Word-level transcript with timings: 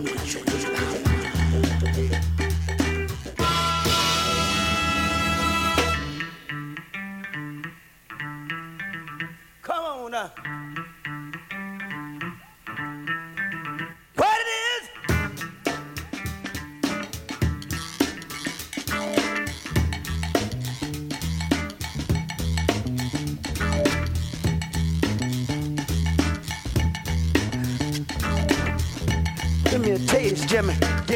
muito. 0.00 0.59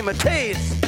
him 0.04 0.08
a 0.08 0.14
taste. 0.14 0.83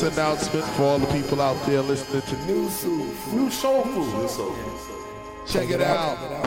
this 0.00 0.12
announcement 0.12 0.64
for 0.74 0.82
all 0.82 0.98
the 0.98 1.06
people 1.12 1.40
out 1.40 1.54
there 1.66 1.80
listening 1.80 2.22
to 2.22 2.46
New 2.46 2.68
Soul 2.68 3.04
Food. 3.04 3.34
New 3.34 3.50
Soul 3.50 3.84
Food. 3.84 4.28
Check, 5.46 5.68
Check 5.68 5.70
it, 5.70 5.74
it 5.74 5.82
out. 5.82 6.18
out. 6.18 6.43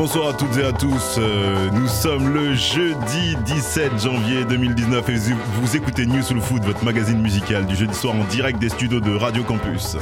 Bonsoir 0.00 0.28
à 0.30 0.32
toutes 0.32 0.56
et 0.56 0.64
à 0.64 0.72
tous. 0.72 1.16
Euh, 1.18 1.68
nous 1.74 1.86
sommes 1.86 2.32
le 2.32 2.54
jeudi 2.54 3.36
17 3.44 4.00
janvier 4.00 4.46
2019 4.46 5.06
et 5.10 5.16
vous 5.60 5.76
écoutez 5.76 6.06
News 6.06 6.22
Soul 6.22 6.40
Food, 6.40 6.64
votre 6.64 6.82
magazine 6.84 7.20
musical 7.20 7.66
du 7.66 7.76
jeudi 7.76 7.92
soir 7.92 8.14
en 8.14 8.24
direct 8.24 8.58
des 8.58 8.70
studios 8.70 9.00
de 9.00 9.14
Radio 9.14 9.42
Campus. 9.42 9.98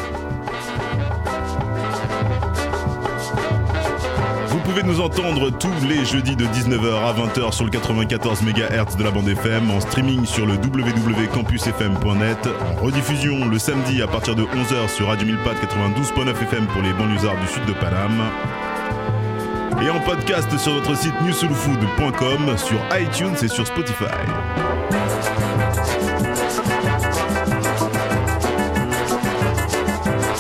Vous 4.47 4.61
pouvez 4.61 4.85
nous 4.85 5.01
entendre 5.01 5.51
tous 5.51 5.75
les 5.89 6.05
jeudis 6.05 6.37
de 6.37 6.45
19h 6.45 6.95
à 7.05 7.13
20h 7.15 7.51
sur 7.53 7.65
le 7.65 7.71
94 7.71 8.43
MHz 8.43 8.97
de 8.97 9.03
la 9.03 9.11
bande 9.11 9.29
FM, 9.29 9.69
en 9.69 9.81
streaming 9.81 10.25
sur 10.27 10.47
le 10.47 10.55
www.campusfm.net, 10.55 12.49
rediffusion 12.81 13.49
le 13.49 13.59
samedi 13.59 14.01
à 14.01 14.07
partir 14.07 14.37
de 14.37 14.45
11h 14.45 14.95
sur 14.95 15.09
Radio 15.09 15.27
1000 15.27 15.39
92.9 15.39 16.41
FM 16.41 16.67
pour 16.69 16.83
les 16.83 16.93
banlieusards 16.93 17.41
du 17.41 17.49
sud 17.49 17.65
de 17.67 17.73
Paname 17.73 18.23
et 19.83 19.91
en 19.91 20.01
podcast 20.01 20.49
sur 20.59 20.75
notre 20.75 20.97
site 20.97 21.15
newsoulfood.com, 21.23 22.57
sur 22.57 22.79
iTunes 22.99 23.37
et 23.43 23.49
sur 23.49 23.67
Spotify. 23.67 24.05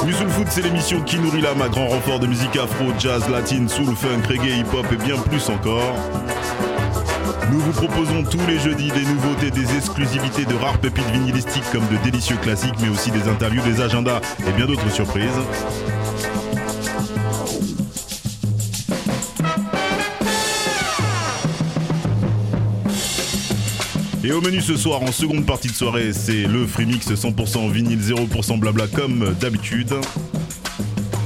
New 0.05 0.29
Food, 0.31 0.47
c'est 0.51 0.63
l'émission 0.63 1.01
qui 1.03 1.19
nourrit 1.19 1.41
l'âme 1.43 1.63
à 1.63 1.69
grand 1.69 1.87
renfort 1.87 2.19
de 2.19 2.27
musique 2.27 2.57
afro, 2.57 2.87
jazz, 2.99 3.29
latine, 3.29 3.69
soul, 3.69 3.95
funk, 3.95 4.27
reggae, 4.29 4.59
hip-hop 4.59 4.87
et 4.93 4.97
bien 4.97 5.17
plus 5.17 5.49
encore. 5.49 5.95
Nous 7.51 7.61
vous 7.61 7.73
proposons 7.73 8.25
tous 8.25 8.45
les 8.47 8.59
jeudis 8.59 8.91
des 8.91 9.05
nouveautés, 9.05 9.51
des 9.51 9.77
exclusivités 9.77 10.45
de 10.45 10.55
rares 10.55 10.79
pépites 10.79 11.11
vinylistiques 11.13 11.71
comme 11.73 11.87
de 11.89 11.97
délicieux 12.05 12.37
classiques, 12.37 12.75
mais 12.81 12.89
aussi 12.89 13.11
des 13.11 13.29
interviews, 13.29 13.63
des 13.63 13.81
agendas 13.81 14.21
et 14.47 14.53
bien 14.53 14.67
d'autres 14.67 14.91
surprises. 14.91 15.29
Et 24.29 24.33
au 24.33 24.43
menu 24.43 24.61
ce 24.61 24.77
soir, 24.77 25.01
en 25.01 25.11
seconde 25.11 25.47
partie 25.47 25.69
de 25.69 25.73
soirée, 25.73 26.13
c'est 26.13 26.43
le 26.43 26.67
Freemix 26.67 27.11
100% 27.11 27.71
vinyle 27.71 27.99
0% 27.99 28.59
blabla 28.59 28.87
comme 28.87 29.35
d'habitude. 29.41 29.95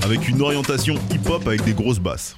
Avec 0.05 0.29
une 0.29 0.41
orientation 0.41 0.95
hip-hop 1.11 1.45
avec 1.49 1.65
des 1.65 1.73
grosses 1.73 1.99
basses. 1.99 2.37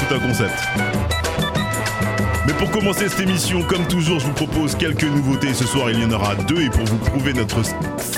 Tout 0.00 0.12
un 0.12 0.18
concept. 0.18 0.58
Mais 2.44 2.54
pour 2.54 2.72
commencer 2.72 3.08
cette 3.08 3.20
émission, 3.20 3.62
comme 3.62 3.86
toujours, 3.86 4.18
je 4.18 4.26
vous 4.26 4.32
propose 4.32 4.74
quelques 4.74 5.04
nouveautés. 5.04 5.54
Ce 5.54 5.64
soir, 5.64 5.88
il 5.92 6.00
y 6.00 6.04
en 6.04 6.10
aura 6.10 6.34
deux. 6.34 6.62
Et 6.62 6.70
pour 6.70 6.84
vous 6.84 6.98
prouver 6.98 7.32
notre 7.32 7.60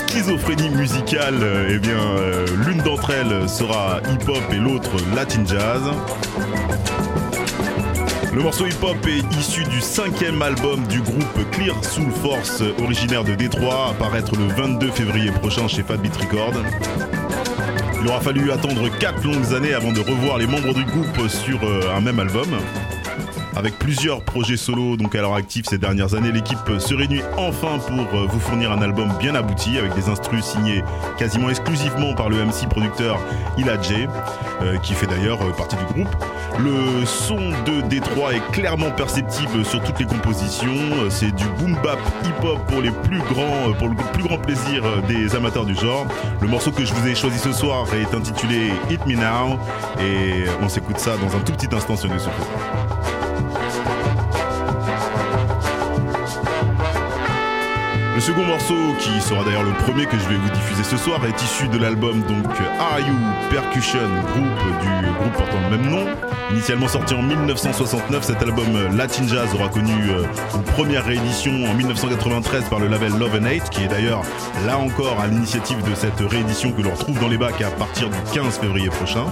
schizophrénie 0.07 0.71
musicale, 0.71 1.67
eh 1.69 1.77
bien, 1.77 1.99
euh, 1.99 2.47
l'une 2.65 2.79
d'entre 2.79 3.11
elles 3.11 3.47
sera 3.47 3.99
hip-hop 4.11 4.41
et 4.51 4.55
l'autre 4.55 4.84
latin 5.15 5.45
jazz. 5.45 5.81
Le 8.33 8.41
morceau 8.41 8.65
hip-hop 8.65 8.97
est 9.07 9.39
issu 9.39 9.63
du 9.63 9.79
cinquième 9.79 10.41
album 10.41 10.85
du 10.87 11.01
groupe 11.01 11.51
Clear 11.51 11.75
Soul 11.83 12.11
Force, 12.11 12.61
originaire 12.83 13.23
de 13.23 13.33
Détroit, 13.33 13.91
apparaître 13.91 14.35
le 14.35 14.47
22 14.47 14.91
février 14.91 15.31
prochain 15.31 15.67
chez 15.67 15.83
Fat 15.83 15.97
Beat 15.97 16.15
Records. 16.17 16.61
Il 18.01 18.07
aura 18.07 18.19
fallu 18.21 18.51
attendre 18.51 18.89
4 18.99 19.23
longues 19.23 19.53
années 19.55 19.73
avant 19.73 19.91
de 19.91 19.99
revoir 19.99 20.37
les 20.37 20.47
membres 20.47 20.73
du 20.73 20.83
groupe 20.83 21.27
sur 21.27 21.63
euh, 21.63 21.95
un 21.95 22.01
même 22.01 22.19
album. 22.19 22.47
Avec 23.55 23.79
plusieurs 23.79 24.21
projets 24.21 24.57
solo 24.57 24.97
donc 24.97 25.15
à 25.15 25.21
leur 25.21 25.33
actif 25.33 25.65
ces 25.69 25.77
dernières 25.77 26.13
années, 26.13 26.31
l'équipe 26.31 26.57
se 26.77 26.93
réunit 26.93 27.21
enfin 27.37 27.79
pour 27.79 28.19
euh, 28.19 28.27
vous 28.29 28.39
fournir 28.39 28.71
un 28.73 28.81
album 28.81 29.13
bien 29.17 29.33
abouti 29.33 29.77
avec 29.77 29.95
des 29.95 30.09
instrus 30.09 30.43
signés 30.43 30.83
quasiment 31.17 31.49
exclusivement 31.49 32.13
par 32.15 32.29
le 32.29 32.43
MC 32.43 32.67
producteur 32.69 33.17
Ila 33.57 33.81
J, 33.81 34.07
euh, 34.61 34.77
qui 34.79 34.93
fait 34.93 35.07
d'ailleurs 35.07 35.41
euh, 35.41 35.51
partie 35.51 35.77
du 35.77 35.85
groupe. 35.85 36.13
Le 36.59 37.05
son 37.05 37.37
de 37.37 37.81
Détroit 37.87 38.33
est 38.33 38.51
clairement 38.51 38.91
perceptible 38.91 39.63
sur 39.63 39.81
toutes 39.83 39.99
les 39.99 40.05
compositions. 40.05 40.75
C'est 41.09 41.33
du 41.33 41.45
boom 41.57 41.75
bap 41.81 41.99
hip 42.23 42.45
hop 42.45 42.59
pour 42.67 42.81
les 42.81 42.91
plus 42.91 43.19
grands, 43.19 43.73
pour 43.77 43.89
le 43.89 43.95
plus 44.13 44.23
grand 44.23 44.37
plaisir 44.37 44.83
des 45.07 45.35
amateurs 45.35 45.65
du 45.65 45.75
genre. 45.75 46.05
Le 46.41 46.47
morceau 46.47 46.71
que 46.71 46.85
je 46.85 46.93
vous 46.93 47.07
ai 47.07 47.15
choisi 47.15 47.39
ce 47.39 47.51
soir 47.51 47.87
est 47.93 48.15
intitulé 48.15 48.71
Hit 48.89 49.05
Me 49.05 49.15
Now 49.15 49.59
et 49.99 50.45
on 50.61 50.69
s'écoute 50.69 50.97
ça 50.97 51.17
dans 51.17 51.35
un 51.35 51.39
tout 51.41 51.51
petit 51.51 51.73
instant 51.75 51.97
sur 51.97 52.09
le 52.09 52.19
Le 58.15 58.21
second 58.21 58.45
morceau, 58.45 58.95
qui 58.97 59.19
sera 59.19 59.43
d'ailleurs 59.43 59.63
le 59.63 59.73
premier 59.73 60.05
que 60.05 60.17
je 60.17 60.29
vais 60.29 60.37
vous 60.37 60.49
diffuser 60.49 60.85
ce 60.85 60.95
soir, 60.95 61.19
est 61.25 61.43
issu 61.43 61.67
de 61.67 61.77
l'album 61.77 62.21
donc 62.21 62.45
Are 62.79 63.01
You 63.01 63.13
Percussion 63.51 64.07
Group 64.31 64.81
du 64.81 65.11
groupe 65.11 65.33
portant 65.33 65.59
le 65.69 65.77
même 65.77 65.89
nom. 65.91 66.05
Initialement 66.49 66.87
sorti 66.87 67.13
en 67.13 67.21
1969, 67.21 68.23
cet 68.23 68.41
album 68.41 68.95
Latin 68.95 69.27
Jazz 69.27 69.53
aura 69.53 69.67
connu 69.67 69.91
euh, 70.09 70.23
une 70.55 70.63
première 70.63 71.03
réédition 71.03 71.51
en 71.65 71.73
1993 71.73 72.69
par 72.69 72.79
le 72.79 72.87
label 72.87 73.11
Love 73.19 73.37
and 73.41 73.47
Hate, 73.47 73.69
qui 73.69 73.83
est 73.83 73.89
d'ailleurs 73.89 74.21
là 74.65 74.77
encore 74.77 75.19
à 75.19 75.27
l'initiative 75.27 75.83
de 75.83 75.93
cette 75.93 76.19
réédition 76.21 76.71
que 76.71 76.83
l'on 76.83 76.91
retrouve 76.91 77.19
dans 77.19 77.27
les 77.27 77.37
bacs 77.37 77.61
à 77.61 77.69
partir 77.69 78.09
du 78.09 78.17
15 78.33 78.59
février 78.59 78.87
prochain. 78.87 79.25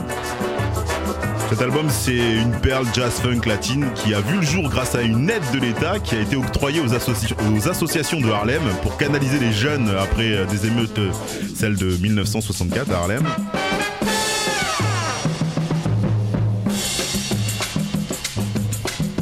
Cet 1.54 1.62
album, 1.62 1.86
c'est 1.88 2.18
une 2.18 2.52
perle 2.64 2.88
jazz 2.96 3.20
funk 3.22 3.42
latine 3.46 3.86
qui 3.94 4.16
a 4.16 4.22
vu 4.22 4.38
le 4.38 4.42
jour 4.42 4.70
grâce 4.70 4.96
à 4.96 5.04
une 5.04 5.30
aide 5.30 5.44
de 5.54 5.60
l'État 5.60 6.00
qui 6.00 6.16
a 6.16 6.22
été 6.22 6.36
octroyée 6.36 6.82
aux, 6.82 6.96
associations 6.96 8.20
de 8.20 8.28
Harlem 8.32 8.64
pour 8.82 8.98
canaliser 8.98 9.38
les 9.38 9.52
jeunes 9.52 9.88
après 9.90 10.34
euh, 10.34 10.46
des 10.46 10.66
émeutes, 10.66 10.98
euh, 10.98 11.12
celles 11.56 11.76
de 11.76 11.96
1964 11.98 12.92
à 12.92 12.98
Harlem. 12.98 13.24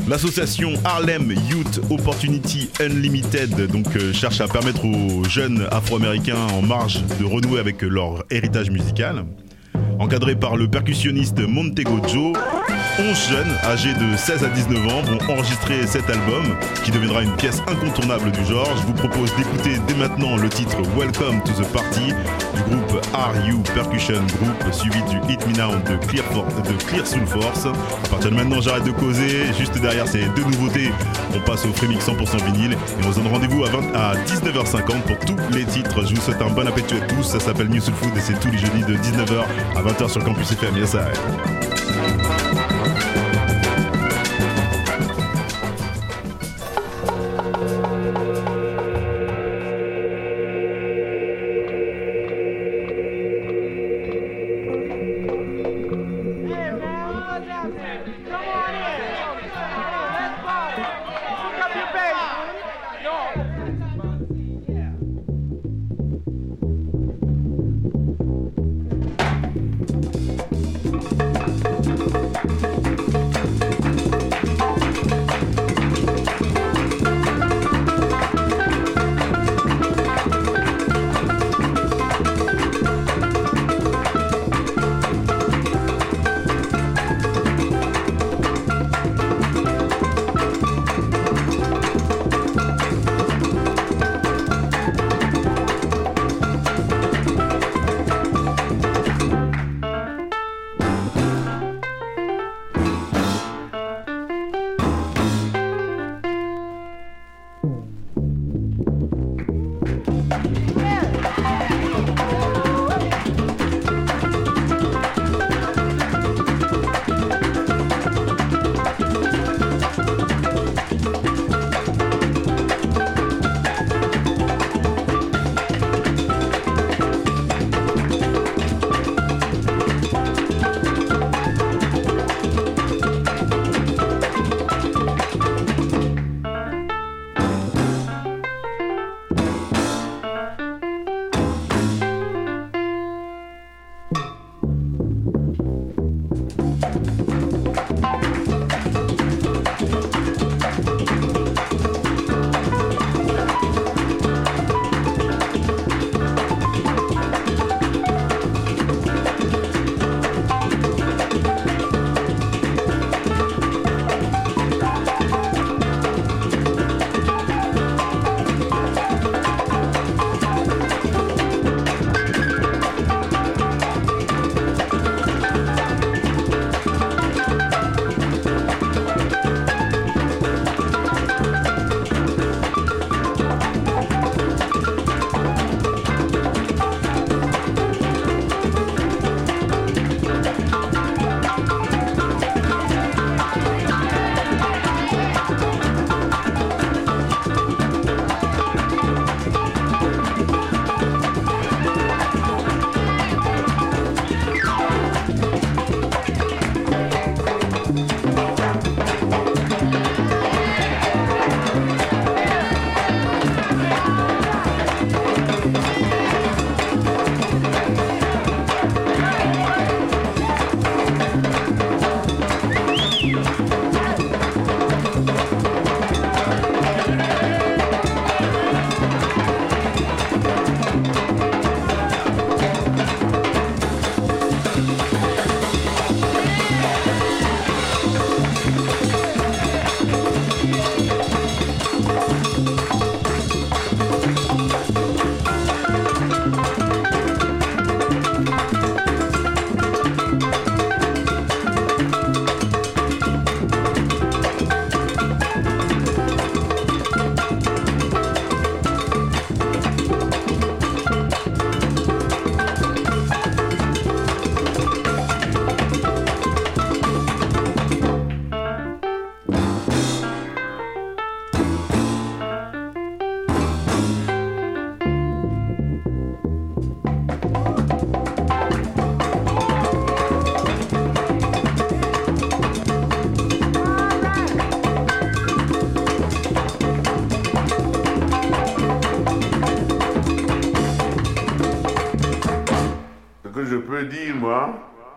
L'association 0.08 0.72
Harlem 0.86 1.34
Youth 1.50 1.82
Opportunity 1.90 2.70
Unlimited 2.80 3.68
donc 3.68 3.94
euh, 3.98 4.14
cherche 4.14 4.40
à 4.40 4.48
permettre 4.48 4.86
aux 4.86 5.26
jeunes 5.26 5.68
afro-américains 5.70 6.48
en 6.54 6.62
marge 6.62 7.04
de 7.20 7.26
renouer 7.26 7.60
avec 7.60 7.82
leur 7.82 8.24
héritage 8.30 8.70
musical. 8.70 9.26
Encadré 10.00 10.36
par 10.36 10.58
le 10.58 10.68
percussionniste 10.68 11.40
Montego 11.40 12.00
Joe, 12.08 12.34
11 13.02 13.30
jeunes 13.30 13.58
âgés 13.64 13.94
de 13.96 14.16
16 14.16 14.44
à 14.44 14.48
19 14.48 14.88
ans 14.88 15.02
vont 15.02 15.34
enregistrer 15.34 15.88
cet 15.88 16.08
album 16.08 16.56
qui 16.84 16.92
deviendra 16.92 17.24
une 17.24 17.36
pièce 17.36 17.60
incontournable 17.68 18.32
du 18.32 18.46
genre. 18.46 18.70
Je 18.78 18.86
vous 18.86 18.94
propose 18.94 19.36
d'écouter 19.36 19.80
dès 19.88 19.96
maintenant 19.96 20.38
le 20.38 20.48
titre 20.50 20.78
Welcome 20.96 21.42
to 21.44 21.52
the 21.54 21.68
Party 21.74 22.14
du 22.54 22.62
groupe 22.62 23.02
RU 23.14 23.58
Percussion 23.74 24.22
Group 24.40 24.72
suivi 24.72 25.02
du 25.04 25.18
Hit 25.32 25.48
Me 25.48 25.54
Now 25.58 25.76
de 25.78 25.98
Clear, 26.06 27.08
Soul 27.08 27.26
Force. 27.26 27.66
À 27.66 28.08
partir 28.08 28.30
de 28.30 28.36
maintenant, 28.36 28.62
j'arrête 28.62 28.84
de 28.84 28.92
causer. 28.92 29.52
Juste 29.58 29.80
derrière 29.80 30.08
ces 30.08 30.26
deux 30.36 30.44
nouveautés, 30.44 30.92
on 31.36 31.40
passe 31.40 31.66
au 31.66 31.74
Freemix 31.74 32.06
100% 32.06 32.44
vinyle 32.54 32.74
et 32.74 33.08
on 33.08 33.12
se 33.12 33.20
donne 33.20 33.32
rendez-vous 33.32 33.64
à, 33.64 34.12
à 34.12 34.16
19h50 34.16 35.02
pour 35.08 35.18
tous 35.26 35.56
les 35.56 35.66
titres. 35.66 36.06
Je 36.06 36.14
vous 36.14 36.22
souhaite 36.22 36.42
un 36.42 36.50
bon 36.50 36.68
appétit 36.68 36.96
à 36.96 37.02
tous. 37.08 37.24
Ça 37.24 37.40
s'appelle 37.40 37.70
New 37.70 37.82
Soul 37.82 37.96
Food 37.96 38.16
et 38.16 38.22
c'est 38.22 38.40
tous 38.40 38.52
les 38.52 38.60
jeudis 38.60 38.84
de 38.84 38.96
19h 38.96 39.44
à 39.76 39.82
20h 39.82 40.10
sur 40.10 40.20
le 40.20 40.26
campus 40.26 40.52
FM. 40.52 40.78
Yes, 40.78 40.96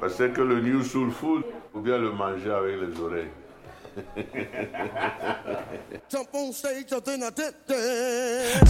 c'est 0.09 0.33
que 0.33 0.43
le 0.43 0.61
New 0.61 0.83
Soul 0.83 1.11
Food, 1.11 1.43
ou 1.73 1.81
bien 1.81 1.99
le 1.99 2.11
manger 2.13 2.51
avec 2.51 2.77
les 2.81 3.01
oreilles. 3.01 3.44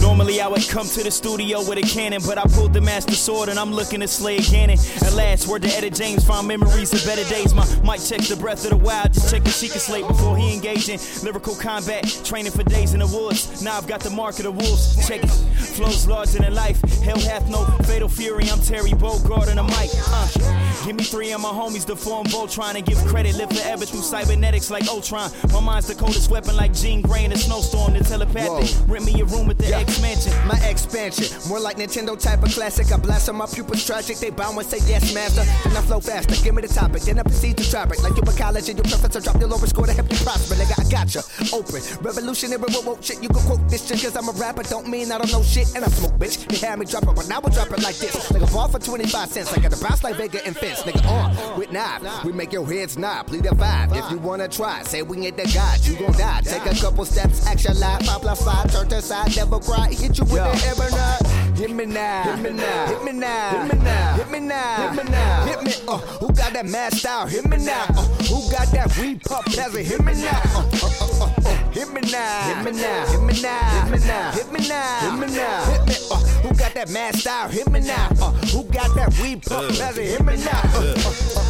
Normally 0.01 0.41
I 0.41 0.47
would 0.47 0.67
come 0.67 0.87
to 0.87 1.03
the 1.03 1.11
studio 1.11 1.59
with 1.59 1.77
a 1.77 1.81
cannon, 1.81 2.21
but 2.25 2.37
I 2.37 2.43
pulled 2.43 2.73
the 2.73 2.81
master 2.81 3.15
sword 3.15 3.49
and 3.49 3.59
I'm 3.59 3.71
looking 3.71 3.99
to 4.01 4.07
slay 4.07 4.37
a 4.37 4.41
cannon. 4.41 4.77
At 5.03 5.13
last, 5.13 5.47
word 5.47 5.63
to 5.63 5.69
Eddie 5.69 5.89
James, 5.89 6.25
found 6.25 6.47
memories 6.47 6.93
of 6.93 7.03
better 7.05 7.27
days. 7.29 7.53
My 7.53 7.65
mic 7.83 8.01
checks 8.01 8.29
the 8.29 8.35
breath 8.35 8.63
of 8.65 8.71
the 8.71 8.77
wild, 8.77 9.13
just 9.13 9.31
check 9.31 9.43
the 9.43 9.49
secret 9.49 9.81
slate 9.81 10.07
before 10.07 10.37
he 10.37 10.53
engaged 10.53 10.89
in 10.89 10.99
lyrical 11.23 11.55
combat, 11.55 12.03
training 12.23 12.51
for 12.51 12.63
days 12.63 12.93
in 12.93 12.99
the 12.99 13.07
woods. 13.07 13.61
Now 13.63 13.77
I've 13.77 13.87
got 13.87 14.01
the 14.01 14.11
mark 14.11 14.37
of 14.37 14.43
the 14.43 14.51
wolves. 14.51 15.07
Check 15.07 15.23
it, 15.23 15.29
flows 15.29 16.07
larger 16.07 16.39
than 16.39 16.53
life. 16.53 16.79
Hell 17.01 17.19
hath 17.19 17.47
no 17.49 17.65
fatal 17.83 18.09
fury. 18.09 18.49
I'm 18.49 18.59
Terry 18.59 18.91
Bogard 18.91 19.49
on 19.49 19.57
the 19.57 19.63
mic. 19.63 19.89
Uh, 20.07 20.85
give 20.85 20.95
me 20.95 21.03
three 21.03 21.31
of 21.33 21.41
my 21.41 21.49
homies 21.49 21.85
to 21.87 21.95
form 21.95 22.27
Voltron 22.27 22.75
and 22.75 22.85
give 22.85 22.97
credit. 23.05 23.35
Live 23.35 23.49
forever 23.49 23.85
through 23.85 24.01
cybernetics 24.01 24.69
like 24.69 24.87
Ultron. 24.87 25.14
My 25.15 25.61
mind's 25.61 25.87
the 25.87 25.95
coldest 25.95 26.29
weapon 26.29 26.57
like 26.57 26.73
Jean 26.73 27.01
Grey 27.01 27.23
in 27.23 27.31
a 27.31 27.37
snowstorm. 27.37 27.93
The 27.93 28.03
telepathic. 28.03 28.67
Whoa. 28.67 28.93
Rent 28.93 29.05
me 29.05 29.21
a 29.21 29.25
room 29.25 29.47
with 29.47 29.57
the 29.57 29.69
yeah. 29.69 29.79
expansion. 29.79 30.33
My 30.45 30.59
expansion, 30.67 31.27
more 31.47 31.59
like 31.59 31.77
Nintendo 31.77 32.19
type 32.19 32.43
of 32.43 32.51
classic. 32.51 32.91
I 32.91 32.97
blast 32.97 33.29
on 33.29 33.37
my 33.37 33.45
pupils 33.45 33.85
tragic. 33.85 34.17
They 34.17 34.29
bound 34.29 34.57
and 34.57 34.67
say 34.67 34.79
yes, 34.91 35.13
master. 35.13 35.43
Then 35.63 35.77
I 35.77 35.81
flow 35.87 36.01
faster. 36.01 36.35
Give 36.43 36.53
me 36.53 36.63
the 36.63 36.67
topic. 36.67 37.03
Then 37.03 37.19
I 37.19 37.23
proceed 37.23 37.55
to 37.57 37.69
traffic. 37.69 38.03
Like 38.03 38.17
you 38.17 38.23
a 38.23 38.37
college 38.37 38.67
and 38.67 38.77
your 38.77 38.83
professor 38.83 39.21
drop 39.21 39.39
your 39.39 39.47
lower 39.47 39.67
score 39.67 39.85
to 39.85 39.93
help 39.93 40.11
you 40.11 40.17
prosper. 40.17 40.55
Nigga, 40.55 40.75
I 40.75 40.89
gotcha. 40.91 41.23
Open. 41.55 41.79
Revolutionary, 42.03 42.59
whoa, 42.59 42.99
shit. 42.99 43.23
You 43.23 43.29
can 43.29 43.41
quote 43.47 43.69
this 43.69 43.87
shit 43.87 44.03
cause 44.03 44.17
I'm 44.17 44.27
a 44.27 44.33
rapper. 44.33 44.63
Don't 44.63 44.89
mean 44.89 45.11
I 45.13 45.17
don't 45.17 45.31
know 45.31 45.43
shit. 45.43 45.73
And 45.75 45.85
I 45.85 45.87
smoke, 45.87 46.19
bitch. 46.19 46.43
You 46.51 46.59
had 46.67 46.77
me 46.77 46.85
drop 46.85 47.03
it, 47.03 47.15
but 47.15 47.29
now 47.29 47.39
I 47.39 47.49
drop 47.49 47.71
it 47.71 47.81
like 47.83 47.95
this. 47.95 48.15
Nigga, 48.31 48.51
ball 48.51 48.67
for 48.67 48.79
25 48.79 49.29
cents. 49.29 49.53
I 49.53 49.61
got 49.61 49.71
the 49.71 49.81
bounce 49.81 50.03
like 50.03 50.15
Vega 50.15 50.45
and 50.45 50.57
Fence. 50.57 50.83
Nigga, 50.83 51.07
on 51.07 51.57
with 51.57 51.71
knife. 51.71 52.03
We 52.25 52.33
make 52.33 52.51
your 52.51 52.67
heads 52.67 52.97
nod. 52.97 53.27
Plead 53.27 53.45
a 53.45 53.55
vibe. 53.55 53.95
If 53.95 54.11
you 54.11 54.17
wanna 54.17 54.49
try, 54.49 54.83
say 54.83 55.04
we 55.07 55.25
ain't 55.27 55.37
the 55.37 55.43
god. 55.53 55.85
You 55.85 55.97
gon' 55.97 56.13
die. 56.13 56.41
Take 56.41 56.65
a 56.65 56.75
couple 56.75 57.05
steps, 57.05 57.45
action 57.47 57.73
plus 57.75 58.43
five, 58.43 58.71
turn 58.71 58.89
to 58.89 59.01
side, 59.01 59.35
never 59.35 59.59
cry. 59.59 59.89
Hit 59.89 60.17
you 60.17 60.25
with 60.25 60.43
the 60.43 60.67
ever 60.67 60.89
not. 60.91 61.25
Hit 61.57 61.71
me 61.71 61.85
now. 61.85 62.23
Hit 62.23 62.43
me 62.43 62.51
now. 62.51 62.85
Hit 62.87 63.03
me 63.03 63.11
now. 63.11 63.59
Hit 63.59 63.71
me 63.71 63.77
now. 63.77 64.15
Hit 64.15 64.29
me 64.29 64.39
now. 64.39 64.89
Hit 64.89 65.05
me 65.05 65.11
now. 65.11 65.45
Hit 65.45 65.63
me. 65.63 65.71
Uh, 65.87 65.97
who 65.97 66.27
got 66.33 66.53
that 66.53 66.65
mad 66.65 66.93
style? 66.93 67.27
Hit 67.27 67.47
me 67.47 67.57
now. 67.57 67.85
Uh, 67.89 68.03
who 68.27 68.51
got 68.51 68.67
that 68.71 68.97
weed 68.97 69.21
pump 69.21 69.45
peasant? 69.45 69.85
Hit 69.85 70.03
me 70.03 70.13
now. 70.13 70.41
Uh, 70.53 70.69
uh, 70.83 70.89
uh, 71.01 71.25
uh, 71.25 71.31
uh. 71.45 71.71
Hit 71.71 71.93
me 71.93 72.01
now. 72.11 72.63
Hit 72.63 72.65
me 72.65 72.81
now. 72.81 73.05
Hit 73.05 73.21
me 73.21 73.41
now. 73.41 73.81
Hit 73.81 73.91
me 73.91 74.07
now. 74.07 74.31
Hit 74.31 74.51
me 74.51 74.67
now. 74.67 74.99
Hit 74.99 75.19
me 75.19 75.35
now. 75.35 75.65
Hit 75.65 75.87
me. 75.87 75.95
Uh, 76.11 76.15
who 76.43 76.55
got 76.55 76.73
that 76.73 76.89
mad 76.89 77.15
style? 77.15 77.49
Hit 77.49 77.69
me 77.69 77.79
now. 77.79 78.09
Uh, 78.19 78.31
who 78.51 78.63
got 78.65 78.95
that 78.95 79.17
weed 79.21 79.43
pump 79.43 79.69
peasant? 79.77 80.07
Hit 80.07 80.25
me 80.25 80.35
now. 80.43 80.61
Uh, 80.73 80.93
uh, 80.97 81.13
uh, 81.37 81.39
uh. 81.39 81.44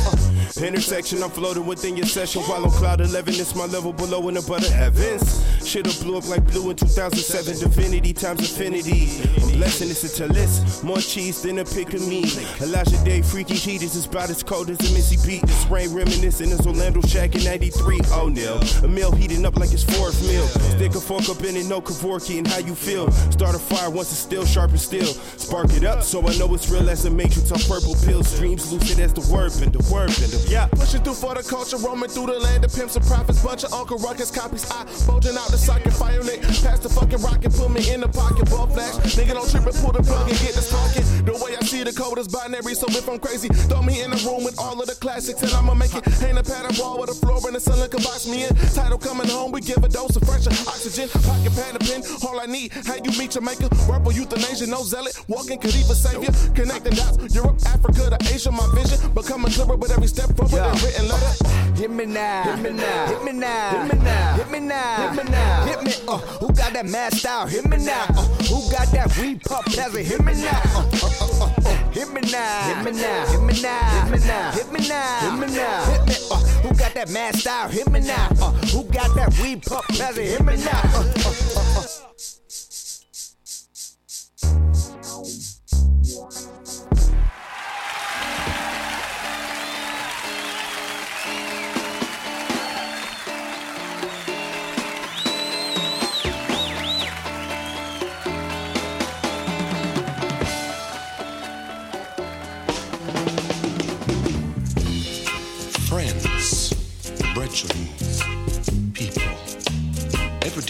Intersection, 0.63 1.21
I'm 1.21 1.31
floating 1.31 1.65
within 1.65 1.97
your 1.97 2.05
session 2.05 2.41
while 2.43 2.63
on 2.63 2.71
cloud 2.71 3.01
11. 3.01 3.33
It's 3.35 3.55
my 3.55 3.65
level 3.65 3.91
below 3.91 4.29
in 4.29 4.35
the 4.35 4.41
butter 4.41 4.71
heavens. 4.71 5.43
Shit 5.65 5.85
will 5.85 6.03
blew 6.03 6.17
up 6.17 6.29
like 6.29 6.47
blue 6.47 6.69
in 6.69 6.77
2007. 6.77 7.59
Divinity 7.59 8.13
times 8.13 8.39
infinity. 8.39 9.21
I'm 9.41 9.57
blessing 9.57 9.89
it's 9.89 10.19
a 10.21 10.27
list. 10.27 10.83
More 10.83 10.99
cheese 10.99 11.41
than 11.41 11.59
a 11.59 11.65
pick 11.65 11.93
of 11.93 12.07
me. 12.07 12.23
Elijah 12.61 13.03
Day, 13.03 13.21
freaky 13.21 13.55
heat 13.55 13.81
is 13.81 14.05
about 14.05 14.29
as 14.29 14.43
cold 14.43 14.69
as 14.69 14.79
a 14.79 14.93
Missy 14.93 15.17
beat. 15.27 15.41
This 15.41 15.65
rain 15.65 15.93
reminiscent 15.93 16.51
is 16.51 16.65
Orlando 16.65 17.01
Shaq 17.01 17.35
in 17.35 17.43
93. 17.43 17.99
Oh, 18.13 18.29
nil. 18.29 18.59
A 18.83 18.87
meal 18.87 19.11
heating 19.11 19.45
up 19.45 19.57
like 19.57 19.73
it's 19.73 19.83
fourth 19.83 20.25
meal. 20.27 20.47
Stick 20.47 20.95
a 20.95 21.01
fork 21.01 21.27
up 21.27 21.43
in 21.43 21.57
it, 21.57 21.65
no 21.65 21.81
Kevorkian 21.81 22.39
and 22.39 22.47
how 22.47 22.59
you 22.59 22.75
feel. 22.75 23.11
Start 23.31 23.55
a 23.55 23.59
fire 23.59 23.89
once 23.89 24.11
it's 24.11 24.19
still 24.19 24.45
sharp 24.45 24.71
and 24.71 24.79
still. 24.79 25.13
Spark 25.37 25.73
it 25.73 25.83
up 25.83 26.01
so 26.01 26.25
I 26.25 26.35
know 26.37 26.53
it's 26.53 26.69
real 26.69 26.89
as 26.89 27.03
a 27.05 27.09
matrix 27.09 27.51
on 27.51 27.59
purple 27.59 27.95
pills. 28.05 28.37
Dreams 28.39 28.71
lucid 28.71 28.99
as 28.99 29.13
the 29.13 29.33
word 29.33 29.51
and 29.61 29.73
the 29.73 29.93
word 29.93 30.09
bend. 30.19 30.44
Yeah. 30.47 30.67
Pushing 30.67 31.01
through 31.01 31.15
for 31.15 31.33
the 31.33 31.43
culture, 31.43 31.77
roaming 31.77 32.09
through 32.09 32.27
the 32.27 32.39
land 32.39 32.63
of 32.63 32.73
pimps 32.73 32.95
and 32.95 33.05
prophets. 33.05 33.41
Bunch 33.41 33.63
of 33.63 33.73
Uncle 33.73 33.97
Ruckus 33.97 34.31
copies. 34.31 34.69
I 34.69 34.85
bulging 35.07 35.37
out 35.37 35.49
the 35.49 35.57
socket, 35.57 35.93
fire 35.93 36.21
lit. 36.21 36.41
Pass 36.61 36.79
the 36.79 36.89
fucking 36.89 37.21
rocket, 37.21 37.53
put 37.53 37.71
me 37.71 37.81
in 37.91 38.01
the 38.01 38.07
pocket, 38.07 38.49
ball 38.49 38.67
flash. 38.67 38.95
Nigga 39.17 39.33
don't 39.33 39.49
trip 39.49 39.65
and 39.65 39.75
pull 39.81 39.91
the 39.91 40.03
plug 40.03 40.29
and 40.29 40.37
get 40.39 40.53
this 40.53 40.69
talking. 40.69 41.03
The 41.25 41.33
way 41.41 41.57
I 41.57 41.61
see 41.65 41.83
the 41.83 41.93
code 41.93 42.19
is 42.19 42.27
binary, 42.27 42.75
so 42.75 42.85
if 42.89 43.09
I'm 43.09 43.19
crazy, 43.19 43.49
throw 43.49 43.81
me 43.81 44.01
in 44.01 44.11
the 44.11 44.21
room 44.21 44.43
with 44.43 44.59
all 44.59 44.79
of 44.79 44.87
the 44.87 44.95
classics 44.95 45.41
and 45.41 45.51
I'ma 45.53 45.73
make 45.73 45.95
it. 45.95 46.05
Hang 46.21 46.37
a 46.37 46.43
pattern 46.43 46.75
wall 46.77 47.01
with 47.01 47.09
a 47.09 47.17
floor 47.17 47.41
and 47.45 47.55
the 47.55 47.59
ceiling 47.59 47.89
can 47.89 48.03
box 48.03 48.27
me 48.27 48.45
in. 48.45 48.53
Title 48.77 48.97
coming 48.97 49.27
home, 49.27 49.51
we 49.51 49.61
give 49.61 49.81
a 49.83 49.89
dose 49.89 50.15
of 50.15 50.23
fresh 50.23 50.45
oxygen. 50.45 51.09
Pocket 51.09 51.53
pad 51.57 51.73
and 51.73 51.83
pen, 51.89 52.01
all 52.21 52.39
I 52.39 52.45
need. 52.45 52.71
How 52.85 52.95
you 53.01 53.11
meet 53.17 53.31
Jamaica? 53.31 53.69
Rebel 53.89 54.13
euthanasia, 54.13 54.67
no 54.67 54.83
zealot. 54.83 55.17
Walking 55.27 55.57
even 55.57 55.97
savior. 55.97 56.29
Connecting 56.53 56.93
dots, 56.93 57.33
Europe, 57.33 57.57
Africa 57.65 58.13
to 58.13 58.19
Asia, 58.29 58.51
my 58.51 58.67
vision. 58.77 59.01
Becoming 59.13 59.51
clearer 59.51 59.75
with 59.75 59.91
every 59.91 60.07
step 60.07 60.34
forward 60.35 60.51
yeah. 60.53 60.71
and 60.71 60.83
written 60.83 61.07
letter. 61.07 61.55
Hit 61.75 61.91
me 61.91 62.05
now, 62.05 62.43
hit 62.43 62.59
me 62.63 62.69
now, 62.71 63.05
hit 63.07 63.23
me 63.23 63.31
now, 63.33 63.69
hit 63.69 63.89
me 63.89 63.97
now, 63.97 64.35
hit 64.35 64.49
me 64.49 64.59
now, 64.59 65.11
hit 65.11 65.25
me 65.25 65.31
now, 65.31 65.65
hit 65.65 65.83
me. 65.83 65.91
Uh, 66.07 66.17
who 66.39 66.47
got 66.53 66.71
that 66.71 66.85
mad 66.85 67.13
style? 67.13 67.47
Hit 67.47 67.67
me 67.67 67.77
now. 67.77 68.05
Uh, 68.09 68.23
who 68.47 68.71
got 68.71 68.87
that 68.91 69.17
weed 69.17 69.41
pump? 69.41 69.65
Peasant? 69.65 70.05
Hit 70.05 70.23
me 70.23 70.33
now. 70.35 70.61
Uh, 70.73 70.79
uh, 70.79 71.09
uh, 71.21 71.45
uh, 71.45 71.51
uh, 71.65 71.75
hit 71.91 72.07
me 72.13 72.21
now, 72.31 72.75
hit 72.75 72.85
me 72.85 73.01
now, 73.01 73.25
hit 73.27 73.41
me 73.41 73.61
now, 73.61 73.85
hit 73.91 74.09
me 74.09 74.27
now, 74.27 74.51
hit 74.51 74.71
me 74.71 74.87
now, 74.87 75.19
hit 75.19 75.39
me 75.39 75.55
now, 75.55 75.85
hit 75.85 76.07
me. 76.07 76.15
Uh, 76.31 76.37
who 76.63 76.73
got 76.75 76.93
that 76.93 77.09
mad 77.09 77.35
style? 77.35 77.67
Hit 77.67 77.89
me 77.91 77.99
now. 77.99 78.29
Uh, 78.39 78.51
who 78.71 78.83
got 78.85 79.13
that 79.15 79.37
weed 79.41 79.61
pump? 79.63 79.85
Peasant? 79.89 80.27
Hit 80.27 80.45
me 80.45 80.55
now. 80.63 80.81
Uh, 80.95 81.13
uh, 81.25 81.54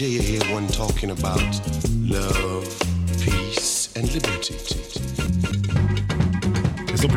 hear 0.04 0.42
one 0.52 0.66
talking 0.68 1.10
about 1.10 1.40
love, 2.02 2.66
peace 3.18 3.88
and 3.96 4.12
liberty. 4.12 4.54
Et 6.92 6.96
sans 6.96 7.08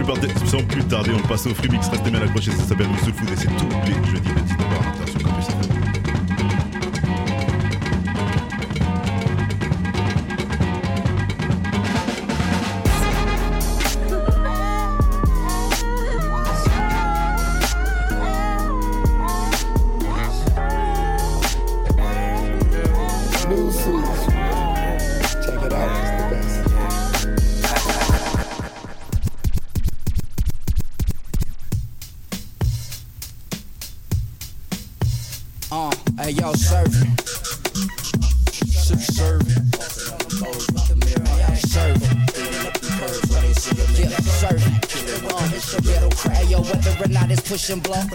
plus, 0.63 0.83
tarder, 0.85 1.11
on 1.13 1.27
passe 1.27 1.45
au 1.45 1.53
free 1.53 1.69
mix. 1.69 1.87
Restez 1.89 2.09
bien 2.09 2.21
accrochés, 2.21 2.51
ça 2.51 2.63
s'appelle 2.63 2.87
Soul 3.03 3.13
Food 3.13 3.29
et 3.29 3.35
c'est 3.35 3.47
de 3.47 4.68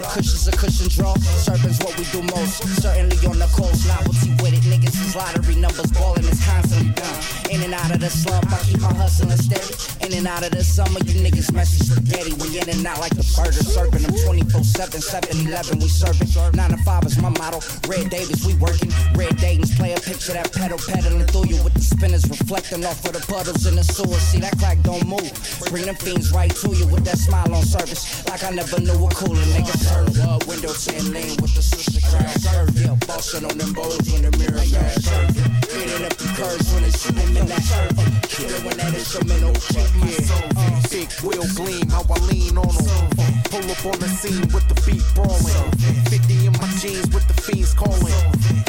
Cushions 0.03 0.47
a 0.47 0.51
cushion 0.51 0.89
draw. 0.89 1.15
Serpent's 1.39 1.79
what 1.79 1.97
we 1.97 2.03
do 2.11 2.21
most. 2.35 2.63
Certainly 2.81 3.17
on 3.27 3.39
the 3.39 3.47
coast. 3.55 3.87
Novelty 3.87 4.31
with 4.43 4.53
it. 4.53 4.63
Niggas 4.67 4.95
is 4.99 5.15
lottery 5.15 5.55
numbers. 5.55 5.91
Balling 5.91 6.25
is 6.25 6.43
constantly 6.43 6.91
done. 6.91 7.19
In 7.51 7.61
and 7.63 7.73
out 7.73 7.91
of 7.91 7.99
the 7.99 8.09
slump. 8.09 8.51
I 8.51 8.59
keep 8.63 8.83
on 8.83 8.95
hustling 8.95 9.37
steady. 9.37 9.71
In 10.05 10.17
and 10.17 10.27
out 10.27 10.43
of 10.43 10.51
the 10.51 10.63
summer. 10.63 10.99
You 11.05 11.23
niggas 11.23 11.53
messy 11.53 11.83
spaghetti. 11.83 12.33
We 12.41 12.59
in 12.59 12.69
and 12.69 12.85
out 12.85 12.99
like 12.99 13.15
the 13.15 13.23
burger. 13.35 13.63
Serving 13.63 14.03
them 14.03 14.15
24 14.25 14.63
7, 14.63 15.01
7 15.01 15.47
11. 15.47 15.79
We 15.79 15.87
serving. 15.87 16.27
9 16.27 16.69
to 16.71 16.77
5 16.77 17.03
is 17.05 17.17
my 17.21 17.29
motto. 17.29 17.59
Red 17.87 18.09
Davis, 18.09 18.45
we 18.45 18.55
working. 18.55 18.91
Red 19.15 19.37
Dayton's 19.37 19.75
play 19.75 19.93
a 19.93 19.99
picture 19.99 20.33
that 20.33 20.51
pedal 20.51 20.79
pedaling 20.79 21.27
through 21.27 21.47
you 21.47 21.61
with 21.63 21.74
spinners 21.95 22.27
reflecting 22.29 22.85
off 22.85 23.03
of 23.05 23.13
the 23.13 23.23
puddles 23.31 23.65
in 23.65 23.75
the 23.75 23.83
sewer. 23.83 24.19
See 24.19 24.39
that 24.39 24.57
crack 24.59 24.81
don't 24.83 25.07
move. 25.07 25.31
Bring 25.69 25.85
them 25.85 25.95
fiends 25.95 26.31
right 26.31 26.51
to 26.51 26.69
you 26.75 26.87
with 26.87 27.05
that 27.05 27.17
smile 27.17 27.53
on 27.55 27.63
service. 27.63 28.25
Like 28.27 28.43
I 28.43 28.51
never 28.51 28.79
knew 28.79 28.99
a 28.99 29.09
cooler 29.15 29.47
nigga 29.55 29.75
serve 29.79 30.19
up. 30.27 30.45
Window 30.47 30.73
10 30.73 31.13
lane 31.13 31.37
with 31.39 31.55
the 31.55 31.63
sister 31.63 32.01
crowd 32.03 32.35
serve. 32.39 32.75
Yeah, 32.75 32.95
bossing 33.07 33.45
on 33.45 33.57
them 33.57 33.73
bowls 33.73 34.03
when 34.11 34.27
the 34.27 34.31
mirror 34.37 34.65
bad 34.71 34.99
serve. 34.99 35.31
Hitting 35.71 36.03
up 36.05 36.15
the 36.19 36.27
curves 36.35 36.67
when 36.73 36.83
it's 36.83 36.99
shooting 36.99 37.35
in 37.35 37.45
that 37.47 37.63
serve. 37.63 37.95
Kill 38.27 38.51
it 38.51 38.61
when 38.65 38.77
that 38.77 38.93
instrumental 38.93 39.55
kick, 39.71 39.89
yeah. 40.03 40.35
Uh, 40.59 40.81
big 40.91 41.09
wheel 41.23 41.47
gleam, 41.55 41.87
how 41.89 42.03
I 42.03 42.17
lean 42.27 42.57
on 42.57 42.75
them. 42.75 43.03
Pull 43.47 43.65
up 43.71 43.83
on 43.87 43.97
the 44.03 44.09
scene 44.11 44.47
with 44.51 44.67
the 44.67 44.77
beat 44.83 45.05
brawling. 45.15 45.71
50 46.11 46.44
in 46.44 46.44
my 46.44 46.44
with 46.85 47.27
the 47.27 47.33
fiends 47.33 47.73
calling. 47.73 48.13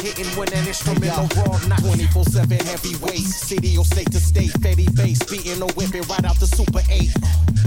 Hitting 0.01 0.25
when 0.37 0.51
an 0.53 0.67
instrumental 0.67 1.29
raw, 1.37 1.57
not 1.67 1.79
24 1.79 2.23
7 2.23 2.57
heavyweight. 2.65 3.19
City 3.19 3.77
or 3.77 3.85
state 3.85 4.11
to 4.11 4.19
state, 4.19 4.51
Fetty 4.57 4.89
bass, 4.95 5.21
beating 5.29 5.61
or 5.61 5.69
whipping 5.77 6.01
right 6.09 6.25
out 6.25 6.39
the 6.39 6.47
Super 6.47 6.81
8. 6.89 7.13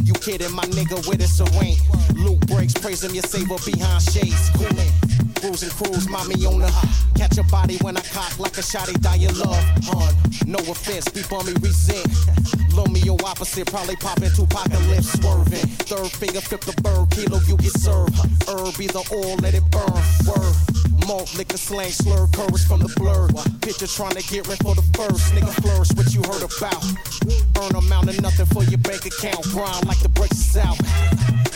You 0.03 0.15
kidding, 0.15 0.53
my 0.53 0.65
nigga, 0.75 1.07
with 1.07 1.23
it, 1.23 1.29
so 1.29 1.47
ain't. 1.63 1.79
Luke 2.15 2.41
breaks, 2.47 2.75
praising 2.75 3.15
your 3.15 3.23
saver 3.23 3.59
behind 3.65 4.03
shades. 4.03 4.51
Coolin'. 4.51 4.93
Cruising 5.41 5.71
cruise, 5.71 6.09
mommy 6.09 6.45
on 6.45 6.59
the 6.59 6.69
Catch 7.17 7.39
a 7.39 7.45
body 7.45 7.79
when 7.79 7.97
I 7.97 8.03
cock 8.13 8.39
like 8.39 8.59
a 8.59 8.61
shotty, 8.61 9.01
die 9.01 9.17
in 9.17 9.39
love. 9.39 9.65
Hun, 9.85 10.15
no 10.47 10.59
offense, 10.59 11.09
be 11.09 11.23
me 11.23 11.55
resent. 11.63 12.60
Romeo 12.75 13.17
opposite, 13.25 13.67
probably 13.67 13.97
popping 13.97 14.31
two 14.35 14.45
apocalypse 14.45 15.13
swerving. 15.13 15.67
Third 15.89 16.11
finger, 16.11 16.41
flip 16.41 16.61
the 16.63 16.75
bird, 16.83 17.11
kilo 17.11 17.41
you 17.47 17.57
get 17.57 17.73
served. 17.73 18.15
Herb, 18.49 18.75
the 18.75 19.03
oil, 19.13 19.37
let 19.37 19.55
it 19.55 19.65
burn. 19.71 20.03
Word. 20.27 20.90
Malt, 21.11 21.35
liquor, 21.37 21.57
slang, 21.59 21.91
slur, 21.91 22.29
courage 22.31 22.63
from 22.71 22.79
the 22.79 22.93
blur. 22.95 23.27
Picture 23.67 23.91
trying 23.91 24.15
to 24.15 24.23
get 24.31 24.47
rid 24.47 24.63
for 24.63 24.79
the 24.79 24.87
first. 24.95 25.35
Nigga 25.35 25.51
flourish 25.59 25.91
what 25.99 26.07
you 26.15 26.23
heard 26.23 26.47
about. 26.47 26.87
Earn 27.59 27.75
amount 27.75 28.15
of 28.15 28.23
nothing 28.23 28.47
for 28.47 28.63
your 28.71 28.79
bank 28.79 29.03
account. 29.11 29.43
Grind 29.51 29.91
like 29.91 29.99
the 30.07 30.09
breaks 30.09 30.39
is 30.39 30.57
out. 30.63 30.79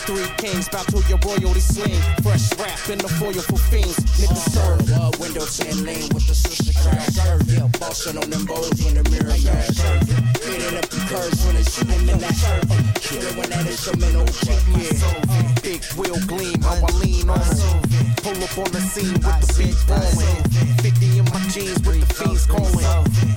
Three 0.03 0.27
kings 0.43 0.67
bout 0.67 0.91
to 0.91 0.99
your 1.07 1.23
royalty 1.23 1.63
sling. 1.63 1.95
Fresh 2.19 2.51
rap 2.59 2.83
in 2.91 2.99
the 2.99 3.07
foil 3.15 3.39
for 3.47 3.55
fiends. 3.71 3.95
Nigga 4.19 4.35
serve. 4.35 4.91
Uh, 4.91 5.15
window 5.23 5.47
10 5.47 5.87
lane 5.87 6.11
with 6.11 6.27
the 6.27 6.35
sister 6.35 6.75
crowd. 6.75 7.07
Serve. 7.15 7.47
Yeah, 7.47 7.71
bossing 7.79 8.19
on 8.19 8.27
them 8.27 8.43
bowls 8.43 8.75
when 8.83 8.99
the 8.99 9.07
mirror 9.07 9.39
bad. 9.39 9.71
Serve. 9.71 10.03
Hitting 10.43 10.75
up 10.75 10.83
the 10.91 10.99
curves 11.07 11.39
when 11.47 11.55
it's 11.55 11.71
shooting 11.71 12.03
in 12.11 12.19
that 12.19 12.35
serve. 12.35 12.67
Kill 12.99 13.23
it 13.23 13.39
when 13.39 13.47
that 13.55 13.63
instrumental 13.63 14.27
kick. 14.43 14.59
Yeah. 14.83 15.55
Big 15.63 15.79
wheel 15.95 16.19
gleam, 16.27 16.59
how 16.59 16.75
I 16.75 16.91
lean 16.99 17.31
on. 17.31 17.94
Pull 18.25 18.43
up 18.43 18.57
on 18.57 18.71
the 18.71 18.81
scene 18.81 19.13
with 19.13 19.21
the 19.21 19.53
blowing. 19.85 20.43
50 20.81 21.05
in 21.05 21.14
my 21.14 21.14
jeans 21.55 21.79
with 21.87 22.03
the 22.03 22.07
fiends 22.11 22.45
calling. 22.45 22.83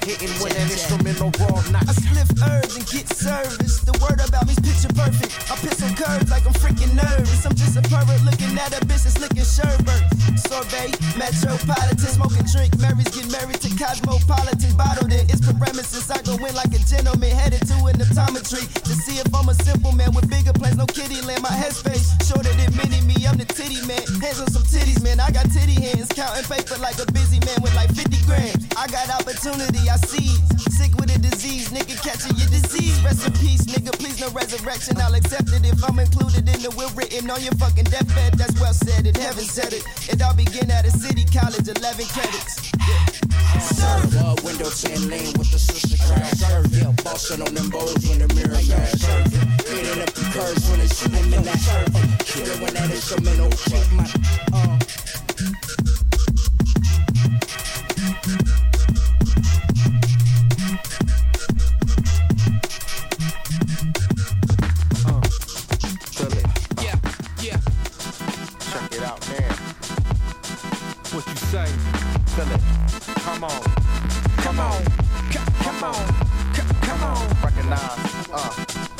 Hitting 0.03 0.35
with 0.43 0.51
an 0.59 0.67
instrumental 0.67 1.31
raw, 1.39 1.63
not. 1.71 1.87
I 1.87 1.95
sniff 1.95 2.31
herbs 2.43 2.75
and 2.75 2.87
get 2.91 3.07
service. 3.15 3.79
The 3.87 3.95
word 4.03 4.19
about 4.19 4.43
me's 4.51 4.59
picture 4.59 4.91
perfect. 4.91 5.31
I 5.47 5.55
piss 5.63 5.79
on 5.87 5.95
curves 5.95 6.27
like 6.27 6.43
I'm 6.43 6.57
freaking 6.59 6.99
nervous. 6.99 7.47
I'm 7.47 7.55
just 7.55 7.79
a 7.79 7.83
pervert 7.87 8.19
looking 8.27 8.59
at 8.59 8.75
a 8.75 8.83
bitch 8.91 9.07
that's 9.07 9.23
licking 9.23 9.47
sherbet. 9.47 10.03
Sorbet, 10.35 10.99
metropolitan, 11.15 12.11
smoking 12.11 12.47
drink. 12.51 12.75
Mary's 12.83 13.07
get 13.15 13.31
married 13.31 13.63
to 13.63 13.71
cosmopolitan. 13.79 14.75
Bottled 14.75 15.15
in 15.15 15.23
its 15.31 15.47
premises. 15.55 16.11
I 16.11 16.19
go 16.27 16.35
in 16.43 16.55
like 16.59 16.75
a 16.75 16.83
gentleman 16.83 17.31
headed 17.31 17.63
to 17.71 17.77
an 17.87 18.03
optometry 18.03 18.67
to 18.67 18.93
see 18.99 19.23
if 19.23 19.31
I'm 19.31 19.47
a 19.47 19.55
simple 19.63 19.93
man 19.95 20.11
with 20.11 20.27
bigger 20.27 20.53
plans 20.59 20.75
no 20.75 20.87
kitty 20.91 21.23
land. 21.23 21.47
My 21.47 21.55
headspace 21.55 22.19
shorter 22.27 22.51
than 22.59 22.75
mini 22.75 22.99
me. 23.07 23.15
I'm 23.31 23.39
the 23.39 23.47
titty 23.47 23.79
man. 23.87 24.03
Hands 24.19 24.43
on 24.43 24.51
some 24.51 24.67
titties, 24.67 24.99
man. 25.07 25.21
I 25.21 25.31
got 25.31 25.47
titty 25.55 25.79
hands. 25.79 26.11
Counting 26.19 26.51
paper 26.51 26.83
like 26.83 26.99
a 26.99 27.07
busy 27.13 27.39
man 27.47 27.63
with 27.63 27.75
like 27.79 27.95
50 27.95 28.08
grams. 28.25 28.65
I 28.77 28.87
got 28.89 29.11
opportunity, 29.11 29.89
I 29.89 29.97
see. 30.09 30.41
Sick 30.73 30.95
with 30.97 31.15
a 31.15 31.19
disease, 31.19 31.69
nigga 31.69 32.01
catching 32.01 32.37
your 32.37 32.49
disease. 32.49 32.97
Rest 33.05 33.27
in 33.27 33.33
peace, 33.35 33.67
nigga. 33.67 33.93
Please 33.99 34.21
no 34.21 34.31
resurrection. 34.31 34.97
I'll 35.01 35.15
accept 35.15 35.53
it 35.53 35.67
if 35.67 35.83
I'm 35.85 35.99
included 35.99 36.49
in 36.49 36.63
the 36.63 36.71
will 36.77 36.91
written 36.97 37.31
on 37.31 37.43
your 37.43 37.55
fucking 37.61 37.85
deathbed. 37.85 38.35
That's 38.35 38.59
well 38.61 38.73
said. 38.73 39.07
It 39.07 39.17
heaven 39.17 39.45
said 39.45 39.73
it. 39.73 39.85
It 40.09 40.23
all 40.23 40.35
began 40.35 40.71
at 40.71 40.87
a 40.87 40.91
city 40.91 41.25
college, 41.29 41.69
11 41.69 42.07
credits. 42.09 42.73
Yeah. 42.89 43.29
Serve 43.61 44.45
window 44.45 44.71
10 44.71 45.09
lane 45.09 45.33
with 45.37 45.51
the 45.51 45.59
sister 45.59 45.97
crowd. 46.07 46.27
Serve, 46.37 46.73
yeah, 46.73 46.93
bossing 47.03 47.43
on 47.43 47.55
them 47.55 47.71
bows 47.71 47.95
when 48.09 48.19
the 48.21 48.29
mirror 48.35 48.55
man. 48.55 48.87
Serve, 48.97 49.31
beating 49.67 50.03
up 50.03 50.13
the 50.15 50.25
curves 50.33 50.69
when 50.71 50.79
they 50.81 50.89
shoot 50.89 51.13
them 51.13 51.33
in 51.33 51.43
that. 51.45 51.59
Serve, 51.59 51.93
kill 52.27 52.47
it 52.47 52.61
when 52.61 52.75
that 52.75 52.91
instrumental 52.91 53.51
shit 53.51 53.93
my. 53.93 54.05
Uh. 54.53 55.68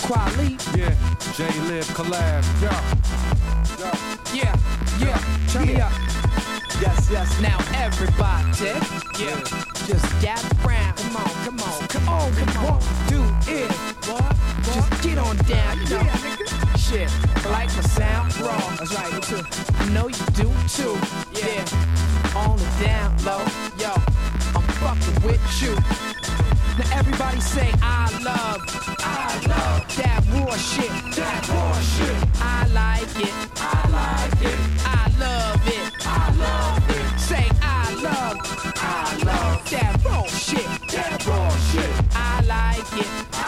Quali. 0.09 0.57
Yeah. 0.75 0.95
J 1.37 1.45
Live 1.69 1.87
collab. 1.93 2.43
Yeah. 2.63 2.81
Yeah. 4.33 4.57
Yeah. 4.99 5.19
Turn 5.53 5.67
me 5.67 5.81
up. 5.81 5.93
Yes, 6.81 7.11
yes. 7.11 7.41
Now 7.43 7.59
everybody, 7.75 8.73
yeah, 9.19 9.41
just 9.87 10.09
gather 10.23 10.49
round. 10.67 10.97
Come 10.97 11.17
on, 11.17 11.31
come 11.45 11.61
on, 11.61 11.89
come 11.89 12.09
on, 12.09 12.33
come 12.35 12.67
on. 12.67 12.81
Do 13.09 13.21
it, 13.53 13.71
what? 14.07 14.37
Just 14.63 15.03
get 15.03 15.19
on 15.19 15.37
down, 15.39 15.79
you 15.81 15.89
know. 15.91 16.07
Shit, 16.77 17.11
I 17.45 17.51
like 17.51 17.75
my 17.75 17.83
sound 17.83 18.39
raw. 18.41 18.57
That's 18.77 18.95
right, 18.95 19.13
me 19.13 19.21
too. 19.21 19.43
I 19.75 19.89
know 19.91 20.09
you 20.09 20.25
do 20.33 20.49
too. 20.69 20.97
Yeah, 21.35 21.67
on 22.37 22.57
the 22.57 22.85
down 22.85 23.17
low, 23.25 23.45
yo, 23.77 23.93
I'm 24.55 24.63
fucking 24.79 25.23
with 25.27 25.63
you. 25.63 26.18
Now 26.79 26.85
everybody 26.97 27.41
say 27.41 27.69
I 27.83 28.09
love, 28.23 28.63
I 29.01 29.35
love 29.49 29.97
that 29.97 30.23
war 30.33 30.57
shit, 30.57 30.93
that 31.17 31.43
war 31.51 31.75
shit. 31.83 32.17
I 32.41 32.67
like 32.69 33.17
it, 33.19 33.35
I 33.57 33.89
like 33.91 34.43
it. 34.47 34.59
I 34.87 35.11
love 35.19 35.67
it, 35.67 35.93
I 36.07 36.31
love 36.39 36.91
it. 36.91 37.19
Say 37.19 37.47
I 37.61 37.95
love, 37.95 38.37
I 38.77 39.25
love 39.25 39.71
that 39.71 40.05
raw 40.05 40.27
shit, 40.27 40.69
that 40.93 41.27
raw 41.27 41.51
shit. 41.71 41.91
I 42.15 42.43
like 42.47 42.93
it, 43.03 43.11
I 43.33 43.48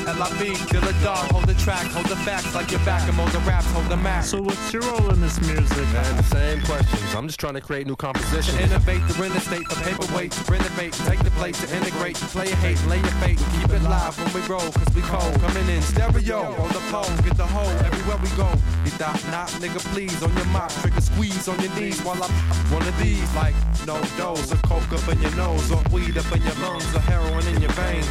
A 0.00 0.04
Y 0.04 0.10
L 0.10 0.22
I 0.22 0.28
B. 0.38 0.54
Till 0.68 0.80
the 0.80 0.94
dog, 1.02 1.30
hold 1.30 1.46
the 1.46 1.54
track, 1.54 1.86
hold 1.92 2.06
the 2.06 2.16
facts 2.16 2.54
like 2.54 2.70
your 2.70 2.80
back, 2.80 3.02
and 3.08 3.14
hold 3.14 3.30
the 3.30 3.38
raps, 3.40 3.70
hold 3.72 3.86
the 3.88 3.96
max. 3.96 4.30
So 4.30 4.40
what's 4.40 4.72
your 4.72 4.82
role 4.82 5.10
in 5.10 5.20
this 5.20 5.40
music? 5.40 5.86
Man, 5.92 6.16
the 6.16 6.22
same 6.24 6.60
questions. 6.62 7.14
I'm 7.14 7.26
just 7.26 7.40
trying 7.40 7.54
to 7.54 7.60
create 7.60 7.86
new 7.86 7.96
compositions. 7.96 8.56
To 8.56 8.62
innovate 8.62 9.06
the 9.08 9.14
real 9.14 9.32
estate 9.32 9.66
from 9.66 9.82
paperweight 9.82 10.32
to 10.32 10.52
renovate, 10.52 10.92
take 11.08 11.22
the 11.22 11.30
place 11.32 11.60
to 11.60 11.76
integrate, 11.76 12.16
to 12.16 12.26
play 12.26 12.48
your 12.48 12.56
hate, 12.56 12.80
lay 12.86 12.98
your 12.98 13.16
fate, 13.22 13.38
keep 13.60 13.70
it 13.70 13.82
live 13.82 14.16
when 14.18 14.30
we 14.34 14.46
roll, 14.48 14.70
cause 14.72 14.94
we 14.94 15.02
cold. 15.02 15.34
Coming 15.40 15.68
in 15.68 15.82
stereo, 15.82 16.54
on 16.56 16.68
the 16.68 16.82
pole, 16.90 17.10
get 17.24 17.36
the 17.36 17.46
hole 17.46 17.70
everywhere 17.84 18.18
we 18.22 18.30
go. 18.36 18.48
Get 18.84 18.96
that 18.98 19.18
not, 19.30 19.48
nigga, 19.60 19.80
please, 19.92 20.22
on 20.22 20.34
your 20.36 20.46
mop, 20.46 20.70
trigger 20.80 21.00
squeeze 21.00 21.48
on 21.48 21.58
your 21.60 21.74
knees 21.74 22.00
while 22.02 22.22
I 22.22 22.28
one 22.70 22.86
of 22.86 22.96
these, 22.98 23.26
like 23.34 23.54
no 23.86 24.00
dose, 24.16 24.52
or 24.52 24.56
coke 24.58 24.92
up 24.92 25.08
in 25.08 25.20
your 25.20 25.34
nose, 25.36 25.70
or 25.70 25.82
weed 25.92 26.16
up 26.16 26.30
in 26.34 26.42
your 26.42 26.54
lungs, 26.62 26.94
or 26.94 27.00
heroin 27.00 27.46
in 27.48 27.60
your 27.60 27.72
vein. 27.72 28.04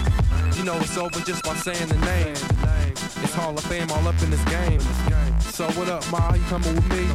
You 0.59 0.65
know 0.65 0.75
it's 0.75 0.97
over 0.97 1.21
just 1.21 1.41
by 1.45 1.55
saying 1.55 1.87
the 1.87 1.95
name. 1.99 2.35
It's 3.23 3.33
Hall 3.33 3.57
of 3.57 3.63
Fame 3.63 3.89
all 3.91 4.05
up 4.05 4.21
in 4.21 4.29
this 4.29 4.43
game. 4.43 4.81
So 5.39 5.69
what 5.71 5.87
up, 5.87 6.03
Ma? 6.11 6.33
You 6.33 6.41
coming 6.49 6.75
with 6.75 6.89
me? 6.89 7.07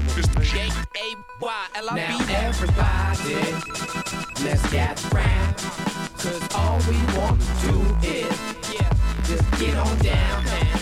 J 0.42 0.70
A 0.96 1.14
Y 1.42 1.66
L 1.74 1.90
I 1.90 1.94
B. 1.94 2.00
Now 2.00 2.18
everybody, 2.30 3.34
let's 4.42 4.72
get 4.72 5.12
round. 5.12 5.56
Cause 6.16 6.42
all 6.54 6.78
we 6.88 6.96
want 7.18 7.38
to 7.42 7.46
do 7.68 7.74
is, 8.08 8.34
yeah, 8.72 8.90
just 9.24 9.44
get 9.60 9.76
on 9.76 9.98
down, 9.98 10.44
man. 10.44 10.80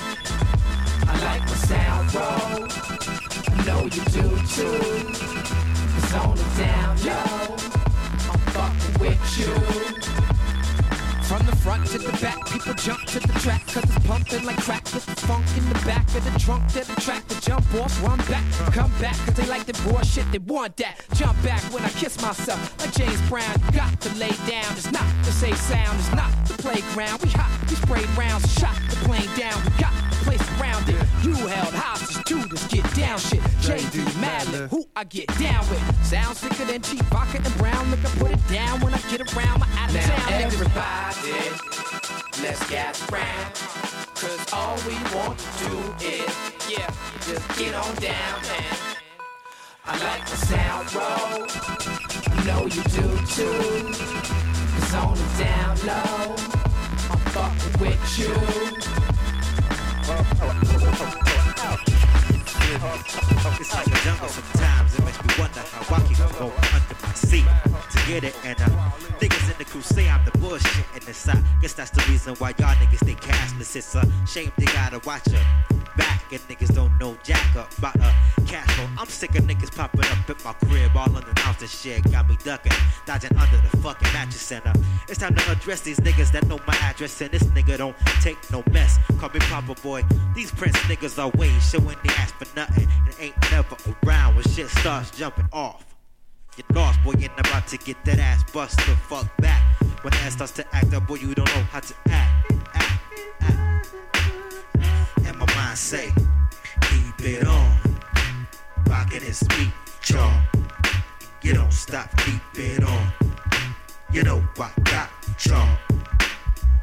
I 1.09 1.19
like 1.25 1.43
the 1.49 1.57
sound 1.67 2.15
roll. 2.15 2.69
I 3.51 3.65
know 3.67 3.83
you 3.87 4.05
do 4.05 4.39
too. 4.55 5.11
It's 5.99 6.15
on 6.15 6.37
the 6.37 6.45
down 6.63 6.97
low. 7.03 7.57
I'm 8.31 8.39
fucking 8.55 9.01
with 9.01 9.19
you. 9.37 10.32
From 11.43 11.51
the 11.51 11.57
front 11.57 11.87
to 11.89 11.99
the 11.99 12.13
back, 12.19 12.39
people 12.47 12.73
jump 12.75 13.05
to 13.07 13.19
the 13.19 13.33
track 13.41 13.67
Cause 13.67 13.83
it's 13.83 14.07
pumping 14.07 14.45
like 14.45 14.63
crack. 14.63 14.85
With 14.95 15.05
the 15.07 15.17
funk 15.27 15.45
in 15.57 15.69
the 15.69 15.75
back 15.85 16.07
of 16.15 16.23
the 16.23 16.39
trunk 16.39 16.71
That 16.71 16.85
the 16.85 17.01
track, 17.01 17.27
they 17.27 17.35
jump 17.41 17.67
off, 17.75 18.01
run 18.01 18.19
back, 18.31 18.45
come 18.73 18.93
back 19.01 19.17
Cause 19.27 19.35
they 19.35 19.47
like 19.47 19.67
the 19.67 19.75
raw 19.91 20.03
shit, 20.03 20.31
they 20.31 20.39
want 20.39 20.77
that. 20.77 21.05
Jump 21.15 21.35
back 21.43 21.61
when 21.73 21.83
I 21.83 21.89
kiss 21.89 22.23
myself. 22.23 22.61
Like 22.79 22.93
James 22.93 23.21
Brown 23.29 23.61
got 23.73 24.01
to 24.03 24.15
lay 24.19 24.31
down, 24.47 24.71
it's 24.79 24.93
not 24.93 25.07
the 25.25 25.33
safe 25.33 25.57
sound 25.57 25.99
It's 25.99 26.15
not 26.15 26.31
the 26.47 26.55
playground, 26.63 27.21
we 27.23 27.31
hot, 27.31 27.51
we 27.69 27.75
sprayed 27.75 28.09
rounds 28.17 28.47
Shot 28.61 28.77
the 28.89 28.97
plane 29.03 29.29
down, 29.37 29.59
we 29.65 29.71
got 29.83 30.02
it 30.65 31.25
You 31.25 31.35
held 31.35 31.75
hostage 31.75 32.25
to 32.25 32.49
this 32.49 32.67
get 32.69 32.85
down 32.95 33.19
shit 33.19 33.41
JD 33.63 34.05
Madlib, 34.23 34.69
who 34.69 34.85
I 34.97 35.05
get 35.05 35.27
down 35.39 35.69
with 35.69 35.83
Sounds 36.05 36.41
thicker 36.41 36.65
than 36.65 36.83
cheap 36.83 37.03
vodka 37.07 37.39
and 37.39 37.59
brown 37.59 37.91
Look, 37.91 38.01
I 38.05 38.09
put 38.19 38.31
it 38.31 38.49
down 38.49 38.81
when 38.81 38.95
I 38.95 39.01
get 39.11 39.21
around 39.35 39.61
my 39.61 39.69
out 39.79 39.89
of 39.89 39.95
Now 39.95 40.17
town 40.17 40.43
everybody, 40.43 41.33
let's 42.43 42.69
get 42.71 43.11
round. 43.11 43.55
Cause 44.15 44.53
all 44.53 44.77
we 44.87 44.95
want 45.17 45.39
to 45.39 45.65
do 45.65 45.77
is, 46.07 46.31
yeah, 46.71 46.89
just 47.27 47.59
get 47.59 47.75
on 47.75 47.95
down, 47.97 48.43
man. 48.43 48.93
I 49.85 49.99
like 49.99 50.25
the 50.31 50.37
sound 50.37 50.95
roll. 50.95 51.47
Know 52.47 52.67
you 52.67 52.83
do 52.85 53.09
too. 53.35 53.89
It's 54.79 54.95
on 54.95 55.17
the 55.17 55.29
down 55.43 55.77
low. 55.87 56.37
I'm 57.11 57.19
fucking 57.35 57.81
with 57.81 58.19
you. 58.19 59.02
It's 63.61 63.73
like 63.75 63.87
a 63.87 64.05
jungle 64.05 64.29
sometimes. 64.29 64.99
It 64.99 65.05
makes 65.05 65.23
me 65.25 65.35
wonder 65.39 65.61
how 65.61 65.95
I 65.95 66.01
can 66.01 66.17
go 66.39 66.53
under 66.53 66.97
my 67.03 67.15
seat 67.15 67.47
to 67.91 68.07
get 68.07 68.25
it. 68.25 68.35
And 68.45 68.61
uh, 68.61 68.67
niggas 69.21 69.51
in 69.51 69.59
the 69.59 69.83
say 69.83 70.11
I'm 70.11 70.25
the 70.25 70.37
bullshit 70.39 70.85
in 70.95 71.05
the 71.07 71.15
side. 71.15 71.43
Guess 71.61 71.75
that's 71.75 71.91
the 71.91 72.05
reason 72.11 72.35
why 72.37 72.55
y'all 72.59 72.75
niggas 72.75 73.05
stay 73.05 73.15
cashless. 73.15 73.77
It's 73.77 73.95
a 73.95 74.05
shame 74.27 74.53
they 74.59 74.67
gotta 74.67 75.01
watch 75.07 75.29
a 75.29 75.72
back 75.97 76.33
and 76.33 76.41
niggas 76.43 76.75
don't 76.75 76.97
know 76.99 77.17
jack 77.23 77.57
up 77.57 77.77
about 77.79 77.97
a 77.97 78.15
cash 78.47 78.69
flow. 78.77 78.89
I'm 78.99 79.07
sick 79.07 79.35
of 79.37 79.45
niggas 79.45 79.75
popping 79.75 80.05
up 80.05 80.31
at 80.31 80.45
my 80.45 80.53
crib 80.67 80.97
all 80.97 81.09
unannounced 81.17 81.61
and 81.61 81.71
shit. 81.71 82.11
Got 82.11 82.29
me 82.29 82.37
ducking, 82.45 82.73
dodging 83.07 83.37
under 83.37 83.57
the 83.57 83.77
fucking 83.79 84.13
mattress 84.13 84.41
center. 84.41 84.71
Uh, 84.71 84.83
it's 85.09 85.19
time 85.19 85.35
to 85.35 85.53
address 85.53 85.81
these 85.81 85.99
niggas 86.01 86.33
that 86.33 86.47
know 86.47 86.59
my 86.67 86.77
address 86.83 87.21
and 87.21 87.31
this 87.31 87.45
nigga 87.45 87.79
don't 87.79 87.97
take 88.21 88.39
no 88.51 88.63
mess. 88.71 88.99
Call 89.19 89.31
me 89.31 89.41
Papa 89.41 89.75
Boy. 89.83 90.05
These 90.35 90.51
Prince 90.53 90.77
niggas 90.89 91.19
are 91.23 91.31
way 91.39 91.51
showing 91.61 91.97
they 92.05 92.15
ass 92.15 92.33
for 92.33 92.47
nothing 92.57 92.89
and 93.07 93.15
ain't 93.19 93.51
never 93.51 93.77
around 94.05 94.37
when 94.37 94.45
shit 94.45 94.69
starts 94.69 95.11
jumping 95.11 95.49
off. 95.53 95.85
Get 96.57 96.71
lost, 96.75 97.03
boy, 97.03 97.15
you're 97.19 97.33
about 97.39 97.67
to 97.69 97.79
get 97.79 97.97
that 98.05 98.19
ass 98.19 98.45
bust 98.53 98.77
the 98.77 98.95
fuck 99.09 99.27
back. 99.39 99.63
When 100.03 100.13
ass 100.15 100.35
starts 100.35 100.53
to 100.53 100.67
act 100.75 100.93
up, 100.93 101.07
boy, 101.07 101.15
you 101.15 101.35
don't 101.35 101.49
know 101.55 101.63
how 101.71 101.81
to 101.81 101.95
act. 102.09 102.62
Say, 105.83 106.13
keep 106.83 107.27
it 107.27 107.45
on. 107.45 107.77
Rockin' 108.87 109.19
this 109.19 109.43
beat, 109.43 109.73
y'all. 110.07 110.41
You 111.43 111.55
don't 111.55 111.73
stop, 111.73 112.09
keep 112.19 112.41
it 112.55 112.85
on. 112.85 113.13
You 114.13 114.23
know 114.23 114.45
I 114.61 114.71
got 114.85 115.11
y'all. 115.45 115.77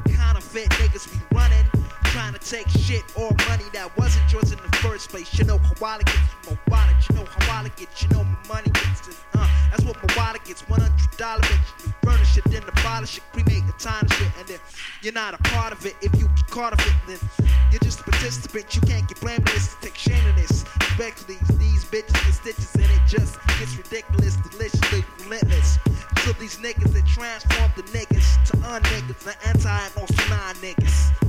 Counterfeit 0.05 0.69
niggas 0.71 1.09
be 1.13 1.19
running, 1.33 1.65
trying 2.11 2.33
to 2.33 2.39
take 2.39 2.67
shit 2.67 3.03
or 3.15 3.31
money 3.47 3.63
that 3.71 3.89
wasn't 3.97 4.29
yours 4.33 4.51
in 4.51 4.57
the 4.57 4.77
first 4.77 5.09
place. 5.09 5.33
You 5.39 5.45
know 5.45 5.59
how 5.59 5.85
I 5.85 5.99
get 5.99 6.19
you 7.09 7.15
know 7.15 7.25
how 7.25 7.63
I 7.63 7.69
get, 7.77 8.01
you 8.01 8.09
know 8.09 8.23
my 8.25 8.55
money 8.55 8.69
gets. 8.71 9.09
Uh, 9.33 9.47
that's 9.71 9.83
what 9.83 9.95
my 10.03 10.13
wallet 10.17 10.43
gets. 10.43 10.61
One 10.67 10.81
hundred 10.81 11.17
dollar 11.17 11.41
bitch, 11.41 11.85
you 11.85 11.93
furnish 12.03 12.37
it 12.37 12.45
in 12.47 12.65
the 12.65 12.71
box. 12.73 12.89
abolish 12.99 13.17
it, 13.17 13.23
cremate 13.31 13.63
time 13.79 14.07
shit, 14.09 14.27
and 14.37 14.47
then 14.47 14.59
you're 15.01 15.13
not 15.13 15.33
a 15.33 15.37
part 15.49 15.71
of 15.71 15.85
it. 15.85 15.95
If 16.01 16.13
you 16.19 16.27
get 16.27 16.47
caught 16.47 16.73
of 16.73 16.79
it, 16.79 16.93
then 17.07 17.19
you're 17.71 17.79
just 17.79 18.01
a 18.01 18.03
participant. 18.03 18.75
You 18.75 18.81
can't 18.81 19.07
get 19.07 19.19
blamed 19.21 19.47
for 19.47 19.55
this, 19.55 19.75
take 19.81 19.95
shame 19.95 20.25
in 20.27 20.35
this. 20.35 20.65
Respectfully, 20.81 21.37
these 21.57 21.85
bitches 21.85 22.13
get 22.25 22.33
stitches, 22.33 22.75
and 22.75 22.83
it 22.83 23.01
just 23.07 23.39
gets 23.59 23.77
ridiculous, 23.77 24.35
deliciously 24.51 25.05
relentless. 25.23 25.77
To 26.23 26.33
these 26.39 26.57
niggas 26.57 26.91
that 26.93 27.07
transform 27.07 27.71
the 27.77 27.83
niggas 27.97 28.27
to 28.47 28.57
un-niggas, 28.67 29.19
the 29.23 29.47
anti-emotional 29.47 30.53
niggas. 30.59 31.28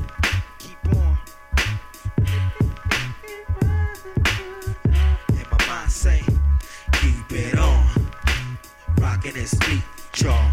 This 9.32 9.54
beat, 9.54 9.82
y'all. 10.16 10.50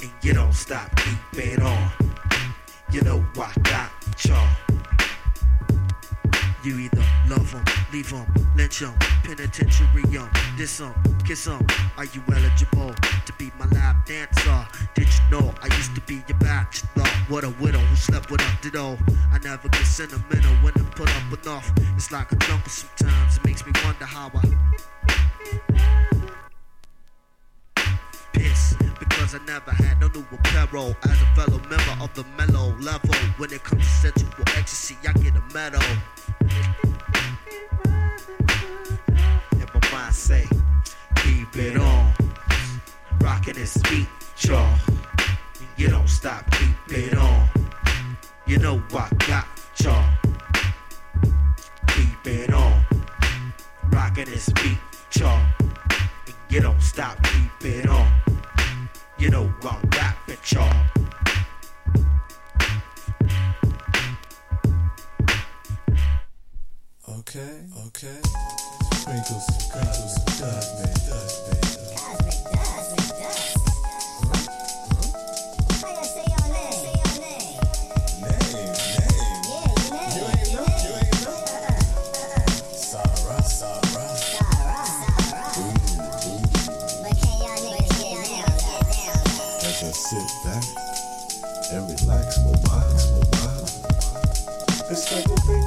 And 0.00 0.10
you 0.22 0.32
don't 0.32 0.52
stop, 0.52 0.88
keep 0.96 1.18
it 1.44 1.60
on. 1.60 1.90
You 2.92 3.02
know 3.02 3.26
I 3.36 3.52
got 3.62 3.90
y'all. 4.24 4.48
You 6.62 6.78
either 6.78 7.04
love 7.28 7.50
them 7.50 7.64
leave 7.92 8.10
them 8.10 8.26
lynch 8.56 8.82
love 8.82 8.82
'em, 8.82 8.82
leave 8.82 8.82
'em, 8.82 8.82
lynch 8.82 8.82
'em, 8.82 8.94
penitentiary 9.24 10.02
'em, 10.16 10.30
diss 10.56 10.80
'em, 10.80 10.94
kiss 11.26 11.48
'em. 11.48 11.60
Are 11.96 12.04
you 12.04 12.22
eligible 12.32 12.94
to 13.26 13.32
be 13.36 13.50
my 13.58 13.66
lap 13.76 14.06
dancer? 14.06 14.66
Did 14.94 15.08
you 15.08 15.30
know 15.30 15.54
I 15.62 15.66
used 15.76 15.94
to 15.96 16.00
be 16.02 16.22
your 16.28 16.38
bachelor? 16.38 17.08
What 17.28 17.44
a 17.44 17.50
widow 17.60 17.80
who 17.80 17.96
slept 17.96 18.30
with 18.30 18.40
up 18.42 18.60
to 18.62 18.70
I 19.32 19.38
never 19.38 19.68
get 19.68 19.86
sentimental 19.86 20.54
when 20.62 20.74
I 20.76 20.84
put 20.94 21.08
up 21.08 21.44
enough. 21.44 21.72
It's 21.96 22.12
like 22.12 22.30
a 22.32 22.36
jungle 22.36 22.70
sometimes. 22.70 23.38
It 23.38 23.44
makes 23.44 23.66
me 23.66 23.72
wonder 23.84 24.06
how 24.06 24.30
I 24.34 24.87
piss 28.32 28.74
because 28.98 29.34
I 29.34 29.38
never 29.46 29.70
had 29.70 30.00
no 30.00 30.08
new 30.08 30.24
apparel 30.32 30.96
as 31.04 31.22
a 31.22 31.26
fellow 31.34 31.58
member 31.68 31.96
of 32.00 32.12
the 32.14 32.24
mellow 32.36 32.74
level. 32.80 33.14
When 33.36 33.52
it 33.52 33.62
comes 33.64 33.84
to 33.84 34.12
sensual 34.12 34.44
ecstasy, 34.56 34.96
I 35.06 35.12
get 35.12 35.34
a 35.36 35.42
medal. 35.54 35.82
And 39.52 39.68
my 39.74 39.90
mind 39.92 40.14
say, 40.14 40.46
keep 41.16 41.56
it 41.56 41.76
on, 41.76 42.12
rockin' 43.20 43.54
this 43.54 43.76
beat, 43.88 44.08
y'all. 44.38 44.78
You 45.76 45.88
don't 45.88 46.08
stop, 46.08 46.50
keep 46.52 46.98
it 46.98 47.16
on. 47.16 47.48
You 48.46 48.58
know 48.58 48.82
I 48.92 49.08
got 49.26 49.46
y'all. 49.82 50.04
Keep 51.88 52.26
it 52.26 52.52
on, 52.52 52.84
rockin' 53.90 54.24
this 54.24 54.48
beat, 54.50 54.78
y'all. 55.18 55.40
You 56.50 56.60
don't 56.60 56.80
stop, 56.80 57.22
keep 57.24 57.74
it 57.76 57.88
on. 57.88 58.10
You 59.18 59.28
know 59.30 59.52
I'm 59.62 59.90
rapping, 59.90 60.38
y'all. 60.46 60.72
Okay, 67.18 67.60
okay. 67.86 68.20
Sprinkles, 68.94 69.46
sprinkles, 69.60 70.14
dust, 70.38 70.84
man, 70.84 70.97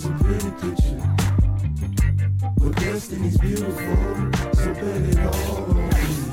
is 0.00 0.06
a 0.06 0.24
pretty 0.24 0.50
picture. 0.52 1.00
But 2.56 2.76
destiny's 2.76 3.36
beautiful, 3.36 3.96
so 4.54 4.74
bet 4.74 5.02
it 5.02 5.18
all 5.18 5.64
on 5.64 5.88
me. 5.88 6.29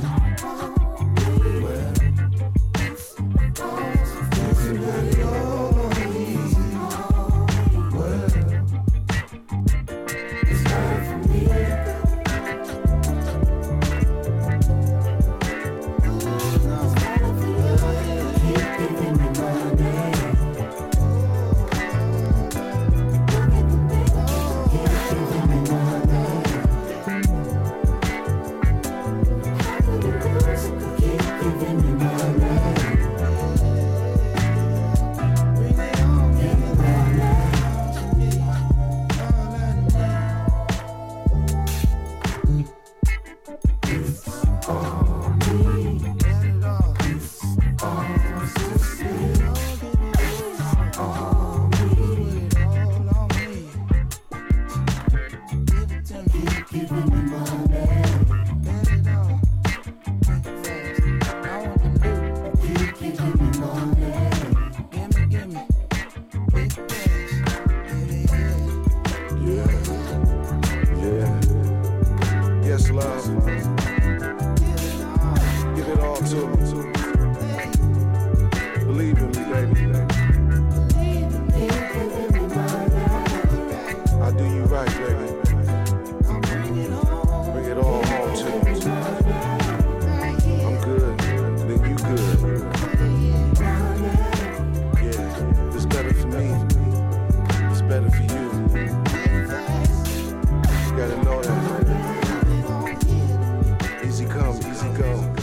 easy 104.70 104.90
go. 104.98 105.37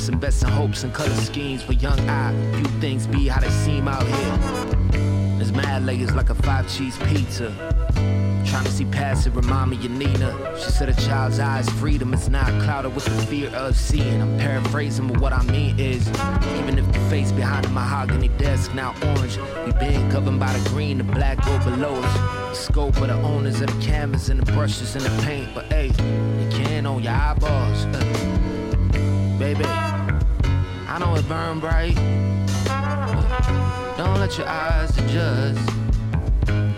Pink 0.00 0.06
slips, 0.06 0.08
investing 0.08 0.48
hopes 0.48 0.84
and 0.84 0.94
color 0.94 1.14
schemes 1.16 1.62
for 1.62 1.72
young 1.72 1.98
eye. 2.08 2.32
Few 2.54 2.80
things 2.80 3.06
be 3.06 3.28
how 3.28 3.40
they 3.40 3.50
seem 3.50 3.88
out 3.88 4.06
here. 4.06 4.36
There's 5.36 5.52
mad 5.52 5.84
layers 5.84 6.14
like 6.14 6.30
a 6.30 6.34
five 6.34 6.68
cheese 6.68 6.96
pizza. 7.08 7.50
Trying 8.46 8.64
to 8.64 8.70
see 8.70 8.84
past 8.86 9.26
it, 9.26 9.34
remind 9.34 9.70
me 9.70 9.76
of 9.76 9.90
Nina. 9.90 10.56
She 10.56 10.70
said 10.70 10.88
a 10.88 10.94
child's 10.94 11.38
eyes, 11.38 11.68
freedom 11.68 12.14
is 12.14 12.28
not 12.28 12.48
clouded 12.62 12.94
with 12.94 13.04
the 13.04 13.26
fear 13.26 13.48
of 13.50 13.76
seeing. 13.76 14.20
I'm 14.20 14.38
paraphrasing, 14.38 15.08
but 15.08 15.20
what 15.20 15.32
I 15.32 15.42
mean 15.42 15.78
is, 15.78 16.08
even 16.58 16.78
if 16.78 16.86
the 16.92 17.00
face 17.10 17.32
behind 17.32 17.66
the 17.66 17.70
mahogany 17.70 18.28
desk 18.38 18.74
now 18.74 18.94
orange, 19.02 19.38
we 19.66 19.72
been 19.72 20.08
governed 20.08 20.40
by 20.40 20.52
the 20.56 20.68
green, 20.70 20.98
the 20.98 21.04
black 21.04 21.44
go 21.44 21.58
below 21.64 21.94
us. 21.94 22.14
The 22.50 22.54
scope 22.54 22.96
of 22.96 23.08
the 23.08 23.20
owners 23.22 23.60
of 23.60 23.68
the 23.68 23.86
canvas 23.86 24.30
and 24.30 24.40
the 24.40 24.52
brushes 24.52 24.96
and 24.96 25.04
the 25.04 25.22
paint, 25.22 25.54
but 25.54 25.66
hey, 25.66 25.88
you 25.88 26.50
can't 26.50 26.86
own 26.86 27.02
your 27.02 27.12
eyeballs. 27.12 27.84
uh. 27.86 28.20
baby, 29.38 29.64
know 31.00 31.14
it 31.14 31.26
burn 31.26 31.58
bright. 31.60 31.94
Don't 33.96 34.20
let 34.20 34.36
your 34.36 34.46
eyes 34.46 34.96
adjust. 34.98 35.66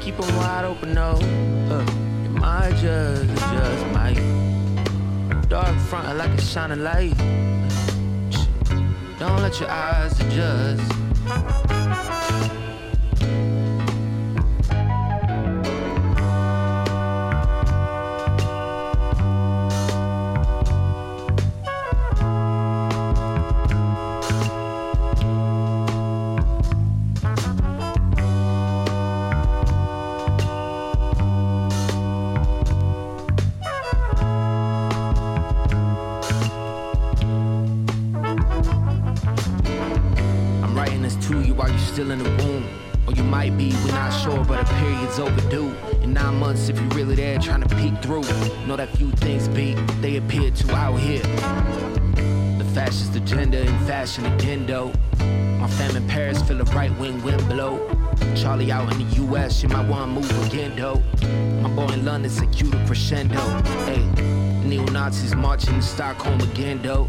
Keep 0.01 0.21
'em 0.21 0.37
wide 0.37 0.65
open, 0.65 0.95
no. 0.95 1.11
Uh, 1.73 1.85
you 2.23 2.31
might 2.31 2.75
just, 2.77 3.27
just 3.53 3.85
might. 3.93 4.21
Dark 5.49 5.77
front 5.89 6.17
like 6.17 6.31
a 6.31 6.41
shining 6.41 6.85
light. 6.85 7.17
Don't 9.19 9.43
let 9.43 9.59
your 9.59 9.71
eyes 9.71 10.15
adjust. 10.21 11.62
Still 42.03 42.11
in 42.11 42.19
the 42.19 42.45
womb. 42.45 42.65
Or 43.07 43.13
you 43.15 43.23
might 43.23 43.57
be, 43.57 43.73
we're 43.85 43.93
not 43.93 44.11
sure, 44.11 44.45
but 44.45 44.61
a 44.61 44.75
period's 44.75 45.19
overdue. 45.21 45.73
In 46.03 46.13
nine 46.13 46.37
months, 46.39 46.69
if 46.69 46.77
you're 46.81 46.89
really 46.91 47.15
there 47.15 47.39
trying 47.39 47.63
to 47.63 47.77
peek 47.77 47.97
through, 48.03 48.23
know 48.67 48.77
that 48.77 48.89
few 48.97 49.11
things 49.13 49.47
be, 49.49 49.75
they 50.01 50.17
appear 50.17 50.51
to 50.51 50.75
out 50.75 50.97
here. 50.97 51.23
The 52.59 52.67
fascist 52.75 53.15
agenda 53.15 53.61
in 53.61 53.79
fashion 53.87 54.25
though. 54.67 54.93
My 55.61 55.69
fam 55.69 55.97
in 55.97 56.09
Paris 56.09 56.43
feel 56.43 56.61
a 56.61 56.65
right 56.77 56.97
wing 56.99 57.23
wind 57.23 57.47
blow. 57.49 57.79
Charlie 58.35 58.73
out 58.73 58.93
in 58.93 58.99
the 58.99 59.23
US, 59.25 59.63
you 59.63 59.69
might 59.69 59.89
wanna 59.89 60.13
move 60.13 60.47
again, 60.47 60.73
though. 60.77 61.01
My 61.63 61.69
boy 61.69 61.93
in 61.93 62.05
London 62.05 62.31
said 62.31 62.53
cue 62.53 62.69
the 62.69 62.85
crescendo. 62.85 63.39
Hey, 63.87 64.03
neo 64.65 64.85
Nazis 64.87 65.37
marching 65.37 65.75
in 65.75 65.83
Stockholm 65.83 66.41
again, 66.41 66.81
though. 66.83 67.09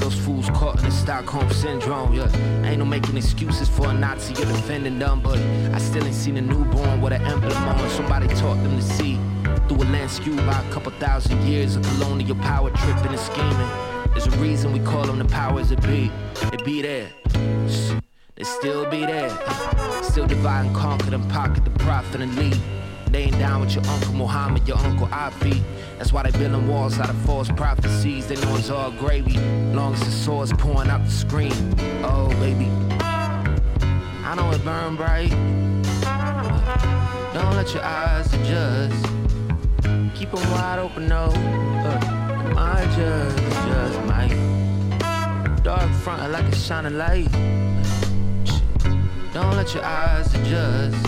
Those 0.00 0.14
fools 0.14 0.48
caught 0.50 0.78
in 0.78 0.84
the 0.84 0.90
Stockholm 0.90 1.48
syndrome, 1.50 2.12
yeah. 2.14 2.28
Ain't 2.64 2.78
no 2.78 2.84
making 2.84 3.16
excuses 3.16 3.68
for 3.68 3.88
a 3.88 3.94
Nazi 3.94 4.32
or 4.34 4.46
defending 4.46 4.98
them, 4.98 5.20
but 5.20 5.38
I 5.72 5.78
still 5.78 6.04
ain't 6.04 6.14
seen 6.14 6.36
a 6.36 6.40
newborn 6.40 7.00
with 7.00 7.12
an 7.12 7.22
emblem 7.22 7.52
on. 7.52 7.90
Somebody 7.90 8.26
taught 8.28 8.62
them 8.62 8.76
to 8.76 8.82
see 8.82 9.18
through 9.68 9.82
a 9.82 9.86
lens 9.90 10.12
skewed 10.12 10.38
by 10.38 10.60
a 10.60 10.72
couple 10.72 10.92
thousand 10.92 11.40
years 11.46 11.76
of 11.76 11.82
colonial 11.84 12.36
power 12.36 12.70
tripping 12.70 13.12
and 13.12 13.18
scheming. 13.18 13.70
There's 14.10 14.26
a 14.26 14.30
reason 14.32 14.72
we 14.72 14.80
call 14.80 15.04
them 15.04 15.18
the 15.18 15.24
powers 15.24 15.70
that 15.70 15.82
be. 15.82 16.10
They 16.50 16.64
be 16.64 16.82
there. 16.82 17.08
They 18.36 18.44
still 18.44 18.88
be 18.90 19.06
there. 19.06 19.30
Still 20.02 20.26
divide 20.26 20.66
and 20.66 20.76
conquer 20.76 21.10
them, 21.10 21.26
pocket 21.28 21.64
the 21.64 21.70
profit 21.70 22.20
and 22.20 22.34
lead. 22.36 22.60
They 23.10 23.24
ain't 23.24 23.38
down 23.38 23.60
with 23.60 23.74
your 23.74 23.86
Uncle 23.86 24.14
Muhammad, 24.14 24.66
your 24.66 24.78
Uncle 24.78 25.06
Afi. 25.08 25.62
That's 25.98 26.12
why 26.12 26.22
they 26.22 26.36
building 26.38 26.68
walls 26.68 26.98
out 26.98 27.08
of 27.08 27.16
false 27.22 27.48
prophecies. 27.50 28.26
They 28.26 28.36
know 28.36 28.56
it's 28.56 28.70
all 28.70 28.90
gravy, 28.92 29.38
long 29.72 29.94
as 29.94 30.00
the 30.00 30.10
sword's 30.10 30.52
pouring 30.52 30.90
out 30.90 31.04
the 31.04 31.10
screen. 31.10 31.52
Oh, 32.02 32.28
baby. 32.40 32.68
I 33.00 34.34
know 34.36 34.50
it 34.50 34.64
burn 34.64 34.96
bright. 34.96 35.30
Don't 37.32 37.56
let 37.56 37.72
your 37.72 37.84
eyes 37.84 38.32
adjust. 38.34 39.04
Keep 40.14 40.32
them 40.32 40.50
wide 40.50 40.78
open, 40.78 41.08
no. 41.08 41.24
Uh, 41.24 42.52
my 42.54 42.84
just, 42.96 43.38
just 43.38 44.00
might. 44.06 45.60
Dark 45.62 45.90
front 46.02 46.30
like 46.32 46.44
a 46.44 46.56
shining 46.56 46.98
light. 46.98 47.30
Don't 49.32 49.56
let 49.56 49.74
your 49.74 49.84
eyes 49.84 50.34
adjust. 50.34 51.06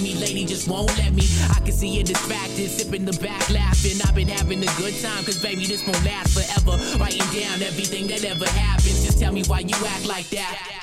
Me. 0.00 0.14
Lady 0.14 0.44
just 0.44 0.68
won't 0.68 0.96
let 0.98 1.12
me. 1.12 1.24
I 1.50 1.60
can 1.60 1.72
see 1.72 1.88
you 1.88 2.02
distracted, 2.04 2.70
sipping 2.70 3.04
the 3.04 3.16
back, 3.20 3.48
laughing. 3.50 3.98
I've 4.06 4.14
been 4.14 4.28
having 4.28 4.62
a 4.62 4.72
good 4.76 4.94
time, 5.00 5.24
cause 5.24 5.40
baby, 5.42 5.66
this 5.66 5.86
won't 5.86 6.04
last 6.04 6.34
forever. 6.34 6.76
Writing 6.98 7.26
down 7.40 7.62
everything 7.62 8.06
that 8.08 8.24
ever 8.24 8.48
happened. 8.48 8.98
Just 9.04 9.18
tell 9.18 9.32
me 9.32 9.42
why 9.44 9.60
you 9.60 9.76
act 9.86 10.06
like 10.06 10.28
that. 10.30 10.78